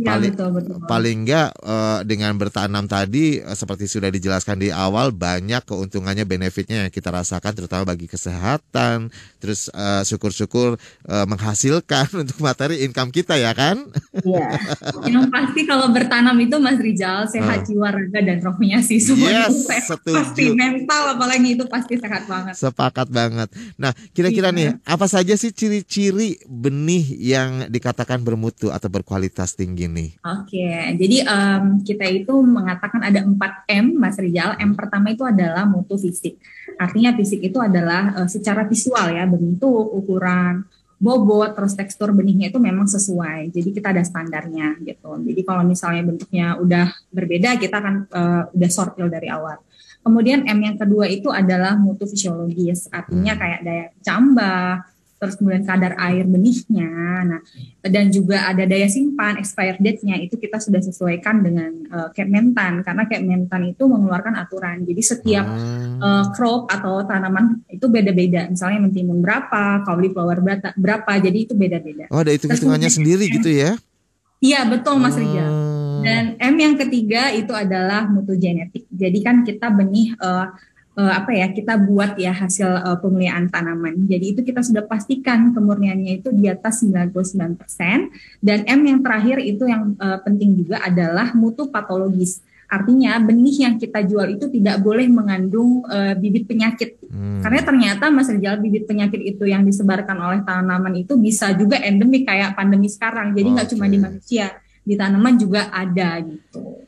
Iya 0.00 0.08
Paling- 0.10 0.32
betul 0.32 0.48
betul. 0.50 0.74
Paling 0.82 1.16
enggak 1.20 1.48
eh, 1.54 2.00
dengan 2.04 2.32
bertanam 2.34 2.84
tadi 2.84 3.36
eh, 3.36 3.52
seperti 3.52 3.84
sudah 3.84 4.08
dijelaskan 4.08 4.56
di 4.56 4.72
awal 4.72 5.12
banyak 5.12 5.60
keuntungannya 5.62 6.24
benefitnya 6.24 6.82
yang 6.82 6.90
kita 6.90 7.12
rasakan 7.12 7.52
terutama 7.52 7.84
bagi 7.86 8.08
kesehatan, 8.08 9.12
terus 9.36 9.68
eh, 9.68 10.02
syukur-syukur 10.02 10.80
eh, 11.04 11.26
menghasilkan 11.26 12.08
untuk 12.24 12.40
materi 12.40 12.80
income 12.80 13.10
kita 13.10 13.36
ya 13.36 13.52
kan? 13.52 13.84
Iya. 14.16 14.56
Yang 15.04 15.26
pasti 15.28 15.60
kalau 15.64 15.90
bertanam 15.90 16.36
itu 16.38 16.56
Mas 16.56 16.78
Rizal 16.78 17.26
sehat 17.26 17.62
jiwa 17.62 17.90
raga 17.90 18.20
dan 18.20 18.40
rohnya 18.40 18.80
sih 18.80 18.96
semua 18.96 19.28
Ah. 19.30 19.46
Yes, 19.46 19.52
itu 19.52 19.68
sehat. 19.68 19.84
setuju. 19.92 20.16
pasti 20.16 20.44
mental 20.50 21.02
apalagi 21.12 21.48
itu 21.52 21.64
pasti 21.66 21.94
sehat 21.94 22.24
banget. 22.24 22.54
Sepakat 22.56 23.08
banget. 23.08 23.48
Nah, 23.76 23.92
kira-kira 24.10 24.48
Iya. 24.48 24.56
nih, 24.56 24.68
apa 24.82 25.04
saja 25.04 25.34
sih 25.34 25.50
ciri-ciri 25.50 26.40
benih 26.46 27.04
yang 27.16 27.50
dikatakan 27.66 28.22
bermutu 28.22 28.70
atau 28.70 28.86
berkualitas 28.86 29.52
tinggi 29.52 29.89
nih? 29.90 30.16
Oke, 30.22 30.70
jadi 30.96 31.16
em, 31.26 31.64
kita 31.82 32.06
itu 32.06 32.34
mengatakan 32.40 33.02
ada 33.02 33.20
4 33.26 33.66
M, 33.66 33.86
Mas 33.98 34.16
Rijal. 34.16 34.54
M 34.56 34.72
pertama 34.78 35.10
itu 35.10 35.26
adalah 35.26 35.66
mutu 35.66 35.98
fisik. 35.98 36.38
Artinya 36.78 37.12
fisik 37.18 37.42
itu 37.42 37.58
adalah 37.58 38.22
eh, 38.22 38.28
secara 38.30 38.64
visual 38.64 39.10
ya, 39.12 39.26
bentuk, 39.26 39.90
ukuran, 39.92 40.64
bobot, 41.00 41.56
terus 41.56 41.74
tekstur 41.74 42.12
benihnya 42.12 42.52
itu 42.52 42.60
memang 42.60 42.84
sesuai. 42.86 43.50
Jadi 43.50 43.68
kita 43.72 43.90
ada 43.90 44.04
standarnya 44.04 44.78
gitu. 44.84 45.16
Jadi 45.26 45.40
kalau 45.42 45.64
misalnya 45.64 46.02
bentuknya 46.04 46.60
udah 46.60 46.86
berbeda, 47.10 47.58
kita 47.58 47.76
akan 47.80 47.94
eh, 48.08 48.42
udah 48.54 48.70
sortil 48.70 49.10
dari 49.10 49.28
awal. 49.28 49.58
Kemudian 50.00 50.48
M 50.48 50.60
yang 50.64 50.80
kedua 50.80 51.04
itu 51.12 51.28
adalah 51.28 51.76
mutu 51.76 52.08
fisiologis, 52.08 52.88
artinya 52.88 53.36
Hmm. 53.36 53.40
kayak 53.44 53.60
daya 53.60 53.86
cambah, 54.00 54.64
terus 55.20 55.36
kemudian 55.36 55.68
kadar 55.68 56.00
air 56.00 56.24
benihnya. 56.24 56.88
Nah, 57.28 57.40
dan 57.84 58.08
juga 58.08 58.48
ada 58.48 58.64
daya 58.64 58.88
simpan 58.88 59.36
expired 59.36 59.76
date-nya 59.76 60.16
itu 60.16 60.40
kita 60.40 60.56
sudah 60.56 60.80
sesuaikan 60.80 61.44
dengan 61.44 61.68
uh, 61.92 62.08
Kementan 62.16 62.80
karena 62.80 63.04
Kementan 63.04 63.68
itu 63.68 63.84
mengeluarkan 63.84 64.40
aturan. 64.40 64.88
Jadi 64.88 65.02
setiap 65.04 65.44
Hmm. 65.50 65.98
uh, 66.00 66.24
crop 66.32 66.72
atau 66.72 67.04
tanaman 67.04 67.60
itu 67.68 67.84
beda-beda. 67.92 68.48
Misalnya 68.48 68.80
mentimun 68.80 69.20
berapa, 69.20 69.84
cauliflower 69.84 70.40
berapa, 70.40 70.72
berapa. 70.78 71.12
Jadi 71.20 71.38
itu 71.44 71.52
beda-beda. 71.52 72.08
Oh, 72.08 72.24
ada 72.24 72.32
hitung-hitungannya 72.32 72.88
Terus 72.88 72.96
sendiri 72.96 73.24
gitu 73.28 73.50
ya? 73.52 73.76
Iya, 74.40 74.64
betul 74.64 74.96
Mas 74.96 75.20
Rijal. 75.20 75.44
Hmm. 75.44 76.00
Dan 76.00 76.24
M 76.40 76.56
yang 76.56 76.74
ketiga 76.80 77.28
itu 77.28 77.52
adalah 77.52 78.08
mutu 78.08 78.32
genetik. 78.40 78.88
Jadi 78.88 79.18
kan 79.20 79.44
kita 79.44 79.68
benih 79.68 80.16
eh, 80.16 80.46
eh, 80.98 81.12
apa 81.12 81.30
ya 81.30 81.46
kita 81.54 81.78
buat 81.86 82.18
ya 82.18 82.34
hasil 82.34 82.66
eh, 82.66 82.98
pemeliharaan 82.98 83.46
tanaman. 83.52 84.06
Jadi 84.10 84.24
itu 84.34 84.40
kita 84.42 84.64
sudah 84.64 84.84
pastikan 84.86 85.54
kemurniannya 85.54 86.22
itu 86.24 86.34
di 86.34 86.50
atas 86.50 86.82
99%. 86.82 88.42
Dan 88.42 88.66
M 88.66 88.80
yang 88.86 89.00
terakhir 89.04 89.38
itu 89.38 89.68
yang 89.68 89.94
eh, 89.94 90.18
penting 90.24 90.58
juga 90.58 90.82
adalah 90.82 91.30
mutu 91.36 91.70
patologis. 91.70 92.42
Artinya 92.70 93.18
benih 93.18 93.66
yang 93.66 93.74
kita 93.82 94.06
jual 94.06 94.30
itu 94.30 94.46
tidak 94.46 94.78
boleh 94.78 95.10
mengandung 95.10 95.82
eh, 95.90 96.14
bibit 96.14 96.46
penyakit. 96.46 97.02
Hmm. 97.02 97.42
Karena 97.42 97.60
ternyata 97.66 98.04
Mas 98.14 98.30
Rijal 98.30 98.62
bibit 98.62 98.86
penyakit 98.86 99.18
itu 99.18 99.42
yang 99.46 99.66
disebarkan 99.66 100.14
oleh 100.14 100.40
tanaman 100.46 100.94
itu 100.94 101.18
bisa 101.18 101.50
juga 101.58 101.82
endemik 101.82 102.30
kayak 102.30 102.54
pandemi 102.54 102.86
sekarang. 102.86 103.34
Jadi 103.34 103.48
nggak 103.58 103.68
cuma 103.74 103.90
Oke. 103.90 103.92
di 103.94 103.98
manusia, 103.98 104.46
di 104.86 104.94
tanaman 104.94 105.34
juga 105.34 105.66
ada 105.74 106.22
gitu. 106.22 106.86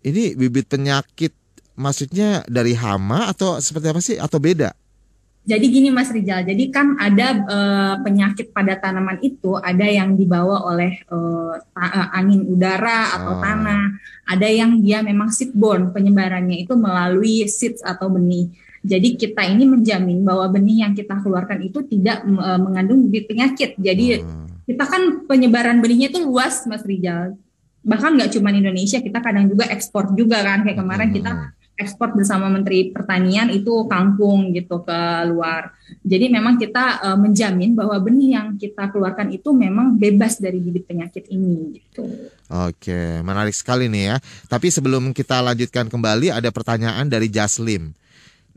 Ini 0.00 0.34
bibit 0.34 0.66
penyakit 0.66 1.39
maksudnya 1.80 2.44
dari 2.44 2.76
hama 2.76 3.32
atau 3.32 3.56
seperti 3.56 3.86
apa 3.88 4.00
sih 4.04 4.16
atau 4.20 4.36
beda? 4.36 4.76
Jadi 5.40 5.72
gini 5.72 5.88
Mas 5.88 6.12
Rijal, 6.12 6.44
jadi 6.44 6.64
kan 6.68 7.00
ada 7.00 7.32
eh, 7.32 7.94
penyakit 8.04 8.52
pada 8.52 8.76
tanaman 8.76 9.16
itu 9.24 9.56
ada 9.56 9.88
yang 9.88 10.12
dibawa 10.12 10.68
oleh 10.68 11.00
eh, 11.00 11.52
ta- 11.72 11.94
eh, 11.96 12.08
angin 12.12 12.44
udara 12.44 13.16
atau 13.16 13.40
Ah. 13.40 13.42
tanah, 13.42 13.82
ada 14.28 14.44
yang 14.46 14.84
dia 14.84 15.00
memang 15.00 15.32
seedborne 15.32 15.96
penyebarannya 15.96 16.60
itu 16.60 16.76
melalui 16.76 17.48
seeds 17.48 17.80
atau 17.80 18.12
benih. 18.12 18.52
Jadi 18.84 19.16
kita 19.16 19.40
ini 19.42 19.64
menjamin 19.64 20.20
bahwa 20.22 20.44
benih 20.52 20.84
yang 20.84 20.92
kita 20.92 21.16
keluarkan 21.18 21.64
itu 21.64 21.88
tidak 21.88 22.20
eh, 22.20 22.60
mengandung 22.60 23.08
penyakit. 23.08 23.80
Jadi 23.80 24.20
Hmm. 24.20 24.44
kita 24.68 24.84
kan 24.84 25.24
penyebaran 25.24 25.80
benihnya 25.80 26.12
itu 26.12 26.20
luas 26.20 26.68
Mas 26.68 26.84
Rijal. 26.84 27.32
Bahkan 27.80 28.12
nggak 28.12 28.36
cuma 28.36 28.52
Indonesia, 28.52 29.00
kita 29.00 29.24
kadang 29.24 29.48
juga 29.48 29.64
ekspor 29.72 30.12
juga 30.12 30.44
kan. 30.44 30.68
Kayak 30.68 30.84
kemarin 30.84 31.08
Hmm. 31.10 31.16
kita 31.16 31.30
ekspor 31.80 32.12
bersama 32.12 32.52
Menteri 32.52 32.92
Pertanian 32.92 33.48
itu 33.48 33.88
kangkung 33.88 34.52
gitu 34.52 34.84
ke 34.84 35.00
luar. 35.32 35.72
Jadi 36.04 36.28
memang 36.28 36.60
kita 36.60 37.00
eh, 37.00 37.18
menjamin 37.18 37.72
bahwa 37.72 37.96
benih 37.98 38.36
yang 38.36 38.60
kita 38.60 38.92
keluarkan 38.92 39.32
itu 39.32 39.50
memang 39.56 39.96
bebas 39.96 40.36
dari 40.36 40.60
bibit 40.60 40.84
penyakit 40.84 41.26
ini 41.32 41.80
gitu. 41.80 42.04
Oke, 42.50 43.24
menarik 43.24 43.56
sekali 43.56 43.88
nih 43.88 44.14
ya. 44.14 44.16
Tapi 44.46 44.68
sebelum 44.68 45.16
kita 45.16 45.40
lanjutkan 45.40 45.88
kembali 45.88 46.30
ada 46.30 46.52
pertanyaan 46.52 47.08
dari 47.08 47.32
Jaslim. 47.32 47.96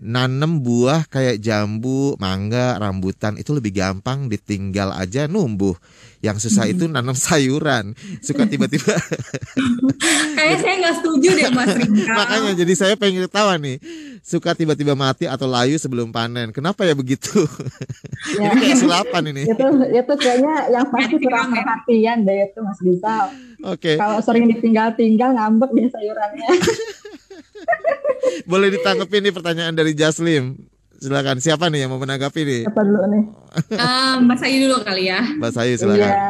Nanem 0.04 0.60
buah 0.60 1.08
kayak 1.08 1.39
jambu, 1.39 2.20
mangga, 2.20 2.76
rambutan 2.76 3.39
itu 3.39 3.56
lebih 3.56 3.72
gampang 3.72 4.28
ditinggal 4.28 4.92
aja 4.92 5.32
numbuh. 5.32 5.80
Yang 6.20 6.48
susah 6.48 6.68
itu 6.68 6.88
nanam 6.88 7.16
sayuran. 7.16 7.96
Suka 8.20 8.44
tiba-tiba 8.44 8.96
Kayak 10.39 10.58
saya 10.60 10.76
nggak 10.80 10.96
setuju 11.04 11.30
deh 11.36 11.52
Mas 11.52 11.72
Rizal. 11.80 12.16
makanya 12.16 12.52
jadi 12.56 12.74
saya 12.76 12.94
pengen 12.96 13.28
ketawa 13.28 13.56
nih. 13.56 13.80
Suka 14.20 14.56
tiba-tiba 14.56 14.96
mati 14.96 15.24
atau 15.24 15.48
layu 15.48 15.76
sebelum 15.76 16.12
panen. 16.12 16.52
Kenapa 16.52 16.84
ya 16.84 16.96
begitu? 16.96 17.32
Ya. 18.39 18.56
ini 18.56 18.72
kayak 18.72 18.80
sulapan 18.80 19.24
ini. 19.36 19.44
itu 19.44 19.68
itu 19.92 20.13
kayaknya 20.16 20.72
yang 20.72 20.88
pasti 20.88 21.20
kurang 21.20 21.52
ya. 21.52 21.60
perhatian 21.60 22.18
deh 22.24 22.48
itu 22.48 22.60
Mas 22.63 22.80
Rizal. 22.80 23.36
Oke, 23.68 24.00
Kalau 24.00 24.24
sering 24.24 24.48
ditinggal-tinggal 24.48 25.36
ngambek 25.36 25.76
deh 25.76 25.92
sayurannya. 25.92 26.48
Boleh 28.49 28.69
ditanggapi 28.79 29.15
nih 29.23 29.33
pertanyaan 29.33 29.73
dari 29.75 29.93
Jaslim. 29.93 30.57
Silakan. 31.03 31.43
Siapa 31.43 31.67
nih 31.67 31.83
yang 31.83 31.91
mau 31.91 31.99
menanggapi 31.99 32.41
nih? 32.47 32.62
Apa 32.71 32.81
dulu 32.88 33.03
nih? 33.12 33.23
Eh, 33.75 34.15
Mas 34.23 34.39
Ayu 34.39 34.71
dulu 34.71 34.79
kali 34.88 35.12
ya. 35.12 35.19
Mbak 35.36 35.51
Sayu 35.51 35.75
silakan. 35.75 35.99
Iya. 35.99 36.27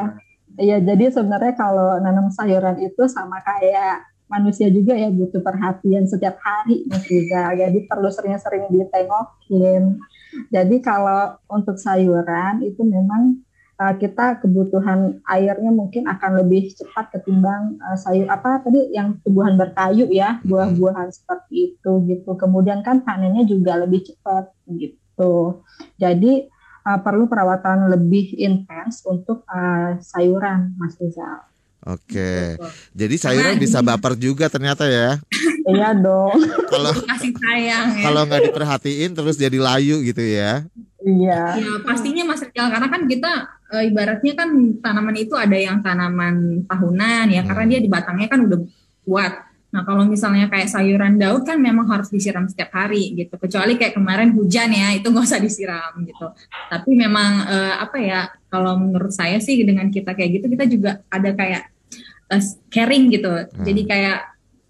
Iya, 0.53 0.77
jadi 0.86 1.10
sebenarnya 1.10 1.53
kalau 1.58 1.97
nanam 1.97 2.29
sayuran 2.29 2.77
itu 2.77 3.10
sama 3.10 3.41
kayak 3.41 4.06
manusia 4.29 4.69
juga 4.69 4.93
ya 4.93 5.10
butuh 5.10 5.41
perhatian 5.41 6.06
setiap 6.06 6.38
hari 6.41 6.86
Rizal. 6.89 7.58
Jadi 7.58 7.86
perlu 7.89 8.10
sering-sering 8.10 8.69
ditengokin. 8.69 9.97
Jadi 10.49 10.75
kalau 10.82 11.38
untuk 11.49 11.77
sayuran 11.77 12.65
itu 12.65 12.82
memang 12.82 13.41
uh, 13.80 13.94
kita 13.98 14.42
kebutuhan 14.44 15.22
airnya 15.26 15.72
mungkin 15.74 16.06
akan 16.06 16.46
lebih 16.46 16.74
cepat 16.74 17.14
ketimbang 17.14 17.78
uh, 17.82 17.98
sayur 17.98 18.30
apa 18.30 18.62
tadi 18.62 18.94
yang 18.94 19.18
tumbuhan 19.22 19.58
berkayu 19.58 20.10
ya 20.10 20.42
buah-buahan 20.46 21.10
seperti 21.14 21.74
itu 21.74 21.92
gitu. 22.10 22.36
Kemudian 22.36 22.82
kan 22.86 23.02
panennya 23.02 23.46
juga 23.48 23.80
lebih 23.80 24.06
cepat 24.06 24.52
gitu. 24.68 25.64
Jadi 25.98 26.50
uh, 26.86 27.00
perlu 27.00 27.26
perawatan 27.26 27.90
lebih 27.94 28.36
intens 28.38 29.02
untuk 29.08 29.48
uh, 29.48 29.98
sayuran 30.02 30.76
Mas 30.78 30.98
Rizal. 31.00 31.53
Oke, 31.84 32.56
jadi 32.96 33.15
sayuran 33.19 33.60
bisa 33.60 33.84
baper 33.84 34.15
juga 34.15 34.48
ternyata 34.48 34.88
ya. 34.88 35.19
iya 35.67 35.91
dong. 35.91 36.39
Kalau 36.72 36.96
kasih 37.12 37.36
sayang 37.36 37.88
ya. 38.00 38.04
Kalau 38.08 38.22
nggak 38.24 38.43
diperhatiin 38.52 39.12
terus 39.12 39.36
jadi 39.36 39.60
layu 39.60 40.00
gitu 40.00 40.24
ya. 40.24 40.63
Iya. 41.04 41.60
Ya 41.60 41.74
pastinya 41.84 42.24
Mas 42.24 42.39
Rizal 42.39 42.72
karena 42.72 42.88
kan 42.88 43.02
kita 43.04 43.32
e, 43.67 43.91
ibaratnya 43.91 44.34
kan 44.39 44.50
tanaman 44.80 45.15
itu 45.19 45.36
ada 45.36 45.58
yang 45.60 45.84
tanaman 45.84 46.63
tahunan 46.63 47.26
ya 47.28 47.43
hmm. 47.43 47.50
karena 47.52 47.63
dia 47.67 47.80
di 47.84 47.89
batangnya 47.91 48.28
kan 48.32 48.39
udah 48.48 48.60
kuat. 49.04 49.34
Nah 49.76 49.82
kalau 49.84 50.08
misalnya 50.08 50.48
kayak 50.48 50.72
sayuran 50.72 51.19
daun 51.19 51.43
kan 51.43 51.60
memang 51.60 51.89
harus 51.91 52.08
disiram 52.08 52.48
setiap 52.48 52.72
hari 52.72 53.12
gitu. 53.19 53.36
Kecuali 53.36 53.76
kayak 53.76 54.00
kemarin 54.00 54.32
hujan 54.32 54.72
ya 54.72 54.96
itu 54.96 55.12
nggak 55.12 55.28
usah 55.28 55.43
disiram 55.43 55.91
gitu. 56.08 56.32
Tapi 56.72 56.91
memang 56.96 57.43
e, 57.43 57.58
apa 57.84 57.98
ya 58.00 58.32
kalau 58.48 58.80
menurut 58.80 59.12
saya 59.12 59.43
sih 59.43 59.60
dengan 59.67 59.91
kita 59.91 60.15
kayak 60.15 60.39
gitu 60.39 60.46
kita 60.48 60.65
juga 60.72 60.91
ada 61.12 61.36
kayak 61.36 61.73
uh, 62.32 62.44
caring 62.72 63.12
gitu. 63.12 63.32
Hmm. 63.32 63.66
Jadi 63.66 63.82
kayak 63.88 64.18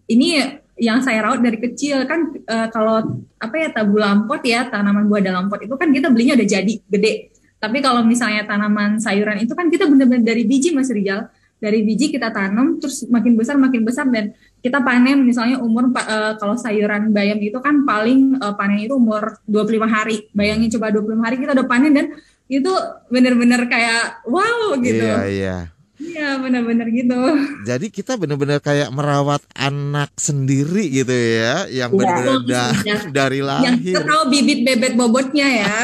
ini 0.10 0.62
yang 0.78 1.06
saya 1.06 1.22
rawat 1.22 1.46
dari 1.46 1.62
kecil 1.62 2.02
kan 2.10 2.34
uh, 2.50 2.68
kalau 2.74 3.22
apa 3.38 3.56
ya 3.56 3.70
tabu 3.70 4.02
lampot 4.02 4.42
ya 4.42 4.66
tanaman 4.74 5.06
buah 5.06 5.22
dalam 5.22 5.46
pot 5.46 5.62
itu 5.62 5.78
kan 5.78 5.94
kita 5.94 6.10
belinya 6.10 6.34
udah 6.34 6.48
jadi 6.50 6.74
gede. 6.89 7.34
Tapi 7.62 7.80
kalau 7.80 8.04
misalnya 8.04 8.44
tanaman 8.44 9.00
sayuran 9.00 9.39
itu 9.39 9.54
kan 9.56 9.72
kita 9.72 9.88
benar-benar 9.88 10.26
dari 10.26 10.44
biji 10.44 10.74
Mas 10.76 10.92
Rijal. 10.92 11.30
Dari 11.63 11.80
biji 11.80 12.12
kita 12.12 12.28
tanam 12.28 12.76
terus 12.76 13.08
makin 13.08 13.39
besar 13.39 13.56
makin 13.56 13.88
besar 13.88 14.04
dan 14.12 14.36
kita 14.60 14.84
panen 14.84 15.24
misalnya 15.24 15.63
umur 15.63 15.96
uh, 15.96 16.36
kalau 16.36 16.60
sayuran 16.60 17.16
bayam 17.16 17.39
itu 17.39 17.56
kan 17.63 17.88
paling 17.88 18.36
uh, 18.44 18.52
panen 18.60 18.84
itu 18.84 19.00
umur 19.00 19.39
25 19.48 19.80
hari. 19.88 20.28
Bayangin 20.36 20.68
coba 20.76 20.92
25 20.92 21.24
hari 21.24 21.36
kita 21.39 21.56
udah 21.56 21.63
panen 21.63 21.96
dan 21.96 22.06
itu 22.52 22.68
benar-benar 23.08 23.63
kayak 23.72 24.28
wow 24.28 24.76
gitu. 24.84 25.08
Iya, 25.08 25.24
iya. 25.32 25.58
Iya 26.04 26.36
benar-benar 26.36 26.88
gitu. 26.92 27.20
Jadi 27.63 27.88
kita 27.88 28.20
benar-benar 28.20 28.60
kayak 28.60 28.92
merawat 28.92 29.39
anak 29.56 30.12
sendiri 30.20 30.92
gitu 30.92 31.16
ya, 31.16 31.63
yang 31.72 31.96
ya, 31.96 31.98
benar-benar 31.98 32.44
da 32.44 32.66
ya. 32.84 32.98
dari 33.24 33.39
lahir. 33.39 33.96
Yang 33.96 34.08
tahu 34.12 34.24
bibit 34.28 34.60
bebet 34.68 34.94
bobotnya 35.00 35.48
ya. 35.48 35.76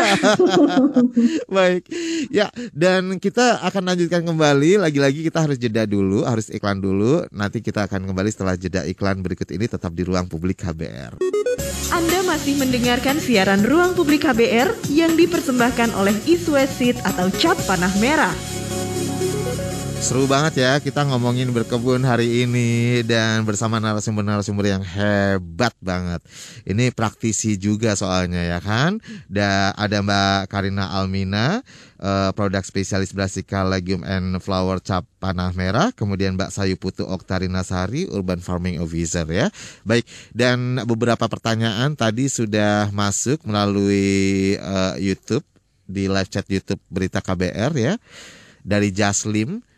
Baik, 1.55 1.87
ya 2.27 2.51
dan 2.75 3.15
kita 3.17 3.63
akan 3.63 3.95
lanjutkan 3.95 4.27
kembali. 4.27 4.83
Lagi-lagi 4.83 5.23
kita 5.23 5.47
harus 5.47 5.55
jeda 5.55 5.87
dulu, 5.87 6.27
harus 6.27 6.51
iklan 6.51 6.83
dulu. 6.83 7.23
Nanti 7.31 7.63
kita 7.63 7.87
akan 7.87 8.11
kembali 8.11 8.29
setelah 8.29 8.59
jeda 8.59 8.83
iklan 8.83 9.23
berikut 9.23 9.47
ini 9.55 9.71
tetap 9.71 9.95
di 9.95 10.03
ruang 10.03 10.27
publik 10.27 10.59
KBR. 10.59 11.23
Anda 11.89 12.19
masih 12.27 12.59
mendengarkan 12.59 13.17
siaran 13.17 13.65
ruang 13.65 13.95
publik 13.97 14.27
KBR 14.27 14.93
yang 14.93 15.17
dipersembahkan 15.17 15.95
oleh 15.97 16.13
Iswesit 16.29 16.99
atau 17.01 17.31
Cap 17.39 17.57
Panah 17.65 17.93
Merah. 17.97 18.58
Seru 19.99 20.31
banget 20.31 20.63
ya 20.63 20.79
kita 20.79 21.03
ngomongin 21.03 21.51
berkebun 21.51 22.07
hari 22.07 22.47
ini 22.47 23.03
dan 23.03 23.43
bersama 23.43 23.83
narasumber-narasumber 23.83 24.65
yang 24.71 24.79
hebat 24.79 25.75
banget. 25.83 26.23
Ini 26.63 26.95
praktisi 26.95 27.59
juga 27.59 27.93
soalnya 27.99 28.39
ya 28.39 28.63
kan. 28.63 29.03
Da, 29.27 29.75
ada 29.75 29.99
Mbak 29.99 30.49
Karina 30.49 30.95
Almina, 30.95 31.61
uh, 31.99 32.31
produk 32.31 32.63
spesialis 32.63 33.11
Brassica 33.11 33.67
Legume 33.67 34.07
and 34.07 34.39
Flower 34.39 34.79
Cap 34.79 35.03
Panah 35.19 35.51
Merah, 35.51 35.91
kemudian 35.91 36.39
Mbak 36.39 36.55
Sayu 36.55 36.79
Putu 36.79 37.03
Oktarina 37.03 37.67
Sari, 37.67 38.07
Urban 38.07 38.39
Farming 38.39 38.79
Officer 38.79 39.27
ya. 39.27 39.51
Baik, 39.83 40.07
dan 40.31 40.79
beberapa 40.87 41.27
pertanyaan 41.27 41.93
tadi 41.99 42.31
sudah 42.31 42.87
masuk 42.95 43.43
melalui 43.43 44.55
uh, 44.63 44.95
YouTube 44.95 45.43
di 45.85 46.07
live 46.07 46.31
chat 46.31 46.47
YouTube 46.47 46.79
Berita 46.87 47.19
KBR 47.19 47.75
ya. 47.75 47.93
Dari 48.63 48.95
Jaslim 48.95 49.68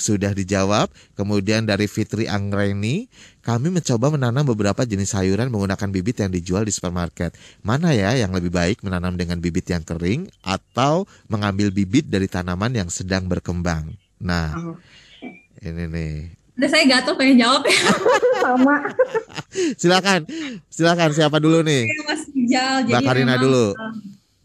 sudah 0.00 0.32
dijawab. 0.32 0.90
Kemudian 1.18 1.66
dari 1.68 1.86
Fitri 1.90 2.24
Anggreni, 2.30 3.06
kami 3.44 3.72
mencoba 3.72 4.12
menanam 4.12 4.44
beberapa 4.48 4.84
jenis 4.84 5.14
sayuran 5.14 5.48
menggunakan 5.48 5.88
bibit 5.88 6.20
yang 6.20 6.30
dijual 6.32 6.64
di 6.64 6.72
supermarket. 6.74 7.34
Mana 7.62 7.92
ya 7.92 8.14
yang 8.14 8.34
lebih 8.34 8.52
baik 8.52 8.84
menanam 8.84 9.18
dengan 9.18 9.38
bibit 9.38 9.68
yang 9.70 9.82
kering 9.82 10.28
atau 10.44 11.08
mengambil 11.32 11.72
bibit 11.72 12.08
dari 12.08 12.28
tanaman 12.28 12.74
yang 12.76 12.88
sedang 12.92 13.26
berkembang? 13.26 13.94
Nah, 14.18 14.54
oh. 14.58 14.76
ini 15.62 15.84
nih. 15.86 16.14
Udah 16.58 16.68
saya 16.74 16.84
gatel 16.90 17.14
pengen 17.14 17.38
jawab 17.38 17.62
ya. 17.70 17.78
Sama. 18.44 18.76
silakan, 19.78 20.26
silakan 20.66 21.10
siapa 21.14 21.38
dulu 21.38 21.62
nih? 21.62 21.86
Mas 22.02 22.26
Rijal. 22.34 22.82
Mbak 22.90 23.02
Karina 23.06 23.38
memang, 23.38 23.42
dulu. 23.46 23.66
Uh, 23.78 23.94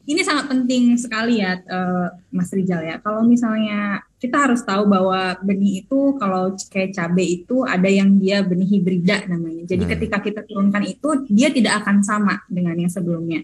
ini 0.05 0.21
sangat 0.21 0.45
penting 0.45 0.93
sekali 0.93 1.41
ya, 1.41 1.57
uh, 1.65 2.13
Mas 2.29 2.53
Rijal 2.53 2.85
ya. 2.85 3.01
Kalau 3.01 3.25
misalnya 3.25 4.05
kita 4.23 4.47
harus 4.47 4.63
tahu 4.63 4.87
bahwa 4.87 5.35
benih 5.43 5.83
itu 5.83 6.15
kalau 6.15 6.55
kayak 6.71 6.95
cabai 6.95 7.43
itu 7.43 7.67
ada 7.67 7.91
yang 7.91 8.15
dia 8.15 8.39
benih 8.39 8.79
hibrida 8.79 9.27
namanya. 9.27 9.67
Jadi 9.67 9.83
hmm. 9.83 9.91
ketika 9.91 10.17
kita 10.23 10.41
turunkan 10.47 10.79
itu 10.87 11.27
dia 11.27 11.51
tidak 11.51 11.83
akan 11.83 11.99
sama 11.99 12.39
dengan 12.47 12.79
yang 12.79 12.87
sebelumnya. 12.87 13.43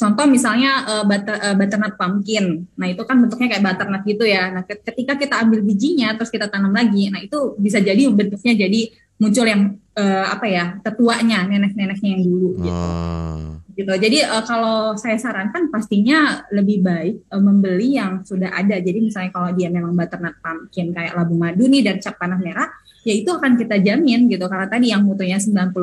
Contoh 0.00 0.24
misalnya 0.24 0.88
uh, 0.88 1.04
butter, 1.04 1.36
uh, 1.36 1.54
butternut 1.60 1.94
pumpkin. 2.00 2.64
Nah, 2.74 2.88
itu 2.88 3.04
kan 3.04 3.20
bentuknya 3.20 3.52
kayak 3.52 3.62
butternut 3.68 4.02
gitu 4.08 4.24
ya. 4.24 4.48
Nah, 4.48 4.64
ketika 4.64 5.14
kita 5.20 5.44
ambil 5.44 5.60
bijinya 5.60 6.16
terus 6.16 6.32
kita 6.32 6.48
tanam 6.48 6.72
lagi, 6.72 7.12
nah 7.12 7.20
itu 7.20 7.54
bisa 7.60 7.78
jadi 7.78 8.08
bentuknya 8.08 8.56
jadi 8.56 8.80
muncul 9.20 9.44
yang 9.44 9.76
uh, 9.98 10.26
apa 10.32 10.46
ya, 10.48 10.64
tetuanya, 10.84 11.44
nenek-neneknya 11.48 12.10
yang 12.18 12.22
dulu 12.24 12.48
gitu. 12.60 12.72
Oh 12.72 13.62
gitu. 13.72 13.92
Jadi 13.92 14.18
uh, 14.24 14.44
kalau 14.44 14.94
saya 15.00 15.16
sarankan 15.16 15.72
pastinya 15.72 16.44
lebih 16.52 16.84
baik 16.84 17.32
uh, 17.32 17.42
membeli 17.42 17.96
yang 17.96 18.22
sudah 18.22 18.52
ada. 18.52 18.78
Jadi 18.78 18.98
misalnya 19.00 19.32
kalau 19.32 19.50
dia 19.56 19.72
memang 19.72 19.96
butternut 19.96 20.36
pumpkin 20.38 20.92
kayak 20.92 21.16
labu 21.16 21.34
madu 21.36 21.64
nih 21.66 21.82
dan 21.84 21.96
cap 21.98 22.20
panah 22.20 22.38
merah, 22.38 22.68
ya 23.02 23.12
itu 23.18 23.30
akan 23.30 23.58
kita 23.58 23.82
jamin 23.82 24.30
gitu 24.30 24.46
karena 24.46 24.66
tadi 24.70 24.94
yang 24.94 25.02
mutunya 25.02 25.38
99% 25.38 25.74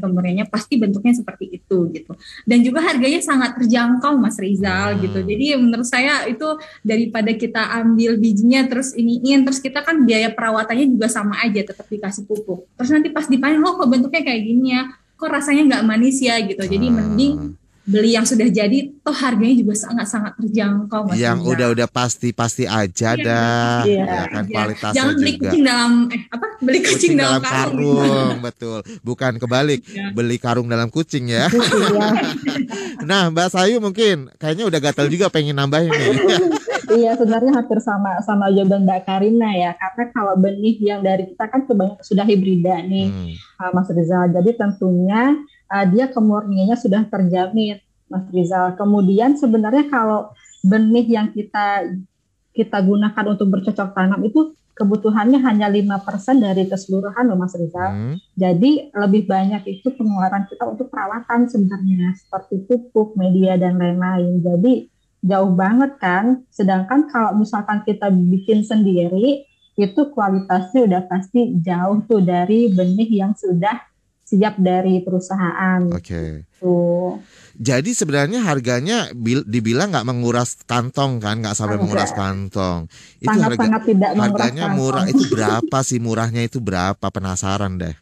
kemurniannya 0.00 0.46
pasti 0.52 0.76
bentuknya 0.76 1.16
seperti 1.16 1.60
itu 1.60 1.88
gitu. 1.92 2.12
Dan 2.44 2.60
juga 2.60 2.84
harganya 2.84 3.20
sangat 3.24 3.56
terjangkau 3.56 4.20
Mas 4.20 4.36
Rizal 4.36 5.00
gitu. 5.00 5.24
Hmm. 5.24 5.28
Jadi 5.28 5.44
menurut 5.56 5.88
saya 5.88 6.28
itu 6.28 6.60
daripada 6.84 7.32
kita 7.32 7.62
ambil 7.82 8.20
bijinya 8.20 8.68
terus 8.68 8.92
iniin 8.92 9.48
terus 9.48 9.58
kita 9.64 9.80
kan 9.80 10.04
biaya 10.04 10.28
perawatannya 10.32 10.92
juga 10.92 11.08
sama 11.08 11.40
aja 11.40 11.64
tetap 11.64 11.88
dikasih 11.88 12.28
pupuk. 12.28 12.68
Terus 12.76 12.90
nanti 12.92 13.08
pas 13.08 13.24
dipanen 13.24 13.64
oh 13.64 13.80
kok 13.80 13.88
bentuknya 13.88 14.22
kayak 14.22 14.42
gini 14.44 14.68
ya 14.76 14.82
kok 15.16 15.30
rasanya 15.30 15.62
nggak 15.70 15.84
manis 15.88 16.18
ya 16.20 16.36
gitu. 16.44 16.60
Jadi 16.60 16.86
hmm. 16.90 16.96
mending 16.96 17.34
beli 17.82 18.14
yang 18.14 18.22
sudah 18.22 18.46
jadi 18.46 18.94
toh 19.02 19.10
harganya 19.10 19.58
juga 19.58 19.74
sangat-sangat 19.74 20.38
terjangkau 20.38 21.10
Mas 21.10 21.18
yang 21.18 21.42
udah-udah 21.42 21.90
pasti-pasti 21.90 22.70
aja 22.70 23.18
iya, 23.18 23.26
dah. 23.26 23.82
iya, 23.82 24.04
ya 24.06 24.22
kan 24.30 24.44
iya. 24.46 24.54
kualitasnya 24.54 24.94
jangan 24.94 25.14
beli 25.18 25.32
juga. 25.34 25.42
kucing 25.42 25.62
dalam 25.66 25.92
eh 26.06 26.20
apa 26.30 26.46
beli 26.62 26.78
kucing, 26.78 26.94
kucing 26.94 27.12
dalam, 27.18 27.42
dalam 27.42 27.42
karung, 27.42 27.98
karung 28.06 28.38
betul. 28.38 28.78
Bukan 29.02 29.32
kebalik 29.42 29.80
ya. 29.90 30.14
beli 30.14 30.36
karung 30.38 30.70
dalam 30.70 30.88
kucing 30.94 31.26
ya. 31.26 31.50
Nah 33.02 33.34
Mbak 33.34 33.48
Sayu 33.50 33.82
mungkin 33.82 34.30
kayaknya 34.38 34.64
udah 34.70 34.78
gatal 34.78 35.10
juga 35.10 35.26
pengen 35.26 35.58
nambahin 35.58 35.90
nih. 35.90 36.14
Iya 36.92 37.16
sebenarnya 37.16 37.56
hampir 37.56 37.80
sama 37.80 38.20
sama 38.20 38.52
jawaban 38.52 38.84
Mbak 38.84 39.08
Karina 39.08 39.48
ya. 39.56 39.72
Karena 39.80 40.12
kalau 40.12 40.34
benih 40.36 40.76
yang 40.82 41.00
dari 41.00 41.24
kita 41.30 41.48
kan 41.48 41.64
kebanyakan 41.64 42.04
sudah 42.04 42.26
hibrida 42.28 42.84
nih 42.84 43.08
hmm. 43.08 43.72
Mas 43.72 43.88
Rizal. 43.88 44.28
Jadi 44.28 44.50
tentunya 44.60 45.32
uh, 45.72 45.86
dia 45.88 46.12
kemurniannya 46.12 46.76
sudah 46.76 47.08
terjamin, 47.08 47.80
Mas 48.12 48.28
Rizal. 48.28 48.76
Kemudian 48.76 49.40
sebenarnya 49.40 49.88
kalau 49.88 50.36
benih 50.60 51.08
yang 51.08 51.32
kita 51.32 51.88
kita 52.52 52.78
gunakan 52.84 53.24
untuk 53.32 53.48
bercocok 53.48 53.96
tanam 53.96 54.20
itu 54.28 54.52
kebutuhannya 54.76 55.40
hanya 55.40 55.68
lima 55.68 56.00
persen 56.00 56.40
dari 56.40 56.68
keseluruhan 56.68 57.28
loh 57.28 57.40
Mas 57.40 57.56
Rizal. 57.56 57.88
Hmm. 57.88 58.16
Jadi 58.36 58.92
lebih 58.92 59.24
banyak 59.24 59.64
itu 59.68 59.88
pengeluaran 59.96 60.44
kita 60.48 60.68
untuk 60.68 60.92
perawatan 60.92 61.48
sebenarnya 61.48 62.12
seperti 62.20 62.68
pupuk, 62.68 63.16
media 63.16 63.56
dan 63.56 63.80
lain-lain. 63.80 64.44
Jadi 64.44 64.92
jauh 65.24 65.52
banget 65.56 65.96
kan. 65.96 66.44
Sedangkan 66.52 67.08
kalau 67.08 67.40
misalkan 67.40 67.84
kita 67.88 68.12
bikin 68.12 68.64
sendiri 68.64 69.48
itu 69.72 70.00
kualitasnya 70.12 70.84
udah 70.84 71.02
pasti 71.08 71.56
jauh 71.64 72.04
tuh 72.04 72.20
dari 72.20 72.68
benih 72.68 73.08
yang 73.08 73.32
sudah 73.32 73.91
siap 74.32 74.56
dari 74.56 75.04
perusahaan. 75.04 75.92
Oke. 75.92 76.00
Okay. 76.00 76.28
Gitu. 76.40 76.76
Jadi 77.52 77.90
sebenarnya 77.92 78.40
harganya 78.48 79.12
dibilang 79.44 79.92
nggak 79.92 80.08
menguras 80.08 80.56
kantong 80.64 81.20
kan, 81.20 81.44
nggak 81.44 81.52
sampai 81.52 81.76
menguras 81.76 82.16
kantong. 82.16 82.88
Itu 83.20 83.28
sangat, 83.28 83.60
harga, 83.60 83.78
tidak 83.84 84.10
harganya 84.16 84.72
murah. 84.72 85.04
Itu 85.04 85.28
berapa 85.34 85.78
sih 85.84 86.00
murahnya 86.00 86.48
itu 86.48 86.64
berapa? 86.64 87.12
Penasaran 87.12 87.76
deh. 87.76 87.92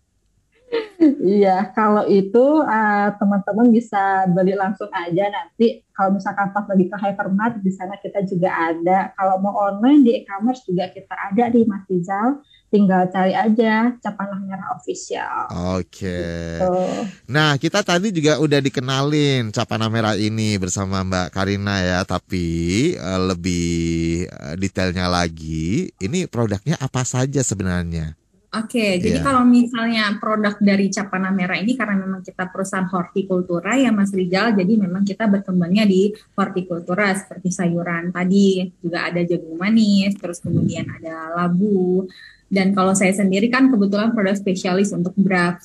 Iya, 1.00 1.72
kalau 1.72 2.04
itu 2.04 2.60
uh, 2.60 3.08
teman-teman 3.16 3.72
bisa 3.72 4.28
beli 4.30 4.52
langsung 4.52 4.92
aja 4.92 5.32
nanti. 5.32 5.80
Kalau 5.96 6.12
misalkan 6.12 6.52
pas 6.52 6.68
lagi 6.68 6.92
ke 6.92 6.96
Hypermart, 6.96 7.64
di 7.64 7.72
sana 7.72 7.96
kita 7.96 8.20
juga 8.28 8.52
ada. 8.52 9.08
Kalau 9.16 9.40
mau 9.40 9.56
online 9.56 10.04
di 10.04 10.12
e-commerce 10.20 10.68
juga 10.68 10.92
kita 10.92 11.12
ada 11.12 11.48
di 11.48 11.64
Mas 11.64 11.88
Rizal. 11.88 12.44
Tinggal 12.70 13.10
cari 13.10 13.34
aja 13.34 13.98
Capanah 13.98 14.38
Merah 14.46 14.78
Official. 14.78 15.50
Oke. 15.74 16.22
Gitu. 16.54 16.74
Nah, 17.26 17.58
kita 17.58 17.82
tadi 17.82 18.14
juga 18.14 18.38
udah 18.38 18.62
dikenalin 18.62 19.50
Capanah 19.50 19.90
Merah 19.90 20.14
ini 20.14 20.54
bersama 20.54 21.02
Mbak 21.02 21.34
Karina 21.34 21.82
ya, 21.82 22.00
tapi 22.06 22.94
uh, 22.94 23.34
lebih 23.34 24.30
uh, 24.30 24.54
detailnya 24.54 25.10
lagi, 25.10 25.90
ini 25.98 26.30
produknya 26.30 26.78
apa 26.78 27.02
saja 27.02 27.42
sebenarnya? 27.42 28.14
Oke, 28.50 28.82
okay, 28.82 28.90
jadi 28.98 29.22
yeah. 29.22 29.26
kalau 29.30 29.46
misalnya 29.46 30.18
produk 30.18 30.58
dari 30.58 30.90
Capana 30.90 31.30
Merah 31.30 31.54
ini 31.62 31.78
karena 31.78 31.94
memang 31.94 32.18
kita 32.18 32.50
perusahaan 32.50 32.82
hortikultura 32.90 33.78
ya 33.78 33.94
Mas 33.94 34.10
Rijal, 34.10 34.58
jadi 34.58 34.74
memang 34.74 35.06
kita 35.06 35.30
berkembangnya 35.30 35.86
di 35.86 36.10
hortikultura 36.34 37.14
seperti 37.14 37.54
sayuran 37.54 38.10
tadi 38.10 38.66
juga 38.82 39.06
ada 39.06 39.22
jagung 39.22 39.54
manis, 39.54 40.18
terus 40.18 40.42
kemudian 40.42 40.82
ada 40.82 41.30
labu. 41.30 42.10
Dan 42.50 42.74
kalau 42.74 42.98
saya 42.98 43.14
sendiri 43.14 43.46
kan 43.46 43.70
kebetulan 43.70 44.10
produk 44.10 44.34
spesialis 44.34 44.90
untuk 44.90 45.14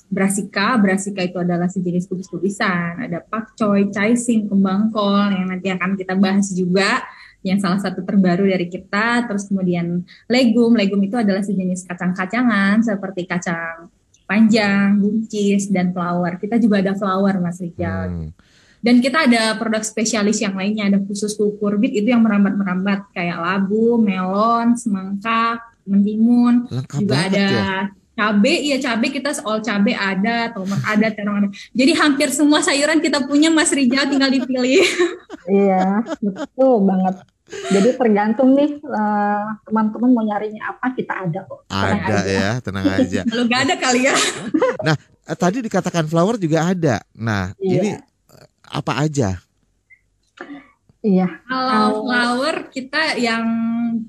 brasika, 0.06 0.78
brasika 0.78 1.26
itu 1.26 1.42
adalah 1.42 1.66
sejenis 1.66 2.06
kubis-kubisan, 2.06 3.10
ada 3.10 3.26
pakcoy, 3.26 3.90
caising, 3.90 4.46
kembang 4.46 4.94
kol 4.94 5.34
yang 5.34 5.50
nanti 5.50 5.74
akan 5.74 5.98
kita 5.98 6.14
bahas 6.14 6.54
juga 6.54 7.02
yang 7.42 7.58
salah 7.58 7.82
satu 7.82 8.06
terbaru 8.06 8.46
dari 8.46 8.70
kita. 8.70 9.26
Terus 9.26 9.50
kemudian 9.50 10.06
legum, 10.30 10.78
legum 10.78 11.02
itu 11.02 11.18
adalah 11.18 11.42
sejenis 11.42 11.90
kacang-kacangan 11.90 12.86
seperti 12.86 13.26
kacang 13.26 13.90
panjang, 14.30 15.02
buncis, 15.02 15.74
dan 15.74 15.90
flower. 15.90 16.38
Kita 16.38 16.62
juga 16.62 16.86
ada 16.86 16.94
flower, 16.94 17.42
Mas 17.42 17.62
Rijal. 17.62 18.10
Hmm. 18.14 18.30
Dan 18.86 19.02
kita 19.02 19.26
ada 19.26 19.58
produk 19.58 19.82
spesialis 19.82 20.38
yang 20.38 20.54
lainnya, 20.54 20.86
ada 20.94 21.02
khusus 21.02 21.34
kukurbit 21.34 21.90
itu 21.98 22.14
yang 22.14 22.22
merambat-merambat 22.22 23.10
kayak 23.18 23.42
labu, 23.42 23.98
melon, 23.98 24.78
semangka, 24.78 25.58
mentimun, 25.86 26.66
Lengkap 26.68 27.00
juga 27.02 27.16
ada 27.30 27.46
ya? 27.46 27.74
cabe, 28.16 28.54
iya 28.64 28.78
cabe 28.80 29.12
kita 29.12 29.36
all 29.44 29.60
cabe 29.60 29.92
ada, 29.92 30.50
tomat 30.56 30.82
ada, 30.88 31.08
terong 31.12 31.38
ada. 31.46 31.50
Jadi 31.76 31.92
hampir 32.00 32.32
semua 32.32 32.64
sayuran 32.64 33.04
kita 33.04 33.28
punya 33.28 33.52
Mas 33.52 33.70
Rijal 33.76 34.08
tinggal 34.08 34.32
dipilih. 34.32 34.82
iya, 35.62 36.02
betul 36.24 36.88
banget. 36.88 37.16
Jadi 37.46 37.90
tergantung 37.94 38.58
nih 38.58 38.82
uh, 38.82 39.54
teman-teman 39.70 40.10
mau 40.10 40.24
nyarinya 40.26 40.74
apa 40.74 40.98
kita 40.98 41.14
ada 41.30 41.46
kok. 41.46 41.62
Tenang 41.70 42.02
ada 42.02 42.16
aja. 42.18 42.26
ya, 42.26 42.50
tenang 42.58 42.86
aja. 42.90 43.22
Kalau 43.30 43.44
nggak 43.46 43.62
ada 43.70 43.76
kali 43.78 44.02
ya. 44.10 44.16
nah, 44.82 44.96
eh, 45.30 45.38
tadi 45.38 45.58
dikatakan 45.62 46.10
flower 46.10 46.42
juga 46.42 46.74
ada. 46.74 47.06
Nah, 47.14 47.54
iya. 47.62 47.74
ini 47.78 47.90
eh, 48.02 48.46
apa 48.66 48.98
aja? 48.98 49.45
Iya. 51.06 51.28
Kalau 51.46 52.02
flower 52.02 52.56
kita 52.74 53.14
yang 53.22 53.46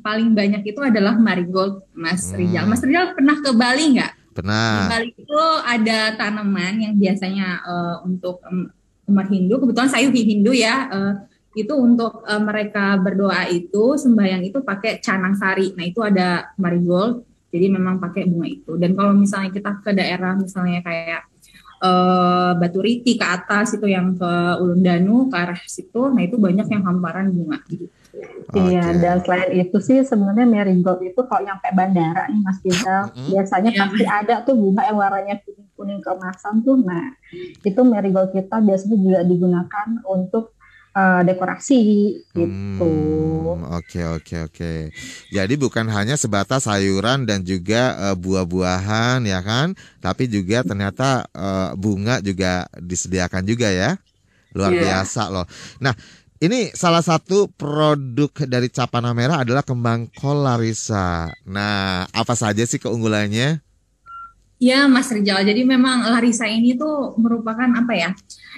paling 0.00 0.32
banyak 0.32 0.64
itu 0.64 0.80
adalah 0.80 1.12
marigold, 1.20 1.84
Mas 1.92 2.32
hmm. 2.32 2.36
Rijal. 2.40 2.64
Mas 2.64 2.80
Rijal 2.80 3.12
pernah 3.12 3.36
ke 3.36 3.52
Bali 3.52 3.84
nggak? 4.00 4.12
Pernah. 4.32 4.72
Di 4.72 4.84
Bali 4.88 5.08
itu 5.12 5.42
ada 5.60 5.98
tanaman 6.16 6.80
yang 6.80 6.94
biasanya 6.96 7.60
uh, 7.68 7.96
untuk 8.08 8.40
um, 8.48 8.72
umat 9.12 9.28
Hindu, 9.28 9.60
kebetulan 9.60 9.92
saya 9.92 10.08
Hindu 10.08 10.56
ya. 10.56 10.88
Uh, 10.88 11.14
itu 11.56 11.72
untuk 11.72 12.24
uh, 12.24 12.40
mereka 12.40 13.00
berdoa 13.00 13.48
itu 13.48 13.96
sembahyang 13.96 14.44
itu 14.44 14.64
pakai 14.64 15.00
canang 15.00 15.36
sari. 15.36 15.76
Nah 15.76 15.84
itu 15.88 16.00
ada 16.00 16.52
marigold, 16.56 17.24
jadi 17.52 17.72
memang 17.72 18.00
pakai 18.00 18.24
bunga 18.24 18.48
itu. 18.48 18.72
Dan 18.80 18.96
kalau 18.96 19.12
misalnya 19.12 19.52
kita 19.52 19.84
ke 19.84 19.92
daerah 19.92 20.36
misalnya 20.36 20.80
kayak 20.80 21.28
uh, 21.82 22.56
Batu 22.56 22.80
Riti 22.80 23.18
ke 23.18 23.26
atas 23.26 23.76
itu 23.76 23.86
yang 23.88 24.16
ke 24.16 24.32
Ulun 24.62 24.80
Danu 24.80 25.28
ke 25.28 25.36
arah 25.36 25.58
situ, 25.64 26.08
nah 26.12 26.22
itu 26.22 26.36
banyak 26.40 26.66
yang 26.68 26.82
hamparan 26.84 27.32
bunga 27.32 27.60
gitu. 27.68 27.88
Iya, 28.56 28.96
dan 28.96 29.20
selain 29.20 29.52
itu 29.52 29.76
sih 29.82 30.00
sebenarnya 30.00 30.48
marigold 30.48 31.04
itu 31.04 31.20
kalau 31.28 31.44
nyampe 31.44 31.68
bandara 31.76 32.24
nih 32.32 32.40
Mas 32.40 32.58
Rizal, 32.64 33.12
mm-hmm. 33.12 33.28
biasanya 33.28 33.70
yeah. 33.74 33.80
pasti 33.84 34.04
ada 34.08 34.34
tuh 34.40 34.56
bunga 34.56 34.82
yang 34.88 34.96
warnanya 34.96 35.36
kuning-kuning 35.44 36.00
keemasan 36.00 36.64
tuh. 36.64 36.80
Nah, 36.80 37.12
itu 37.60 37.80
marigold 37.84 38.32
kita 38.32 38.56
biasanya 38.64 38.96
juga 38.96 39.20
digunakan 39.20 39.88
untuk 40.08 40.55
uh, 40.96 41.20
dekorasi 41.22 41.80
gitu. 42.32 42.88
Hmm, 42.88 43.68
oke 43.76 44.00
oke 44.16 44.36
oke. 44.48 44.72
Jadi 45.28 45.54
bukan 45.60 45.84
hanya 45.92 46.16
sebatas 46.16 46.64
sayuran 46.64 47.28
dan 47.28 47.44
juga 47.44 47.92
uh, 48.10 48.16
buah-buahan 48.16 49.20
ya 49.28 49.44
kan, 49.44 49.76
tapi 50.00 50.24
juga 50.26 50.64
ternyata 50.64 51.28
uh, 51.36 51.76
bunga 51.76 52.24
juga 52.24 52.64
disediakan 52.80 53.44
juga 53.44 53.68
ya. 53.68 54.00
Luar 54.56 54.72
yeah. 54.72 55.04
biasa 55.04 55.28
loh. 55.28 55.44
Nah, 55.84 55.92
ini 56.40 56.72
salah 56.72 57.04
satu 57.04 57.52
produk 57.52 58.32
dari 58.48 58.72
Capana 58.72 59.12
Merah 59.12 59.44
adalah 59.44 59.60
kembang 59.60 60.08
kol 60.16 60.40
Larissa. 60.48 61.28
Nah, 61.44 62.08
apa 62.08 62.32
saja 62.32 62.64
sih 62.64 62.80
keunggulannya? 62.80 63.60
Ya, 64.56 64.88
Mas 64.88 65.12
Rijal. 65.12 65.44
Jadi 65.44 65.68
memang 65.68 66.08
Larissa 66.08 66.48
ini 66.48 66.72
tuh 66.72 67.12
merupakan 67.20 67.68
apa 67.76 67.92
ya? 67.92 68.10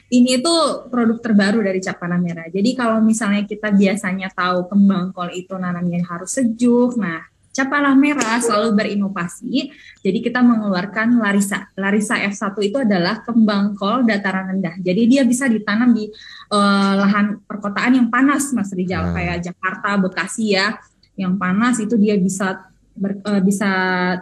Ini 0.09 0.41
tuh 0.41 0.89
produk 0.89 1.21
terbaru 1.21 1.61
dari 1.61 1.85
Capana 1.85 2.17
Merah. 2.17 2.49
Jadi 2.49 2.73
kalau 2.73 3.05
misalnya 3.05 3.45
kita 3.45 3.69
biasanya 3.69 4.33
tahu 4.33 4.65
kembang 4.65 5.13
kol 5.13 5.29
itu 5.29 5.53
nanamnya 5.53 6.01
harus 6.09 6.33
sejuk. 6.33 6.97
Nah, 6.97 7.21
Capana 7.53 7.93
Merah 7.93 8.41
selalu 8.41 8.73
berinovasi. 8.73 9.69
Jadi 10.01 10.19
kita 10.25 10.41
mengeluarkan 10.41 11.21
Larissa. 11.21 11.69
Larissa 11.77 12.17
F1 12.25 12.57
itu 12.65 12.81
adalah 12.81 13.21
kembang 13.21 13.77
kol 13.77 14.09
dataran 14.09 14.57
rendah. 14.57 14.81
Jadi 14.81 15.03
dia 15.13 15.29
bisa 15.29 15.45
ditanam 15.45 15.93
di 15.93 16.09
uh, 16.57 16.93
lahan 17.05 17.45
perkotaan 17.45 18.01
yang 18.01 18.09
panas, 18.09 18.49
Mas 18.57 18.73
Rijal, 18.73 19.11
hmm. 19.11 19.15
kayak 19.15 19.37
Jakarta, 19.45 20.01
Bekasi 20.01 20.57
ya, 20.57 20.81
yang 21.21 21.37
panas 21.37 21.83
itu 21.85 22.01
dia 22.01 22.17
bisa 22.17 22.65
ber, 22.97 23.21
uh, 23.29 23.43
bisa 23.45 23.69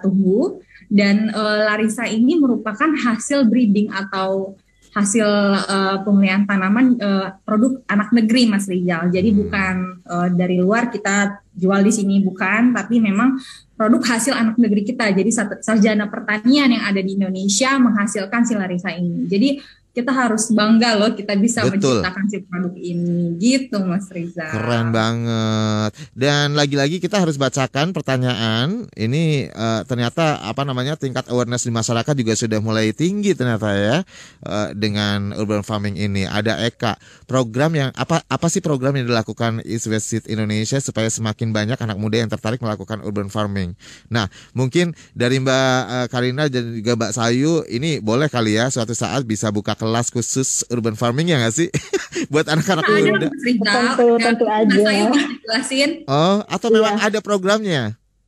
tumbuh 0.03 0.59
dan 0.87 1.35
uh, 1.35 1.67
Larissa 1.67 2.07
ini 2.07 2.39
merupakan 2.39 2.91
hasil 2.95 3.47
breeding 3.51 3.91
atau 3.91 4.55
hasil 4.97 5.29
uh, 5.69 6.01
pemilihan 6.09 6.49
tanaman 6.49 6.97
uh, 6.97 7.37
produk 7.45 7.85
anak 7.85 8.17
negeri 8.17 8.49
Mas 8.49 8.65
Rijal. 8.65 9.13
Jadi 9.13 9.29
hmm. 9.29 9.39
bukan 9.45 9.75
uh, 10.09 10.29
dari 10.33 10.57
luar 10.57 10.89
kita 10.89 11.45
jual 11.53 11.85
di 11.85 11.93
sini 11.93 12.25
bukan, 12.25 12.73
tapi 12.73 12.97
memang 12.97 13.37
produk 13.77 14.01
hasil 14.17 14.33
anak 14.33 14.57
negeri 14.57 14.89
kita. 14.89 15.13
Jadi 15.13 15.29
sarjana 15.61 16.09
pertanian 16.09 16.73
yang 16.73 16.85
ada 16.89 17.05
di 17.05 17.13
Indonesia 17.13 17.77
menghasilkan 17.77 18.49
si 18.49 18.57
Larissa 18.57 18.89
ini. 18.97 19.29
Jadi 19.29 19.61
kita 19.97 20.13
harus 20.13 20.53
bangga 20.53 20.93
loh 20.93 21.17
kita 21.17 21.33
bisa 21.41 21.65
Betul. 21.65 22.05
menciptakan 22.05 22.25
si 22.29 22.37
produk 22.45 22.75
ini 22.77 23.41
gitu 23.41 23.81
Mas 23.81 24.13
Riza. 24.13 24.45
Keren 24.45 24.93
banget. 24.93 25.97
Dan 26.13 26.53
lagi-lagi 26.53 27.01
kita 27.01 27.17
harus 27.17 27.41
bacakan 27.41 27.97
pertanyaan. 27.97 28.85
Ini 28.93 29.49
uh, 29.57 29.89
ternyata 29.89 30.45
apa 30.45 30.69
namanya 30.69 31.01
tingkat 31.01 31.25
awareness 31.33 31.65
di 31.65 31.73
masyarakat 31.73 32.13
juga 32.13 32.37
sudah 32.37 32.61
mulai 32.61 32.93
tinggi 32.93 33.33
ternyata 33.33 33.73
ya 33.73 33.97
uh, 34.45 34.77
dengan 34.77 35.33
urban 35.33 35.65
farming 35.65 35.97
ini. 35.97 36.29
Ada 36.29 36.61
Eka, 36.69 37.01
program 37.25 37.73
yang 37.73 37.89
apa 37.97 38.21
apa 38.29 38.53
sih 38.53 38.61
program 38.61 39.01
yang 39.01 39.09
dilakukan 39.09 39.65
East 39.65 39.89
West 39.89 40.13
Seed 40.13 40.29
Indonesia 40.29 40.77
supaya 40.77 41.09
semakin 41.09 41.57
banyak 41.57 41.81
anak 41.81 41.97
muda 41.97 42.21
yang 42.21 42.29
tertarik 42.29 42.61
melakukan 42.61 43.01
urban 43.01 43.33
farming. 43.33 43.73
Nah, 44.13 44.29
mungkin 44.53 44.93
dari 45.17 45.41
Mbak 45.41 45.81
uh, 45.89 46.07
Karina 46.13 46.53
dan 46.53 46.77
juga 46.77 47.01
Mbak 47.01 47.13
Sayu 47.17 47.65
ini 47.73 47.97
boleh 48.05 48.29
kali 48.29 48.61
ya 48.61 48.69
suatu 48.69 48.93
saat 48.93 49.25
bisa 49.25 49.49
buka 49.49 49.73
kelas 49.73 49.86
khusus 50.11 50.67
urban 50.73 50.99
farming 50.99 51.31
ya 51.31 51.37
nggak 51.39 51.55
sih? 51.55 51.69
Buat 52.33 52.51
anak-anak 52.51 52.85
muda. 52.87 53.29
Tentu, 53.31 54.07
tentu 54.19 54.45
aja. 54.49 55.11
jelasin. 55.45 56.03
Oh, 56.11 56.43
atau 56.47 56.69
memang 56.73 56.99
iya. 56.99 57.07
ada 57.13 57.19
programnya? 57.23 57.83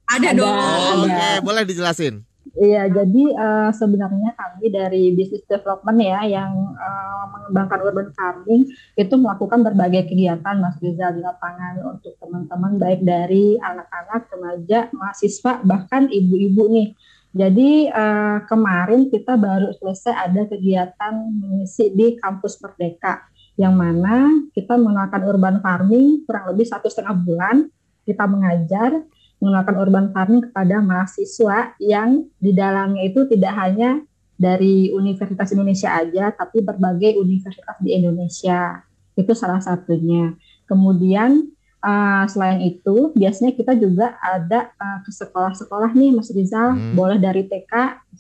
Ada, 0.08 0.32
ada 0.32 0.38
dong. 0.38 0.56
Oh, 0.56 1.04
Oke, 1.04 1.12
okay. 1.12 1.34
boleh 1.44 1.62
dijelasin. 1.68 2.28
Iya, 2.58 2.90
jadi 2.90 3.24
uh, 3.38 3.70
sebenarnya 3.70 4.34
kami 4.34 4.66
dari 4.72 5.14
business 5.14 5.44
development 5.46 6.00
ya 6.00 6.26
yang 6.26 6.50
uh, 6.74 7.24
mengembangkan 7.30 7.78
urban 7.86 8.08
farming 8.16 8.66
itu 8.98 9.14
melakukan 9.14 9.62
berbagai 9.62 10.10
kegiatan 10.10 10.56
Mas 10.58 10.74
Rizal 10.82 11.14
di 11.14 11.22
lapangan 11.22 11.78
untuk 11.84 12.18
teman-teman 12.18 12.80
baik 12.80 13.06
dari 13.06 13.54
anak-anak, 13.60 14.32
remaja, 14.32 14.90
mahasiswa 14.90 15.60
bahkan 15.62 16.10
ibu-ibu 16.10 16.66
nih 16.72 16.88
jadi 17.36 17.92
uh, 17.92 18.38
kemarin 18.48 19.12
kita 19.12 19.36
baru 19.36 19.68
selesai 19.76 20.14
ada 20.16 20.48
kegiatan 20.48 21.28
mengisi 21.28 21.92
di 21.92 22.16
kampus 22.16 22.56
Merdeka, 22.64 23.28
yang 23.60 23.76
mana 23.76 24.48
kita 24.56 24.80
menggunakan 24.80 25.20
urban 25.28 25.56
farming 25.60 26.24
kurang 26.24 26.48
lebih 26.48 26.64
satu 26.64 26.88
setengah 26.88 27.16
bulan. 27.20 27.68
Kita 28.08 28.24
mengajar 28.24 29.04
menggunakan 29.44 29.74
urban 29.76 30.06
farming 30.16 30.48
kepada 30.48 30.80
mahasiswa 30.80 31.76
yang 31.76 32.24
di 32.40 32.56
dalamnya 32.56 33.04
itu 33.04 33.28
tidak 33.28 33.52
hanya 33.60 34.00
dari 34.40 34.88
Universitas 34.94 35.52
Indonesia 35.52 35.92
aja, 35.92 36.32
tapi 36.32 36.64
berbagai 36.64 37.20
universitas 37.20 37.76
di 37.84 37.92
Indonesia. 37.92 38.80
Itu 39.12 39.36
salah 39.36 39.60
satunya. 39.60 40.32
Kemudian 40.64 41.57
uh, 41.83 42.24
selain 42.26 42.62
itu 42.62 43.12
biasanya 43.14 43.55
kita 43.55 43.74
juga 43.79 44.18
ada 44.18 44.72
uh, 44.79 44.99
ke 45.05 45.11
sekolah-sekolah 45.11 45.95
nih 45.95 46.11
Mas 46.14 46.31
Rizal 46.31 46.74
hmm. 46.74 46.95
boleh 46.99 47.18
dari 47.18 47.47
TK 47.47 47.72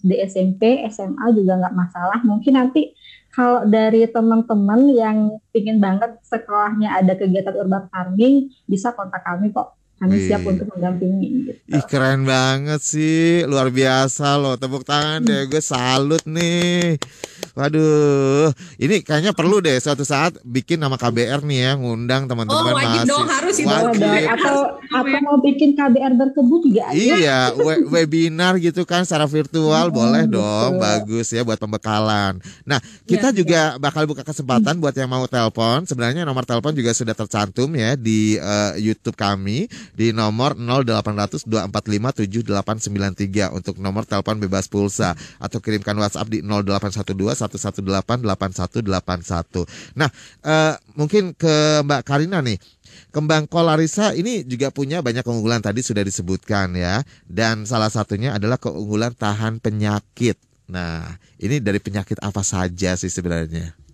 SD 0.02 0.10
SMP 0.30 0.62
SMA 0.90 1.26
juga 1.34 1.58
nggak 1.58 1.74
masalah 1.74 2.18
mungkin 2.22 2.58
nanti 2.58 2.94
kalau 3.28 3.62
dari 3.68 4.02
teman-teman 4.10 4.90
yang 4.90 5.18
ingin 5.54 5.78
banget 5.78 6.18
sekolahnya 6.26 6.98
ada 6.98 7.14
kegiatan 7.14 7.54
urban 7.54 7.86
farming 7.92 8.50
bisa 8.66 8.90
kontak 8.96 9.22
kami 9.22 9.54
kok 9.54 9.78
kami 9.98 10.14
Wih. 10.14 10.26
siap 10.30 10.46
untuk 10.46 10.70
mendampingi 10.70 11.26
gitu. 11.42 11.50
Ih 11.74 11.84
keren 11.90 12.22
banget 12.22 12.78
sih, 12.78 13.42
luar 13.50 13.74
biasa 13.74 14.38
loh. 14.38 14.54
Tepuk 14.54 14.86
tangan 14.86 15.26
deh, 15.26 15.50
gue 15.50 15.58
salut 15.58 16.22
nih. 16.22 16.94
Waduh, 17.56 18.52
ini 18.76 19.00
kayaknya 19.00 19.32
perlu 19.32 19.60
deh 19.62 19.76
suatu 19.80 20.02
saat 20.02 20.36
bikin 20.44 20.80
nama 20.80 20.96
KBR 20.96 21.44
nih 21.44 21.58
ya, 21.64 21.72
ngundang 21.78 22.28
teman-teman 22.28 22.72
oh, 22.72 22.76
wajib 22.76 23.08
dong, 23.08 23.26
harus 23.28 23.56
itu. 23.60 23.68
Wajib. 23.68 24.28
Atau 24.34 24.56
atau 24.88 25.18
mau 25.24 25.36
bikin 25.40 25.76
KBR 25.76 26.12
berkebun 26.16 26.60
juga 26.64 26.90
Iya, 26.92 27.52
we 27.56 27.84
webinar 27.88 28.56
gitu 28.58 28.82
kan 28.88 29.04
secara 29.04 29.28
virtual 29.28 29.88
oh, 29.88 29.94
boleh 29.94 30.24
betul. 30.26 30.40
dong, 30.40 30.70
bagus 30.80 31.28
ya 31.32 31.42
buat 31.44 31.60
pembekalan. 31.60 32.40
Nah, 32.64 32.80
kita 33.04 33.30
ya, 33.32 33.36
juga 33.36 33.60
ya. 33.74 33.80
bakal 33.80 34.08
buka 34.08 34.24
kesempatan 34.24 34.78
hmm. 34.78 34.82
buat 34.82 34.94
yang 34.96 35.10
mau 35.10 35.24
telepon. 35.28 35.84
Sebenarnya 35.84 36.24
nomor 36.24 36.44
telepon 36.48 36.72
juga 36.72 36.92
sudah 36.96 37.14
tercantum 37.14 37.70
ya 37.76 37.94
di 37.94 38.40
uh, 38.40 38.74
YouTube 38.80 39.14
kami 39.14 39.68
di 39.94 40.10
nomor 40.10 40.56
0800 40.56 41.44
245 41.44 42.28
7893 42.28 43.56
untuk 43.56 43.74
nomor 43.78 44.04
telepon 44.04 44.40
bebas 44.40 44.66
pulsa 44.66 45.14
atau 45.38 45.58
kirimkan 45.60 45.96
WhatsApp 45.98 46.28
di 46.30 46.38
0812 46.40 47.38
1188181. 47.56 49.64
Nah, 49.96 50.10
uh, 50.44 50.76
mungkin 50.98 51.32
ke 51.32 51.80
Mbak 51.86 52.02
Karina 52.04 52.44
nih. 52.44 52.60
Kembang 53.08 53.48
kolarisa 53.48 54.12
ini 54.12 54.44
juga 54.44 54.68
punya 54.68 55.00
banyak 55.00 55.24
keunggulan 55.24 55.64
tadi 55.64 55.80
sudah 55.80 56.04
disebutkan 56.04 56.76
ya. 56.76 57.00
Dan 57.24 57.64
salah 57.64 57.88
satunya 57.88 58.36
adalah 58.36 58.60
keunggulan 58.60 59.16
tahan 59.16 59.64
penyakit. 59.64 60.36
Nah, 60.68 61.16
ini 61.40 61.64
dari 61.64 61.80
penyakit 61.80 62.20
apa 62.20 62.44
saja 62.44 62.92
sih 63.00 63.08
sebenarnya? 63.08 63.87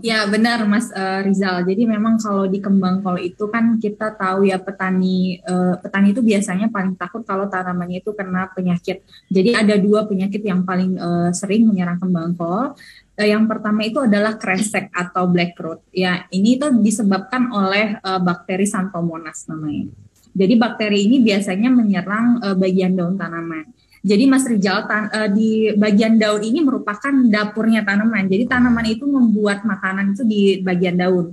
Ya 0.08 0.26
benar 0.26 0.64
Mas 0.66 0.90
uh, 0.90 1.20
Rizal. 1.22 1.62
Jadi 1.68 1.84
memang 1.84 2.18
kalau 2.18 2.48
di 2.48 2.58
kembang 2.58 3.00
kol 3.04 3.20
itu 3.20 3.46
kan 3.48 3.78
kita 3.78 4.14
tahu 4.14 4.48
ya 4.48 4.58
petani 4.58 5.38
uh, 5.44 5.78
petani 5.78 6.12
itu 6.12 6.22
biasanya 6.24 6.72
paling 6.72 6.98
takut 6.98 7.22
kalau 7.22 7.46
tanamannya 7.46 8.02
itu 8.02 8.10
kena 8.16 8.50
penyakit. 8.52 9.04
Jadi 9.30 9.54
ada 9.54 9.74
dua 9.78 10.06
penyakit 10.08 10.42
yang 10.42 10.66
paling 10.66 10.98
uh, 10.98 11.30
sering 11.30 11.68
menyerang 11.68 12.00
kembang 12.02 12.34
kol. 12.34 12.74
Uh, 13.14 13.26
yang 13.28 13.46
pertama 13.46 13.86
itu 13.86 14.02
adalah 14.02 14.34
kresek 14.40 14.90
atau 14.90 15.30
black 15.30 15.54
rot. 15.60 15.84
Ya 15.94 16.26
ini 16.34 16.58
itu 16.58 16.66
disebabkan 16.82 17.52
oleh 17.54 18.00
uh, 18.02 18.18
bakteri 18.18 18.66
Xanthomonas 18.66 19.46
namanya. 19.46 19.92
Jadi 20.34 20.54
bakteri 20.58 21.06
ini 21.06 21.22
biasanya 21.22 21.70
menyerang 21.70 22.42
uh, 22.42 22.56
bagian 22.58 22.98
daun 22.98 23.14
tanaman. 23.14 23.70
Jadi 24.04 24.28
Mas 24.28 24.44
Rijal 24.44 24.84
tan, 24.84 25.08
uh, 25.08 25.32
di 25.32 25.72
bagian 25.72 26.20
daun 26.20 26.44
ini 26.44 26.60
merupakan 26.60 27.08
dapurnya 27.24 27.88
tanaman. 27.88 28.28
Jadi 28.28 28.44
tanaman 28.44 28.84
itu 28.84 29.08
membuat 29.08 29.64
makanan 29.64 30.12
itu 30.12 30.22
di 30.28 30.42
bagian 30.60 31.00
daun. 31.00 31.32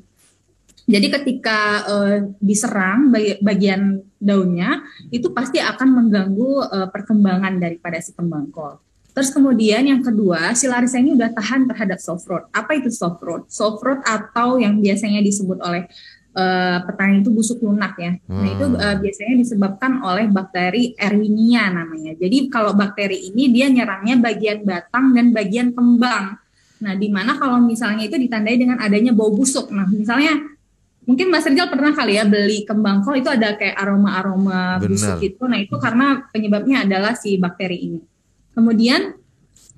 Jadi 0.87 1.07
ketika 1.11 1.83
uh, 1.83 2.17
diserang 2.39 3.11
bagian 3.43 3.99
daunnya 4.17 4.81
itu 5.11 5.29
pasti 5.35 5.59
akan 5.59 5.87
mengganggu 5.87 6.51
uh, 6.67 6.87
perkembangan 6.89 7.59
daripada 7.59 7.99
si 7.99 8.15
kembang 8.15 8.47
kol. 8.49 8.79
Terus 9.11 9.27
kemudian 9.35 9.83
yang 9.83 9.99
kedua, 9.99 10.55
si 10.55 10.71
larissa 10.71 10.95
ini 10.95 11.11
udah 11.11 11.35
tahan 11.35 11.67
terhadap 11.67 11.99
soft 11.99 12.23
rot. 12.31 12.47
Apa 12.55 12.79
itu 12.79 12.87
soft 12.87 13.19
rot? 13.19 13.43
Soft 13.51 13.83
rot 13.83 13.99
atau 14.07 14.55
yang 14.55 14.79
biasanya 14.79 15.19
disebut 15.19 15.59
oleh 15.59 15.91
uh, 16.35 16.77
petani 16.87 17.21
itu 17.23 17.31
busuk 17.31 17.59
lunak 17.63 17.93
ya. 17.99 18.11
Hmm. 18.27 18.41
Nah 18.43 18.49
itu 18.51 18.65
uh, 18.75 18.95
biasanya 18.99 19.35
disebabkan 19.39 19.91
oleh 20.03 20.25
bakteri 20.31 20.95
Erwinia 20.95 21.71
namanya. 21.71 22.15
Jadi 22.15 22.47
kalau 22.47 22.75
bakteri 22.75 23.31
ini 23.31 23.51
dia 23.51 23.67
nyerangnya 23.67 24.19
bagian 24.19 24.63
batang 24.63 25.15
dan 25.15 25.35
bagian 25.35 25.75
kembang. 25.75 26.39
Nah 26.81 26.93
di 26.97 27.07
mana 27.13 27.37
kalau 27.37 27.61
misalnya 27.61 28.07
itu 28.07 28.17
ditandai 28.17 28.57
dengan 28.57 28.81
adanya 28.81 29.13
bau 29.13 29.31
busuk. 29.31 29.69
Nah 29.69 29.85
misalnya 29.87 30.39
mungkin 31.05 31.33
Mas 31.33 31.45
Rizal 31.45 31.69
pernah 31.69 31.93
kali 31.93 32.17
ya 32.17 32.23
beli 32.25 32.63
kembang 32.63 33.01
kol 33.01 33.17
itu 33.17 33.29
ada 33.29 33.57
kayak 33.57 33.77
aroma-aroma 33.77 34.81
busuk 34.81 35.21
gitu. 35.21 35.45
Nah 35.45 35.59
itu 35.61 35.75
karena 35.77 36.25
penyebabnya 36.31 36.87
adalah 36.87 37.13
si 37.13 37.37
bakteri 37.37 37.77
ini. 37.91 38.01
Kemudian 38.51 39.20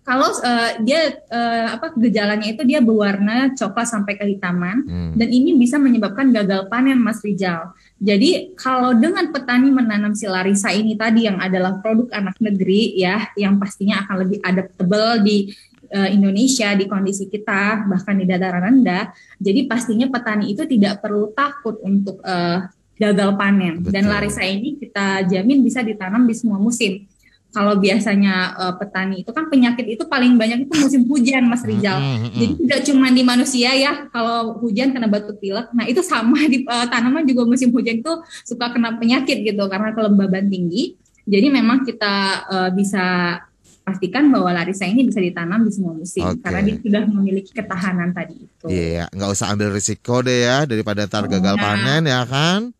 kalau 0.03 0.27
uh, 0.35 0.71
dia 0.83 1.15
uh, 1.31 1.79
apa 1.79 1.95
gejalanya 1.95 2.51
itu 2.51 2.67
dia 2.67 2.83
berwarna 2.83 3.55
coklat 3.55 3.87
sampai 3.87 4.19
kehitaman 4.19 4.83
hmm. 4.83 5.11
dan 5.15 5.29
ini 5.31 5.55
bisa 5.55 5.79
menyebabkan 5.79 6.27
gagal 6.35 6.67
panen 6.67 6.99
Mas 6.99 7.23
Rijal. 7.23 7.71
Jadi 8.03 8.51
kalau 8.59 8.91
dengan 8.99 9.31
petani 9.31 9.71
menanam 9.71 10.11
si 10.11 10.27
larissa 10.27 10.75
ini 10.75 10.99
tadi 10.99 11.23
yang 11.31 11.39
adalah 11.39 11.79
produk 11.79 12.11
anak 12.19 12.35
negeri 12.43 12.99
ya 12.99 13.31
yang 13.39 13.55
pastinya 13.55 14.03
akan 14.03 14.15
lebih 14.27 14.39
adaptable 14.43 15.23
di 15.23 15.55
uh, 15.95 16.09
Indonesia 16.11 16.75
di 16.75 16.83
kondisi 16.83 17.31
kita 17.31 17.87
bahkan 17.87 18.19
di 18.19 18.27
dataran 18.27 18.83
rendah. 18.83 19.15
Jadi 19.39 19.71
pastinya 19.71 20.11
petani 20.11 20.51
itu 20.51 20.67
tidak 20.67 20.99
perlu 20.99 21.31
takut 21.31 21.79
untuk 21.79 22.19
uh, 22.27 22.67
gagal 22.99 23.39
panen 23.39 23.81
Betul. 23.81 23.91
dan 23.95 24.03
larissa 24.05 24.43
ini 24.45 24.77
kita 24.77 25.25
jamin 25.25 25.65
bisa 25.65 25.81
ditanam 25.81 26.29
di 26.29 26.35
semua 26.37 26.61
musim 26.61 27.07
kalau 27.53 27.77
biasanya 27.77 28.57
uh, 28.57 28.73
petani 28.81 29.21
itu 29.21 29.29
kan 29.29 29.45
penyakit 29.45 29.85
itu 29.85 30.03
paling 30.09 30.35
banyak 30.41 30.65
itu 30.65 30.73
musim 30.73 31.05
hujan 31.05 31.45
Mas 31.45 31.61
Rizal. 31.61 32.01
Mm 32.01 32.17
-hmm. 32.17 32.33
Jadi 32.33 32.53
tidak 32.65 32.79
cuma 32.89 33.07
di 33.13 33.21
manusia 33.21 33.69
ya 33.77 34.09
kalau 34.09 34.57
hujan 34.57 34.89
kena 34.89 35.05
batuk 35.05 35.37
pilek. 35.37 35.69
Nah 35.71 35.85
itu 35.85 36.01
sama 36.01 36.41
di 36.49 36.65
uh, 36.65 36.89
tanaman 36.89 37.23
juga 37.29 37.45
musim 37.45 37.69
hujan 37.69 38.01
itu 38.01 38.13
suka 38.41 38.73
kena 38.73 38.97
penyakit 38.97 39.45
gitu 39.45 39.63
karena 39.69 39.93
kelembaban 39.93 40.49
tinggi. 40.49 40.97
Jadi 41.23 41.47
memang 41.53 41.85
kita 41.85 42.15
uh, 42.49 42.69
bisa 42.73 43.37
pastikan 43.83 44.31
bahwa 44.31 44.49
larissa 44.55 44.87
ini 44.87 45.05
bisa 45.05 45.19
ditanam 45.19 45.67
di 45.67 45.71
semua 45.75 45.93
musim 45.93 46.23
okay. 46.23 46.39
karena 46.39 46.59
dia 46.63 46.75
sudah 46.79 47.03
memiliki 47.05 47.51
ketahanan 47.51 48.15
tadi 48.15 48.47
itu. 48.47 48.65
Iya, 48.71 49.05
yeah, 49.05 49.07
nggak 49.11 49.29
usah 49.29 49.51
ambil 49.51 49.75
risiko 49.75 50.23
deh 50.23 50.47
ya 50.47 50.63
daripada 50.63 51.05
ntar 51.05 51.27
gagal 51.27 51.55
nah. 51.59 51.61
panen 51.61 52.03
ya 52.07 52.23
kan. 52.25 52.73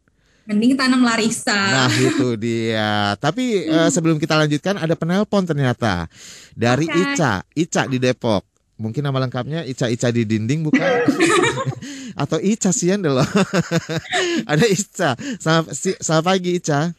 Mending 0.44 0.76
tanam 0.76 1.08
larissa. 1.08 1.56
Nah 1.56 1.88
itu 1.88 2.36
dia. 2.36 3.16
Tapi 3.16 3.64
uh, 3.72 3.88
sebelum 3.88 4.20
kita 4.20 4.36
lanjutkan 4.36 4.76
ada 4.76 4.92
penelpon 4.92 5.48
ternyata 5.48 6.12
dari 6.52 6.84
okay. 6.84 7.16
Ica, 7.16 7.34
Ica 7.56 7.84
di 7.88 7.96
Depok. 7.96 8.44
Mungkin 8.76 9.08
nama 9.08 9.24
lengkapnya 9.24 9.64
Ica 9.64 9.88
Ica 9.88 10.12
di 10.12 10.28
dinding 10.28 10.68
bukan? 10.68 10.84
Atau 12.22 12.44
Ica 12.44 12.76
sian 12.76 13.00
deh 13.00 13.14
loh. 13.16 13.24
ada 14.52 14.66
Ica. 14.68 15.16
Selamat, 15.40 15.72
selamat 15.80 16.26
pagi 16.28 16.52
Ica. 16.60 16.92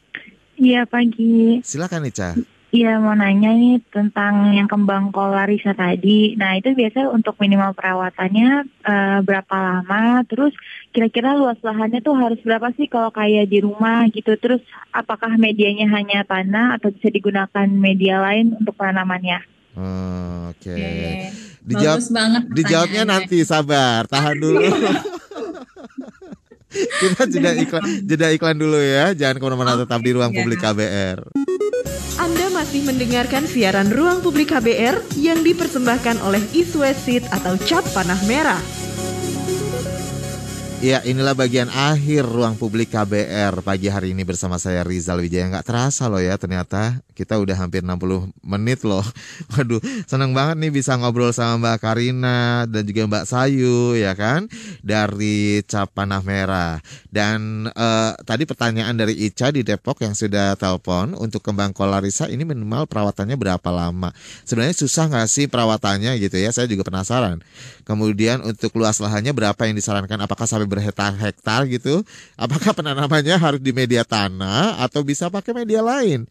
Iya 0.57 0.89
pagi. 0.89 1.61
Silakan 1.61 2.09
Ica. 2.09 2.54
Iya 2.75 2.99
mau 2.99 3.15
nanya 3.15 3.55
nih 3.55 3.79
tentang 3.87 4.51
yang 4.51 4.67
kembang 4.67 5.15
kolarisa 5.15 5.79
tadi. 5.79 6.35
Nah 6.35 6.59
itu 6.59 6.75
biasa 6.75 7.07
untuk 7.07 7.39
minimal 7.39 7.71
perawatannya 7.71 8.67
uh, 8.83 9.19
berapa 9.23 9.55
lama? 9.55 10.27
Terus 10.27 10.51
kira-kira 10.91 11.39
luas 11.39 11.55
lahannya 11.63 12.03
tuh 12.03 12.19
harus 12.19 12.43
berapa 12.43 12.75
sih 12.75 12.91
kalau 12.91 13.15
kayak 13.15 13.47
di 13.47 13.63
rumah 13.63 14.11
gitu? 14.11 14.35
Terus 14.35 14.59
apakah 14.91 15.39
medianya 15.39 15.87
hanya 15.87 16.27
tanah 16.27 16.83
atau 16.83 16.91
bisa 16.91 17.15
digunakan 17.15 17.71
media 17.71 18.19
lain 18.19 18.59
untuk 18.59 18.75
penanamannya? 18.75 19.39
Oh, 19.79 20.51
Oke. 20.51 20.75
Okay. 20.75 21.31
Dijawab, 21.63 22.03
banget 22.11 22.43
dijawabnya 22.59 23.03
nanti 23.07 23.47
sabar, 23.47 24.11
tahan 24.11 24.35
dulu. 24.35 24.61
Kita 26.75 27.23
jeda 27.31 27.55
iklan, 27.55 27.85
jeda 28.03 28.29
iklan 28.35 28.59
dulu 28.59 28.83
ya. 28.83 29.15
Jangan 29.15 29.39
ke 29.39 29.45
mana-mana 29.47 29.79
tetap 29.79 30.03
di 30.03 30.11
ruang 30.11 30.35
publik 30.35 30.59
KBR. 30.59 31.23
Anda 32.25 32.49
masih 32.49 32.89
mendengarkan 32.89 33.45
siaran 33.45 33.93
Ruang 33.93 34.25
Publik 34.25 34.49
KBR 34.49 35.21
yang 35.21 35.45
dipersembahkan 35.45 36.25
oleh 36.25 36.41
Iswesit 36.57 37.29
atau 37.29 37.53
Cap 37.69 37.85
Panah 37.93 38.17
Merah. 38.25 38.65
Ya 40.81 41.05
inilah 41.05 41.37
bagian 41.37 41.69
akhir 41.69 42.25
ruang 42.25 42.57
publik 42.57 42.93
KBR 42.93 43.61
pagi 43.61 43.93
hari 43.93 44.17
ini 44.17 44.25
bersama 44.25 44.57
saya 44.57 44.85
Rizal 44.85 45.21
Wijaya 45.21 45.53
Nggak 45.53 45.69
terasa 45.69 46.09
loh 46.09 46.21
ya 46.21 46.37
ternyata 46.41 47.04
kita 47.15 47.39
udah 47.39 47.55
hampir 47.55 47.87
60 47.87 48.35
menit 48.43 48.83
loh. 48.83 49.07
Waduh 49.55 49.79
seneng 50.11 50.35
banget 50.35 50.59
nih 50.59 50.73
bisa 50.75 50.99
ngobrol 50.99 51.31
sama 51.31 51.57
Mbak 51.63 51.77
Karina 51.79 52.67
dan 52.67 52.83
juga 52.83 53.07
Mbak 53.07 53.25
Sayu 53.31 53.95
ya 53.95 54.19
kan? 54.19 54.51
Dari 54.83 55.63
Cap 55.65 55.95
Merah 55.95 56.83
Dan 57.09 57.71
eh, 57.71 58.13
tadi 58.27 58.45
pertanyaan 58.45 58.99
dari 58.99 59.15
Ica 59.15 59.55
di 59.55 59.63
Depok 59.63 60.03
yang 60.03 60.13
sudah 60.13 60.59
telepon 60.59 61.15
Untuk 61.15 61.41
kembang 61.41 61.71
kolarisa 61.71 62.27
ini 62.27 62.43
minimal 62.43 62.91
perawatannya 62.91 63.39
berapa 63.39 63.69
lama? 63.71 64.11
Sebenarnya 64.43 64.75
susah 64.75 65.07
nggak 65.07 65.29
sih 65.31 65.47
perawatannya 65.47 66.19
gitu 66.19 66.37
ya? 66.37 66.51
Saya 66.51 66.67
juga 66.67 66.83
penasaran. 66.85 67.41
Kemudian 67.87 68.43
untuk 68.43 68.75
luas 68.75 68.99
lahannya 68.99 69.31
berapa 69.31 69.61
yang 69.65 69.77
disarankan? 69.77 70.19
Apakah 70.25 70.49
sampai 70.49 70.67
berhektar-hektar 70.69 71.69
gitu. 71.71 72.03
Apakah 72.35 72.73
penanamannya 72.79 73.37
harus 73.37 73.61
di 73.61 73.71
media 73.71 74.03
tanah 74.03 74.81
atau 74.83 75.05
bisa 75.07 75.29
pakai 75.29 75.53
media 75.53 75.85
lain? 75.85 76.27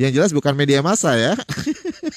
Yang 0.00 0.12
jelas 0.16 0.30
bukan 0.32 0.56
media 0.56 0.80
massa 0.80 1.12
ya. 1.12 1.36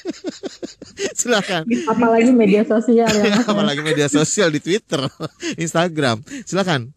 Silakan. 1.19 1.67
Apalagi 1.67 2.31
media 2.31 2.63
sosial 2.63 3.11
ya. 3.11 3.43
Apalagi 3.43 3.83
media 3.83 4.07
sosial 4.07 4.47
di 4.55 4.63
Twitter, 4.63 5.03
Instagram. 5.63 6.23
Silakan. 6.47 6.95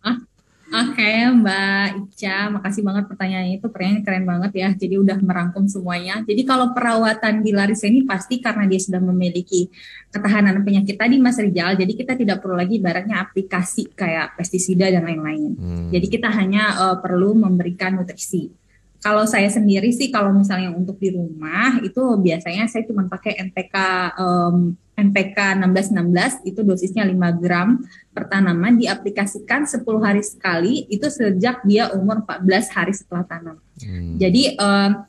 Oke 0.66 1.10
Mbak 1.30 2.10
Ica, 2.10 2.50
makasih 2.50 2.82
banget 2.82 3.06
pertanyaannya 3.06 3.62
itu 3.62 3.66
pertanyaan 3.70 4.02
keren 4.02 4.26
banget 4.26 4.52
ya. 4.54 4.68
Jadi 4.78 4.94
udah 4.98 5.18
merangkum 5.18 5.66
semuanya. 5.66 6.22
Jadi 6.22 6.42
kalau 6.46 6.70
perawatan 6.70 7.42
di 7.42 7.50
Larissa 7.50 7.90
ini 7.90 8.06
pasti 8.06 8.38
karena 8.38 8.66
dia 8.70 8.78
sudah 8.78 9.02
memiliki 9.02 9.66
ketahanan 10.10 10.62
penyakit 10.62 10.98
tadi 10.98 11.18
Mas 11.18 11.38
Rijal. 11.38 11.74
Jadi 11.78 11.92
kita 11.98 12.14
tidak 12.14 12.42
perlu 12.42 12.58
lagi 12.58 12.78
ibaratnya 12.78 13.26
aplikasi 13.26 13.90
kayak 13.94 14.38
pestisida 14.38 14.90
dan 14.90 15.06
lain-lain. 15.06 15.54
Hmm. 15.54 15.88
Jadi 15.90 16.06
kita 16.10 16.30
hanya 16.30 16.78
uh, 16.78 16.96
perlu 16.98 17.34
memberikan 17.34 17.98
nutrisi. 17.98 18.65
Kalau 19.04 19.24
saya 19.28 19.46
sendiri 19.52 19.92
sih 19.92 20.08
kalau 20.08 20.32
misalnya 20.32 20.72
untuk 20.72 20.96
di 20.96 21.12
rumah 21.12 21.78
itu 21.84 22.00
biasanya 22.20 22.66
saya 22.66 22.82
cuma 22.88 23.06
pakai 23.06 23.38
NPK 23.48 23.76
um, 24.16 24.74
NPK 24.96 25.60
1616 25.60 26.48
itu 26.48 26.60
dosisnya 26.64 27.04
5 27.04 27.42
gram 27.42 27.84
per 28.16 28.32
tanaman 28.32 28.80
diaplikasikan 28.80 29.68
10 29.68 29.84
hari 30.00 30.24
sekali 30.24 30.88
itu 30.88 31.04
sejak 31.12 31.60
dia 31.68 31.92
umur 31.92 32.24
14 32.24 32.72
hari 32.72 32.92
setelah 32.96 33.28
tanam. 33.28 33.60
Hmm. 33.76 34.16
Jadi 34.16 34.56
uh, 34.56 35.04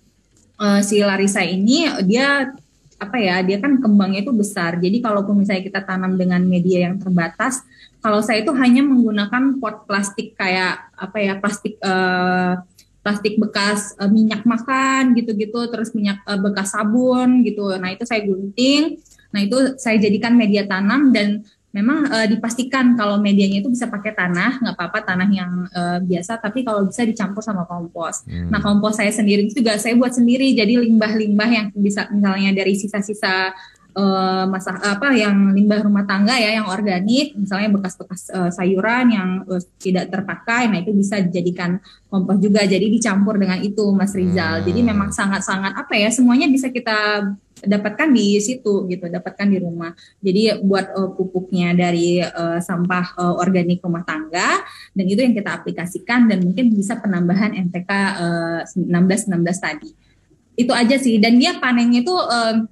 uh, 0.60 0.82
si 0.84 1.00
Larissa 1.00 1.42
ini 1.48 1.88
dia 2.04 2.52
apa 2.98 3.18
ya 3.22 3.46
dia 3.46 3.62
kan 3.62 3.80
kembangnya 3.80 4.26
itu 4.28 4.34
besar. 4.34 4.76
Jadi 4.82 5.00
kalaupun 5.00 5.40
misalnya 5.40 5.64
kita 5.64 5.82
tanam 5.86 6.18
dengan 6.18 6.42
media 6.44 6.90
yang 6.90 7.00
terbatas, 7.00 7.64
kalau 8.02 8.20
saya 8.20 8.42
itu 8.42 8.52
hanya 8.58 8.82
menggunakan 8.84 9.62
pot 9.62 9.86
plastik 9.86 10.34
kayak 10.34 10.92
apa 10.98 11.18
ya 11.22 11.34
plastik 11.38 11.78
uh, 11.80 12.60
plastik 13.08 13.40
bekas 13.40 13.96
uh, 14.04 14.12
minyak 14.12 14.44
makan 14.44 15.16
gitu-gitu, 15.16 15.72
terus 15.72 15.96
minyak 15.96 16.20
uh, 16.28 16.36
bekas 16.36 16.76
sabun 16.76 17.40
gitu. 17.48 17.72
Nah 17.80 17.96
itu 17.96 18.04
saya 18.04 18.28
gunting, 18.28 19.00
nah 19.32 19.40
itu 19.40 19.80
saya 19.80 19.96
jadikan 19.96 20.36
media 20.36 20.68
tanam 20.68 21.16
dan 21.16 21.48
memang 21.72 22.10
uh, 22.12 22.28
dipastikan 22.28 23.00
kalau 23.00 23.16
medianya 23.16 23.64
itu 23.64 23.72
bisa 23.72 23.88
pakai 23.88 24.12
tanah, 24.12 24.60
nggak 24.60 24.76
apa-apa 24.76 25.00
tanah 25.08 25.30
yang 25.32 25.52
uh, 25.72 26.04
biasa, 26.04 26.36
tapi 26.44 26.68
kalau 26.68 26.84
bisa 26.84 27.08
dicampur 27.08 27.40
sama 27.40 27.64
kompos. 27.64 28.28
Hmm. 28.28 28.52
Nah 28.52 28.60
kompos 28.60 29.00
saya 29.00 29.16
sendiri 29.16 29.48
itu 29.48 29.64
juga 29.64 29.80
saya 29.80 29.96
buat 29.96 30.12
sendiri, 30.12 30.52
jadi 30.52 30.84
limbah-limbah 30.84 31.48
yang 31.48 31.68
bisa 31.72 32.12
misalnya 32.12 32.52
dari 32.52 32.76
sisa-sisa 32.76 33.56
uh, 33.98 34.46
masak 34.46 34.78
apa 34.78 35.10
yang 35.18 35.58
limbah 35.58 35.82
rumah 35.82 36.06
tangga 36.06 36.38
ya 36.38 36.62
yang 36.62 36.70
organik 36.70 37.34
misalnya 37.34 37.74
bekas-bekas 37.74 38.30
uh, 38.30 38.54
sayuran 38.54 39.10
yang 39.10 39.30
uh, 39.50 39.62
tidak 39.82 40.14
terpakai 40.14 40.70
nah 40.70 40.78
itu 40.78 40.94
bisa 40.94 41.18
dijadikan 41.20 41.82
kompos 42.08 42.38
juga. 42.40 42.64
Jadi 42.64 42.88
dicampur 42.94 43.42
dengan 43.42 43.60
itu 43.60 43.84
Mas 43.92 44.14
Rizal. 44.14 44.62
Hmm. 44.62 44.66
jadi 44.70 44.80
memang 44.86 45.10
sangat-sangat 45.12 45.74
apa 45.76 45.94
ya 45.98 46.14
semuanya 46.14 46.48
bisa 46.48 46.70
kita 46.70 47.26
dapatkan 47.58 48.14
di 48.14 48.38
situ 48.38 48.86
gitu 48.86 49.10
dapatkan 49.10 49.48
di 49.50 49.58
rumah. 49.58 49.92
Jadi 50.22 50.62
buat 50.62 50.94
uh, 50.94 51.10
pupuknya 51.18 51.74
dari 51.74 52.22
uh, 52.22 52.62
sampah 52.62 53.18
uh, 53.18 53.36
organik 53.42 53.82
rumah 53.82 54.06
tangga 54.06 54.62
dan 54.94 55.06
itu 55.10 55.20
yang 55.26 55.34
kita 55.34 55.58
aplikasikan 55.58 56.30
dan 56.30 56.46
mungkin 56.46 56.70
bisa 56.70 57.02
penambahan 57.02 57.58
NPK 57.58 57.92
uh, 58.22 58.62
16 58.78 59.34
16 59.34 59.58
tadi. 59.58 59.90
Itu 60.58 60.74
aja 60.74 60.98
sih. 61.02 61.18
Dan 61.18 61.42
dia 61.42 61.58
panennya 61.58 62.06
itu 62.06 62.14
uh, 62.14 62.66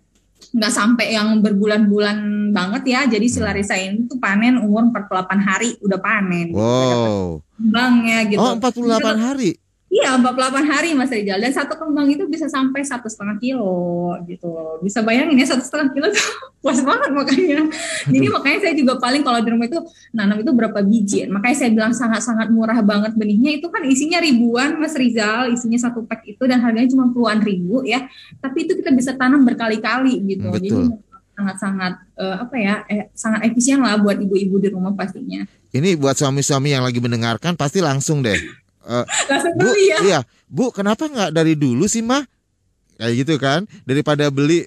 nggak 0.56 0.72
sampai 0.72 1.12
yang 1.12 1.44
berbulan-bulan 1.44 2.50
banget 2.56 2.84
ya. 2.88 3.02
Jadi 3.12 3.28
si 3.28 3.44
Larissa 3.44 3.76
ini 3.76 4.08
tuh 4.08 4.16
panen 4.16 4.56
umur 4.64 4.88
48 4.88 5.36
hari 5.44 5.70
udah 5.84 6.00
panen. 6.00 6.56
Wow. 6.56 7.44
Kembangnya 7.60 8.20
gitu. 8.32 8.40
Oh 8.40 8.56
48 8.56 9.20
hari? 9.20 9.60
Iya 9.96 10.20
48 10.20 10.68
hari 10.68 10.92
Mas 10.92 11.08
Rizal. 11.08 11.40
Dan 11.40 11.52
satu 11.56 11.80
kembang 11.80 12.04
itu 12.12 12.28
bisa 12.28 12.52
sampai 12.52 12.84
satu 12.84 13.08
setengah 13.08 13.40
kilo 13.40 14.20
gitu 14.28 14.52
bisa 14.84 15.00
bayangin 15.00 15.40
ya 15.40 15.56
satu 15.56 15.64
setengah 15.64 15.88
kilo 15.96 16.08
tuh 16.12 16.28
puas 16.66 16.82
banget 16.84 17.14
makanya 17.14 17.70
jadi 18.10 18.28
makanya 18.34 18.60
saya 18.66 18.74
juga 18.74 18.98
paling 19.00 19.22
kalau 19.24 19.40
di 19.40 19.50
rumah 19.56 19.70
itu 19.72 19.80
nanam 20.12 20.44
itu 20.44 20.52
berapa 20.52 20.80
biji. 20.84 21.32
Makanya 21.32 21.56
saya 21.56 21.70
bilang 21.72 21.94
sangat-sangat 21.96 22.52
murah 22.52 22.76
banget 22.84 23.16
benihnya. 23.16 23.56
Itu 23.56 23.72
kan 23.72 23.88
isinya 23.88 24.20
ribuan 24.20 24.76
Mas 24.84 25.00
Rizal. 25.00 25.56
Isinya 25.56 25.80
satu 25.80 26.04
pack 26.04 26.28
itu 26.28 26.44
dan 26.44 26.60
harganya 26.60 26.92
cuma 26.92 27.16
puluhan 27.16 27.40
ribu 27.40 27.88
ya. 27.88 28.04
Tapi 28.44 28.68
itu 28.68 28.76
kita 28.76 28.92
bisa 28.92 29.16
tanam 29.16 29.48
berkali-kali 29.48 30.20
gitu. 30.28 30.52
Betul. 30.52 30.60
jadi 30.60 30.80
sangat-sangat 31.36 31.94
uh, 32.16 32.48
apa 32.48 32.56
ya 32.56 32.76
eh, 32.88 33.12
sangat 33.12 33.44
efisien 33.52 33.84
lah 33.84 34.00
buat 34.00 34.16
ibu-ibu 34.20 34.60
di 34.60 34.68
rumah 34.72 34.92
pastinya. 34.92 35.48
Ini 35.72 35.96
buat 36.00 36.20
suami-suami 36.20 36.72
yang 36.76 36.84
lagi 36.84 37.00
mendengarkan 37.00 37.60
pasti 37.60 37.84
langsung 37.84 38.24
deh 38.24 38.65
Uh, 38.86 39.06
bu, 39.58 39.70
ya. 39.82 39.98
Iya, 40.06 40.20
Bu, 40.46 40.70
kenapa 40.70 41.10
nggak 41.10 41.34
dari 41.34 41.58
dulu 41.58 41.90
sih, 41.90 42.06
Mah? 42.06 42.22
Kayak 42.96 43.14
gitu 43.26 43.34
kan, 43.36 43.68
daripada 43.84 44.32
beli. 44.32 44.64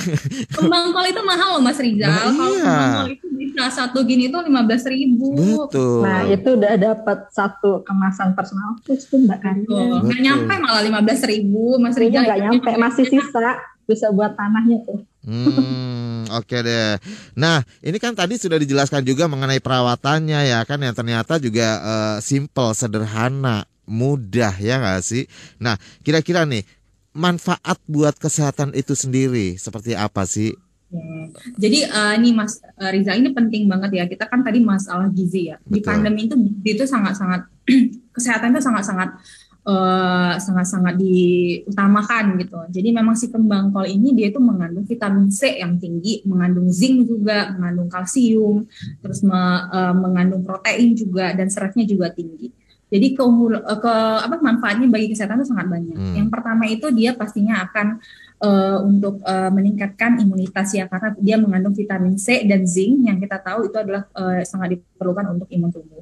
kembang 0.56 0.96
kol 0.96 1.04
itu 1.04 1.20
mahal 1.20 1.58
loh, 1.58 1.62
Mas 1.66 1.76
Rizal. 1.76 2.08
Nah, 2.08 2.32
Kalau 2.32 2.54
iya. 2.56 2.64
kembang 2.64 2.94
kol 2.96 3.10
itu 3.12 3.26
bisa 3.36 3.64
satu 3.68 3.98
gini 4.06 4.32
tuh 4.32 4.40
lima 4.48 4.64
belas 4.64 4.86
ribu. 4.88 5.36
Betul. 5.36 6.00
Nah, 6.00 6.24
itu 6.24 6.48
udah 6.56 6.72
dapat 6.80 7.18
satu 7.36 7.84
kemasan 7.84 8.32
personal 8.32 8.80
terus 8.80 9.04
tuh 9.10 9.20
Mbak 9.20 9.68
Nggak 9.68 10.20
nyampe 10.24 10.54
malah 10.56 10.80
lima 10.80 11.04
belas 11.04 11.20
ribu, 11.26 11.76
Mas 11.76 12.00
Rizal. 12.00 12.24
Nggak 12.24 12.40
nyampe, 12.48 12.70
masih 12.80 13.04
sisa 13.04 13.60
bisa 13.84 14.08
buat 14.08 14.32
tanahnya 14.34 14.80
tuh. 14.82 15.04
Hmm, 15.26 16.22
oke 16.30 16.46
okay 16.46 16.62
deh. 16.62 16.94
Nah, 17.34 17.66
ini 17.82 17.98
kan 17.98 18.14
tadi 18.14 18.38
sudah 18.38 18.62
dijelaskan 18.62 19.02
juga 19.02 19.26
mengenai 19.26 19.58
perawatannya 19.58 20.40
ya 20.46 20.62
kan 20.62 20.78
yang 20.78 20.94
ternyata 20.94 21.42
juga 21.42 21.82
uh, 21.82 22.16
simple, 22.22 22.70
sederhana, 22.78 23.66
mudah 23.90 24.54
ya 24.62 24.78
nggak 24.78 25.02
sih? 25.02 25.26
Nah, 25.58 25.74
kira-kira 26.06 26.46
nih 26.46 26.62
manfaat 27.10 27.82
buat 27.90 28.14
kesehatan 28.14 28.70
itu 28.78 28.94
sendiri 28.94 29.58
seperti 29.58 29.98
apa 29.98 30.22
sih? 30.30 30.54
Hmm. 30.86 31.34
Jadi 31.58 31.82
uh, 31.90 32.14
ini 32.14 32.30
Mas 32.30 32.62
uh, 32.62 32.90
Riza 32.94 33.18
ini 33.18 33.34
penting 33.34 33.66
banget 33.66 33.90
ya. 33.98 34.04
Kita 34.06 34.30
kan 34.30 34.46
tadi 34.46 34.62
masalah 34.62 35.10
gizi 35.10 35.50
ya. 35.50 35.58
Betul. 35.66 35.74
Di 35.74 35.80
pandemi 35.82 36.30
itu 36.30 36.36
itu 36.62 36.84
sangat-sangat 36.86 37.50
kesehatan 38.16 38.54
itu 38.54 38.62
sangat-sangat 38.62 39.18
sangat 39.66 40.38
eh, 40.38 40.42
sangat-sangat 40.46 40.94
diutamakan 40.94 42.24
gitu. 42.38 42.58
Jadi 42.70 42.88
memang 42.94 43.18
si 43.18 43.26
kembang 43.34 43.74
kol 43.74 43.82
ini 43.82 44.14
dia 44.14 44.30
itu 44.30 44.38
mengandung 44.38 44.86
vitamin 44.86 45.26
C 45.34 45.58
yang 45.58 45.74
tinggi, 45.82 46.22
mengandung 46.22 46.70
zinc 46.70 47.10
juga, 47.10 47.50
mengandung 47.58 47.90
kalsium, 47.90 48.62
terus 49.02 49.26
me, 49.26 49.34
uh, 49.34 49.90
mengandung 49.90 50.46
protein 50.46 50.94
juga 50.94 51.34
dan 51.34 51.50
seratnya 51.50 51.82
juga 51.82 52.14
tinggi. 52.14 52.54
Jadi 52.86 53.18
keunggul 53.18 53.58
uh, 53.58 53.78
ke 53.82 53.94
apa 54.22 54.38
manfaatnya 54.38 54.86
bagi 54.86 55.10
kesehatan 55.10 55.42
itu 55.42 55.50
sangat 55.50 55.66
banyak. 55.66 55.98
Hmm. 55.98 56.14
Yang 56.14 56.28
pertama 56.30 56.64
itu 56.70 56.86
dia 56.94 57.10
pastinya 57.18 57.66
akan 57.66 57.98
uh, 58.46 58.78
untuk 58.86 59.18
uh, 59.26 59.50
meningkatkan 59.50 60.22
imunitas 60.22 60.70
ya 60.78 60.86
karena 60.86 61.10
dia 61.18 61.36
mengandung 61.42 61.74
vitamin 61.74 62.14
C 62.14 62.46
dan 62.46 62.62
zinc 62.62 63.02
yang 63.02 63.18
kita 63.18 63.42
tahu 63.42 63.66
itu 63.66 63.76
adalah 63.76 64.06
uh, 64.14 64.46
sangat 64.46 64.78
diperlukan 64.78 65.26
untuk 65.34 65.48
imun 65.50 65.70
tubuh. 65.74 65.95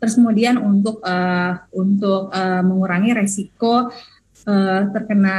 Terus 0.00 0.16
kemudian 0.16 0.56
untuk 0.56 1.04
uh, 1.04 1.60
untuk 1.76 2.32
uh, 2.32 2.64
mengurangi 2.64 3.12
resiko 3.12 3.92
uh, 4.48 4.80
terkena 4.88 5.38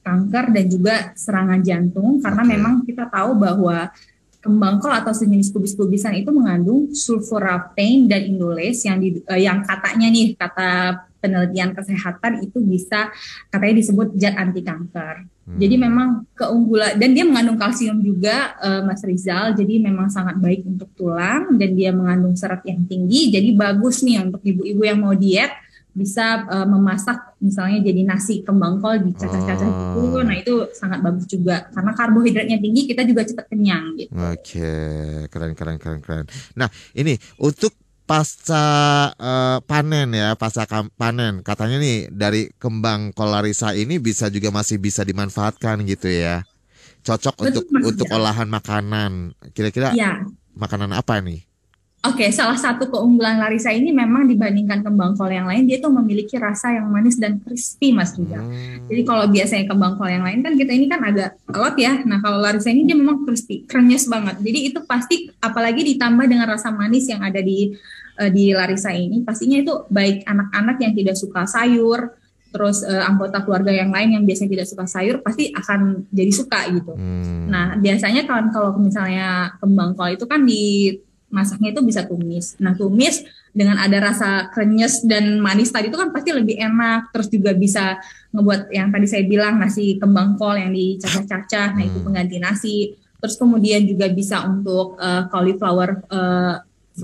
kanker 0.00 0.56
dan 0.56 0.64
juga 0.66 0.94
serangan 1.12 1.60
jantung 1.60 2.18
karena 2.24 2.42
okay. 2.42 2.52
memang 2.56 2.74
kita 2.88 3.04
tahu 3.12 3.36
bahwa 3.36 3.92
kembang 4.40 4.80
kol 4.80 4.88
atau 4.88 5.12
sejenis 5.12 5.52
kubis-kubisan 5.52 6.16
itu 6.16 6.32
mengandung 6.32 6.96
sulforaptane 6.96 8.08
dan 8.08 8.24
indolase 8.24 8.88
yang 8.88 8.96
di, 8.96 9.20
uh, 9.28 9.36
yang 9.36 9.60
katanya 9.60 10.08
nih 10.08 10.32
kata 10.32 11.04
penelitian 11.20 11.76
kesehatan 11.76 12.40
itu 12.42 12.58
bisa 12.64 13.12
katanya 13.52 13.76
disebut 13.78 14.16
zat 14.16 14.34
anti 14.40 14.64
kanker. 14.64 15.28
Hmm. 15.46 15.58
Jadi 15.60 15.74
memang 15.76 16.08
keunggulan 16.32 16.96
dan 16.96 17.10
dia 17.12 17.24
mengandung 17.28 17.60
kalsium 17.60 18.00
juga 18.00 18.56
uh, 18.58 18.82
Mas 18.82 19.04
Rizal. 19.04 19.52
Jadi 19.54 19.78
memang 19.78 20.08
sangat 20.08 20.40
baik 20.40 20.64
untuk 20.64 20.88
tulang 20.96 21.60
dan 21.60 21.70
dia 21.76 21.92
mengandung 21.92 22.34
serat 22.34 22.64
yang 22.64 22.82
tinggi. 22.88 23.30
Jadi 23.30 23.52
bagus 23.54 24.00
nih 24.00 24.24
untuk 24.24 24.40
ibu-ibu 24.40 24.82
yang 24.82 24.98
mau 24.98 25.14
diet 25.14 25.52
bisa 25.90 26.46
uh, 26.46 26.66
memasak 26.70 27.34
misalnya 27.42 27.82
jadi 27.82 28.06
nasi 28.06 28.46
kembang 28.46 28.78
kol 28.78 28.94
dicacah-cacah 28.94 29.66
oh. 29.66 29.98
gitu. 29.98 30.18
Nah, 30.22 30.36
itu 30.38 30.54
sangat 30.70 31.02
bagus 31.02 31.26
juga 31.26 31.66
karena 31.74 31.92
karbohidratnya 31.98 32.58
tinggi 32.62 32.86
kita 32.86 33.02
juga 33.02 33.26
cepat 33.26 33.46
kenyang 33.50 33.98
gitu. 33.98 34.12
Oke, 34.14 34.70
keren 35.26 35.52
keren 35.58 35.76
keren 35.82 35.98
keren. 35.98 36.26
Nah, 36.54 36.70
ini 36.94 37.18
untuk 37.42 37.74
pasca 38.10 38.66
uh, 39.14 39.62
panen 39.70 40.10
ya, 40.10 40.34
pasca 40.34 40.66
panen 40.98 41.46
katanya 41.46 41.78
nih 41.78 42.10
dari 42.10 42.50
kembang 42.58 43.14
kolarisa 43.14 43.70
ini 43.78 44.02
bisa 44.02 44.26
juga 44.26 44.50
masih 44.50 44.82
bisa 44.82 45.06
dimanfaatkan 45.06 45.86
gitu 45.86 46.10
ya. 46.10 46.42
Cocok 47.06 47.38
Betul, 47.38 47.46
untuk 47.46 47.64
mas, 47.70 47.82
untuk 47.86 48.06
olahan 48.10 48.50
makanan. 48.50 49.38
Kira-kira 49.54 49.94
ya. 49.94 50.26
makanan 50.58 50.90
apa 50.90 51.22
nih? 51.22 51.46
Oke, 52.00 52.32
salah 52.32 52.56
satu 52.56 52.88
keunggulan 52.88 53.36
Larissa 53.36 53.68
ini 53.68 53.92
memang 53.92 54.24
dibandingkan 54.24 54.80
kembang 54.80 55.20
kol 55.20 55.28
yang 55.28 55.44
lain, 55.44 55.68
dia 55.68 55.84
tuh 55.84 55.92
memiliki 55.92 56.40
rasa 56.40 56.72
yang 56.72 56.88
manis 56.88 57.20
dan 57.20 57.36
crispy, 57.44 57.92
Mas 57.92 58.16
Rizal. 58.16 58.40
Hmm. 58.40 58.88
Jadi 58.88 59.02
kalau 59.04 59.28
biasanya 59.28 59.68
kembang 59.68 60.00
kol 60.00 60.08
yang 60.08 60.24
lain 60.24 60.40
kan 60.40 60.56
kita 60.56 60.72
ini 60.72 60.88
kan 60.88 61.04
agak 61.04 61.36
alot 61.52 61.76
ya. 61.76 62.00
Nah 62.08 62.24
kalau 62.24 62.40
Larissa 62.40 62.72
ini 62.72 62.88
dia 62.88 62.96
memang 62.96 63.28
crispy, 63.28 63.68
krenyes 63.68 64.08
banget. 64.08 64.40
Jadi 64.40 64.58
itu 64.72 64.80
pasti 64.88 65.28
apalagi 65.44 65.84
ditambah 65.92 66.24
dengan 66.24 66.48
rasa 66.48 66.72
manis 66.72 67.04
yang 67.04 67.20
ada 67.20 67.44
di 67.44 67.76
uh, 68.16 68.30
di 68.32 68.56
Larissa 68.56 68.96
ini 68.96 69.20
pastinya 69.20 69.60
itu 69.60 69.84
baik 69.92 70.24
anak-anak 70.24 70.76
yang 70.80 70.92
tidak 70.96 71.20
suka 71.20 71.44
sayur 71.44 72.16
terus 72.50 72.82
uh, 72.82 73.06
anggota 73.06 73.44
keluarga 73.46 73.76
yang 73.76 73.92
lain 73.94 74.16
yang 74.16 74.24
biasanya 74.24 74.58
tidak 74.58 74.66
suka 74.72 74.84
sayur 74.88 75.20
pasti 75.20 75.52
akan 75.52 76.08
jadi 76.08 76.32
suka 76.32 76.60
gitu. 76.72 76.96
Hmm. 76.96 77.52
Nah 77.52 77.76
biasanya 77.76 78.24
kalau 78.24 78.48
kalau 78.48 78.70
misalnya 78.80 79.52
kembang 79.60 79.92
kol 79.92 80.16
itu 80.16 80.24
kan 80.24 80.48
di 80.48 80.96
masaknya 81.30 81.72
itu 81.72 81.80
bisa 81.86 82.04
tumis. 82.04 82.58
Nah 82.58 82.74
tumis 82.74 83.22
dengan 83.50 83.78
ada 83.78 83.98
rasa 83.98 84.50
krenyes 84.54 85.02
dan 85.06 85.38
manis 85.38 85.70
tadi 85.70 85.90
itu 85.90 85.98
kan 85.98 86.10
pasti 86.10 86.30
lebih 86.34 86.58
enak. 86.58 87.14
Terus 87.14 87.28
juga 87.30 87.50
bisa 87.54 87.98
ngebuat 88.34 88.70
yang 88.70 88.90
tadi 88.90 89.06
saya 89.06 89.24
bilang 89.26 89.58
nasi 89.58 89.96
kembang 89.98 90.34
kol 90.38 90.54
yang 90.54 90.74
dicacah-cacah. 90.74 91.74
Nah 91.78 91.82
itu 91.86 91.98
Hmm. 92.02 92.06
pengganti 92.10 92.36
nasi. 92.42 92.76
Terus 93.20 93.34
kemudian 93.38 93.84
juga 93.86 94.10
bisa 94.10 94.42
untuk 94.48 94.98
uh, 94.98 95.28
cauliflower 95.30 96.02
uh, 96.10 96.54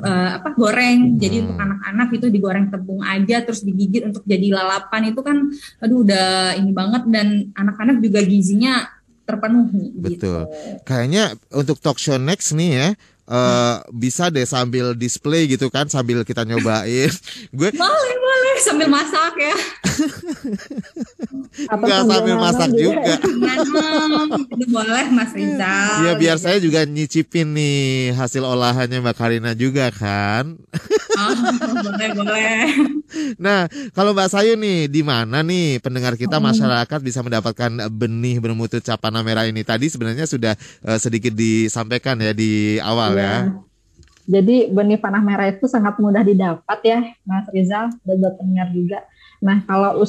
uh, 0.03 0.31
apa 0.43 0.49
goreng. 0.55 1.19
Jadi 1.19 1.37
Hmm. 1.39 1.45
untuk 1.47 1.59
anak-anak 1.63 2.09
itu 2.15 2.27
digoreng 2.31 2.67
tepung 2.71 3.01
aja 3.03 3.43
terus 3.47 3.63
digigit 3.63 4.03
untuk 4.07 4.23
jadi 4.27 4.55
lalapan 4.55 5.15
itu 5.15 5.21
kan 5.23 5.51
aduh 5.79 6.03
udah 6.03 6.57
ini 6.59 6.71
banget 6.75 7.03
dan 7.11 7.51
anak-anak 7.55 8.03
juga 8.03 8.21
gizinya 8.27 8.91
terpenuhi 9.27 9.91
Betul. 9.99 10.15
gitu. 10.15 10.33
Kayaknya 10.87 11.35
untuk 11.51 11.83
talk 11.83 11.99
show 11.99 12.15
next 12.15 12.55
nih 12.55 12.71
ya 12.79 12.89
eh, 13.27 13.77
bisa 13.91 14.31
deh 14.31 14.47
sambil 14.47 14.95
display 14.95 15.51
gitu 15.51 15.71
kan 15.71 15.91
sambil 15.91 16.23
kita 16.23 16.47
nyobain. 16.47 17.11
Gue 17.57 17.71
Boleh, 17.75 18.15
boleh 18.19 18.36
sambil 18.63 18.89
masak 18.89 19.35
ya. 19.37 19.57
Apa 21.73 21.83
nggak 21.89 22.05
sambil 22.05 22.37
masak 22.37 22.71
juga 22.77 23.17
itu 24.57 24.67
boleh 24.69 25.07
Mas 25.13 25.33
Rizal. 25.33 26.05
Ya 26.05 26.13
biar 26.17 26.37
saya 26.37 26.59
juga 26.61 26.85
nyicipin 26.85 27.57
nih 27.57 28.13
hasil 28.17 28.45
olahannya 28.45 29.01
Mbak 29.01 29.17
Karina 29.17 29.53
juga 29.57 29.89
kan. 29.93 30.57
Oh, 31.17 31.33
boleh, 31.81 32.09
boleh. 32.13 32.61
Nah, 33.41 33.65
kalau 33.97 34.13
Mbak 34.13 34.29
Sayu 34.29 34.53
nih 34.61 34.93
di 34.93 35.01
mana 35.01 35.41
nih 35.41 35.81
pendengar 35.81 36.21
kita 36.21 36.37
masyarakat 36.37 37.01
bisa 37.01 37.25
mendapatkan 37.25 37.89
benih 37.89 38.37
bermutu 38.43 38.83
capana 38.85 39.25
merah 39.25 39.49
ini? 39.49 39.65
Tadi 39.65 39.89
sebenarnya 39.89 40.29
sudah 40.29 40.53
eh, 40.85 40.99
sedikit 41.01 41.33
disampaikan 41.33 42.21
ya 42.21 42.37
di 42.37 42.77
awal 42.81 43.17
ya. 43.17 43.49
Iya. 43.49 43.76
Jadi 44.27 44.75
benih 44.75 44.99
panah 44.99 45.23
merah 45.23 45.47
itu 45.47 45.71
sangat 45.71 46.03
mudah 46.03 46.27
didapat 46.27 46.79
ya, 46.83 46.99
Mas 47.23 47.47
Rizal 47.55 47.95
dan 48.03 48.17
buat 48.19 48.35
pendengar 48.35 48.69
juga. 48.75 49.07
Nah, 49.39 49.63
kalau 49.69 50.03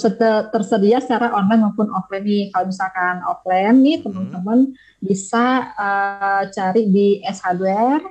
tersedia 0.50 0.98
secara 0.98 1.30
online 1.38 1.70
maupun 1.70 1.92
offline 1.94 2.26
nih, 2.26 2.44
kalau 2.50 2.66
misalkan 2.74 3.22
offline 3.30 3.78
nih 3.86 3.98
teman-teman 4.02 4.60
bisa 4.98 5.70
eh, 5.78 6.44
cari 6.50 6.82
di 6.90 7.08
S 7.22 7.46
Hardware, 7.46 8.02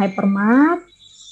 Hypermart, 0.00 0.80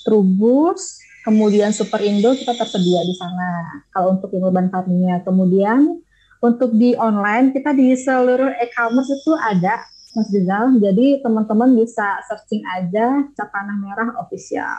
Trubus, 0.05 1.01
kemudian 1.24 1.72
Super 1.72 2.05
Indo 2.05 2.37
kita 2.37 2.53
tersedia 2.53 3.01
di 3.01 3.14
sana. 3.16 3.85
Kalau 3.93 4.20
untuk 4.20 4.29
yang 4.37 4.49
urban 4.49 4.68
farmingnya, 4.68 5.24
kemudian 5.24 6.05
untuk 6.45 6.70
di 6.76 6.95
online 6.95 7.51
kita 7.57 7.74
di 7.74 7.97
seluruh 7.97 8.55
e-commerce 8.61 9.11
itu 9.11 9.33
ada 9.35 9.83
Mas 10.19 10.35
Rizal. 10.35 10.83
Jadi 10.83 11.23
teman-teman 11.23 11.79
bisa 11.79 12.19
searching 12.27 12.66
aja 12.75 13.23
Cap 13.39 13.55
Tanah 13.55 13.79
Merah 13.79 14.19
official 14.19 14.75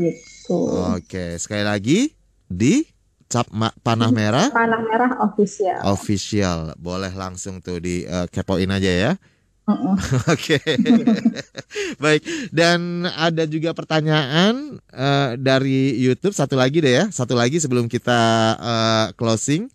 gitu. 0.00 0.60
Oke, 0.96 1.36
sekali 1.36 1.64
lagi 1.68 2.00
di 2.48 2.88
cap 3.28 3.48
ma- 3.52 3.72
panah 3.80 4.12
merah 4.12 4.48
Panah 4.52 4.80
Merah 4.80 5.12
official. 5.24 5.80
official. 5.88 6.58
Boleh 6.80 7.12
langsung 7.12 7.60
tuh 7.60 7.80
di 7.80 8.04
eh, 8.04 8.26
kepoin 8.28 8.68
aja 8.72 8.88
ya. 8.88 9.12
Mm-mm. 9.68 9.94
Oke. 10.32 10.58
Baik, 12.02 12.22
dan 12.50 13.06
ada 13.08 13.44
juga 13.44 13.76
pertanyaan 13.76 14.80
eh, 14.92 15.30
dari 15.36 15.96
YouTube 16.00 16.32
satu 16.32 16.56
lagi 16.56 16.80
deh 16.80 16.92
ya. 16.92 17.04
Satu 17.12 17.36
lagi 17.36 17.60
sebelum 17.60 17.88
kita 17.88 18.20
eh, 18.56 19.06
closing 19.16 19.68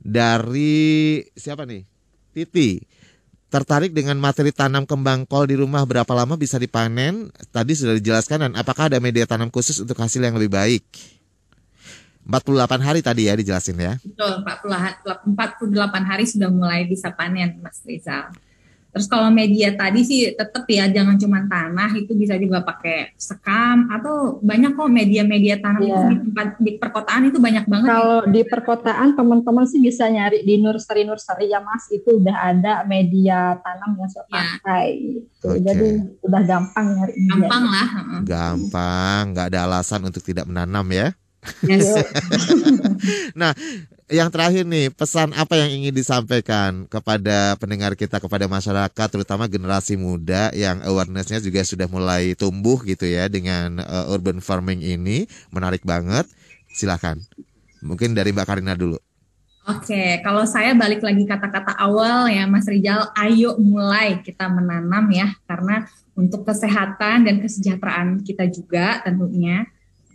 dari 0.00 1.24
siapa 1.36 1.64
nih? 1.64 1.84
Titi. 2.36 2.97
Tertarik 3.48 3.96
dengan 3.96 4.20
materi 4.20 4.52
tanam 4.52 4.84
kembang 4.84 5.24
kol 5.24 5.48
di 5.48 5.56
rumah 5.56 5.80
berapa 5.88 6.12
lama 6.12 6.36
bisa 6.36 6.60
dipanen? 6.60 7.32
Tadi 7.48 7.72
sudah 7.72 7.96
dijelaskan 7.96 8.44
dan 8.44 8.52
apakah 8.52 8.92
ada 8.92 9.00
media 9.00 9.24
tanam 9.24 9.48
khusus 9.48 9.80
untuk 9.80 9.96
hasil 9.96 10.20
yang 10.20 10.36
lebih 10.36 10.52
baik? 10.52 10.84
48 12.28 12.84
hari 12.84 13.00
tadi 13.00 13.24
ya 13.24 13.32
dijelasin 13.32 13.80
ya. 13.80 13.96
Betul, 14.04 14.44
48 14.44 15.32
hari 16.04 16.28
sudah 16.28 16.52
mulai 16.52 16.84
bisa 16.84 17.08
panen, 17.08 17.56
Mas 17.64 17.80
Rizal. 17.88 18.28
Terus 18.98 19.06
kalau 19.06 19.30
media 19.30 19.70
tadi 19.72 20.02
sih 20.02 20.34
tetap 20.34 20.66
ya 20.66 20.84
jangan 20.86 21.14
cuma 21.14 21.38
tanah, 21.44 21.94
itu 21.94 22.10
bisa 22.12 22.34
juga 22.34 22.60
pakai 22.60 23.14
sekam 23.14 23.86
atau 23.88 24.38
banyak 24.40 24.74
kok 24.74 24.90
media-media 24.90 25.54
tanam 25.56 25.80
Iya. 25.80 25.86
itu 25.88 26.02
di 26.04 26.16
tempat 26.20 26.46
di 26.58 26.72
perkotaan 26.74 27.22
itu 27.24 27.38
banyak 27.38 27.64
banget. 27.64 27.88
Kalau 27.88 28.18
di 28.26 28.42
perkotaan 28.42 29.08
teman-teman 29.14 29.64
sih 29.64 29.78
bisa 29.78 30.04
nyari 30.06 30.42
di 30.42 30.58
nursery 30.58 31.02
nursery 31.02 31.46
ya 31.46 31.60
Mas 31.60 31.86
itu 31.88 32.18
udah 32.18 32.36
ada 32.48 32.82
media 32.82 33.54
tanam 33.56 33.94
yang 33.94 34.10
saya 34.10 34.24
Ya. 34.24 34.34
pakai. 34.58 34.86
Gitu. 34.98 35.46
Oke. 35.46 35.60
Jadi 35.62 35.86
udah 36.20 36.42
gampang 36.42 36.86
nyari. 36.92 37.12
Gampang 37.24 37.64
lah. 37.64 37.86
heeh. 37.88 38.20
Gampang, 38.24 39.22
nggak 39.30 39.46
ada 39.48 39.58
alasan 39.62 40.00
untuk 40.02 40.20
tidak 40.20 40.42
menanam 40.44 40.82
ya. 40.90 41.14
Yes. 41.62 41.94
Yang 44.08 44.30
terakhir 44.32 44.64
nih, 44.64 44.88
pesan 44.88 45.36
apa 45.36 45.52
yang 45.60 45.68
ingin 45.68 45.92
disampaikan 45.92 46.88
kepada 46.88 47.60
pendengar 47.60 47.92
kita, 47.92 48.16
kepada 48.16 48.48
masyarakat, 48.48 49.08
terutama 49.12 49.44
generasi 49.44 50.00
muda 50.00 50.48
yang 50.56 50.80
awarenessnya 50.80 51.44
juga 51.44 51.60
sudah 51.60 51.84
mulai 51.92 52.32
tumbuh 52.32 52.80
gitu 52.88 53.04
ya 53.04 53.28
dengan 53.28 53.84
uh, 53.84 54.08
urban 54.08 54.40
farming 54.40 54.80
ini, 54.80 55.28
menarik 55.52 55.84
banget. 55.84 56.24
Silakan. 56.72 57.20
Mungkin 57.84 58.16
dari 58.16 58.32
Mbak 58.32 58.48
Karina 58.48 58.72
dulu. 58.72 58.96
Oke, 59.68 60.24
kalau 60.24 60.48
saya 60.48 60.72
balik 60.72 61.04
lagi 61.04 61.28
kata-kata 61.28 61.76
awal 61.76 62.32
ya 62.32 62.48
Mas 62.48 62.64
Rijal, 62.64 63.12
ayo 63.12 63.60
mulai 63.60 64.24
kita 64.24 64.48
menanam 64.48 65.04
ya, 65.12 65.36
karena 65.44 65.84
untuk 66.16 66.48
kesehatan 66.48 67.28
dan 67.28 67.44
kesejahteraan 67.44 68.24
kita 68.24 68.48
juga 68.48 69.04
tentunya. 69.04 69.68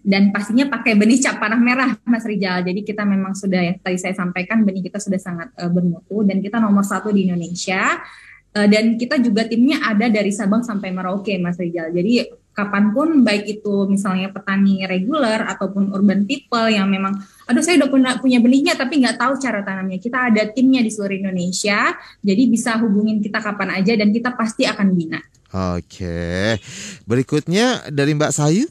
Dan 0.03 0.35
pastinya 0.35 0.67
pakai 0.67 0.99
benih 0.99 1.23
cap 1.23 1.39
panah 1.39 1.55
merah 1.55 1.95
Mas 2.03 2.27
Rijal. 2.27 2.59
Jadi 2.67 2.83
kita 2.83 3.07
memang 3.07 3.31
sudah 3.31 3.63
ya 3.63 3.73
tadi 3.79 3.95
saya 3.95 4.11
sampaikan 4.11 4.67
benih 4.67 4.83
kita 4.91 4.99
sudah 4.99 5.15
sangat 5.15 5.55
eh, 5.55 5.71
bermutu 5.71 6.27
dan 6.27 6.43
kita 6.43 6.59
nomor 6.59 6.83
satu 6.83 7.09
di 7.15 7.31
Indonesia. 7.31 8.03
Eh, 8.53 8.67
dan 8.67 8.99
kita 8.99 9.17
juga 9.17 9.47
timnya 9.47 9.81
ada 9.81 10.11
dari 10.11 10.29
Sabang 10.29 10.61
sampai 10.61 10.91
Merauke 10.91 11.33
Mas 11.39 11.55
Rijal. 11.55 11.89
Jadi 11.89 12.27
kapan 12.53 12.93
pun 12.93 13.25
baik 13.25 13.49
itu 13.49 13.89
misalnya 13.89 14.29
petani 14.29 14.85
reguler 14.85 15.41
ataupun 15.41 15.89
urban 15.89 16.29
people 16.29 16.69
yang 16.69 16.85
memang 16.85 17.17
aduh 17.49 17.65
saya 17.65 17.81
udah 17.81 17.89
punya, 17.89 18.11
punya 18.21 18.37
benihnya 18.37 18.77
tapi 18.77 19.01
nggak 19.01 19.17
tahu 19.17 19.41
cara 19.41 19.65
tanamnya. 19.65 19.97
Kita 19.97 20.29
ada 20.29 20.45
timnya 20.53 20.85
di 20.85 20.93
seluruh 20.93 21.17
Indonesia, 21.17 21.97
jadi 22.21 22.43
bisa 22.45 22.77
hubungin 22.77 23.25
kita 23.25 23.41
kapan 23.41 23.81
aja 23.81 23.97
dan 23.97 24.13
kita 24.13 24.37
pasti 24.37 24.69
akan 24.69 24.87
bina. 24.93 25.17
Oke. 25.53 26.57
Berikutnya 27.09 27.89
dari 27.89 28.13
Mbak 28.13 28.33
Sayu. 28.33 28.69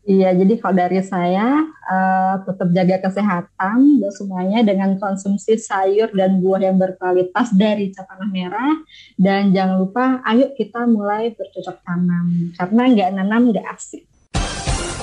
Iya, 0.00 0.32
jadi 0.32 0.56
kalau 0.56 0.80
dari 0.80 1.00
saya 1.04 1.60
eh, 1.68 2.34
tetap 2.48 2.68
jaga 2.72 2.96
kesehatan 3.04 3.78
dan 4.00 4.12
semuanya 4.16 4.64
dengan 4.64 4.96
konsumsi 4.96 5.60
sayur 5.60 6.08
dan 6.16 6.40
buah 6.40 6.72
yang 6.72 6.80
berkualitas 6.80 7.52
dari 7.52 7.92
cap 7.92 8.08
tanah 8.08 8.30
merah 8.32 8.80
dan 9.20 9.52
jangan 9.52 9.76
lupa 9.84 10.24
ayo 10.24 10.56
kita 10.56 10.88
mulai 10.88 11.36
bercocok 11.36 11.84
tanam 11.84 12.56
karena 12.56 12.82
nggak 12.96 13.10
nanam 13.12 13.42
nggak 13.52 13.66
asik. 13.76 14.08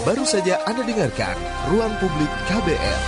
Baru 0.02 0.24
saja 0.26 0.64
Anda 0.66 0.82
dengarkan 0.88 1.36
Ruang 1.70 1.94
Publik 2.02 2.32
KBR. 2.50 3.00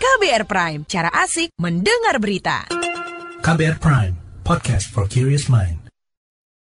KBR 0.00 0.44
Prime, 0.48 0.80
cara 0.88 1.12
asik 1.12 1.52
mendengar 1.60 2.16
berita. 2.18 2.66
KBR 3.44 3.78
Prime, 3.78 4.14
podcast 4.42 4.88
for 4.88 5.04
curious 5.04 5.46
mind. 5.46 5.79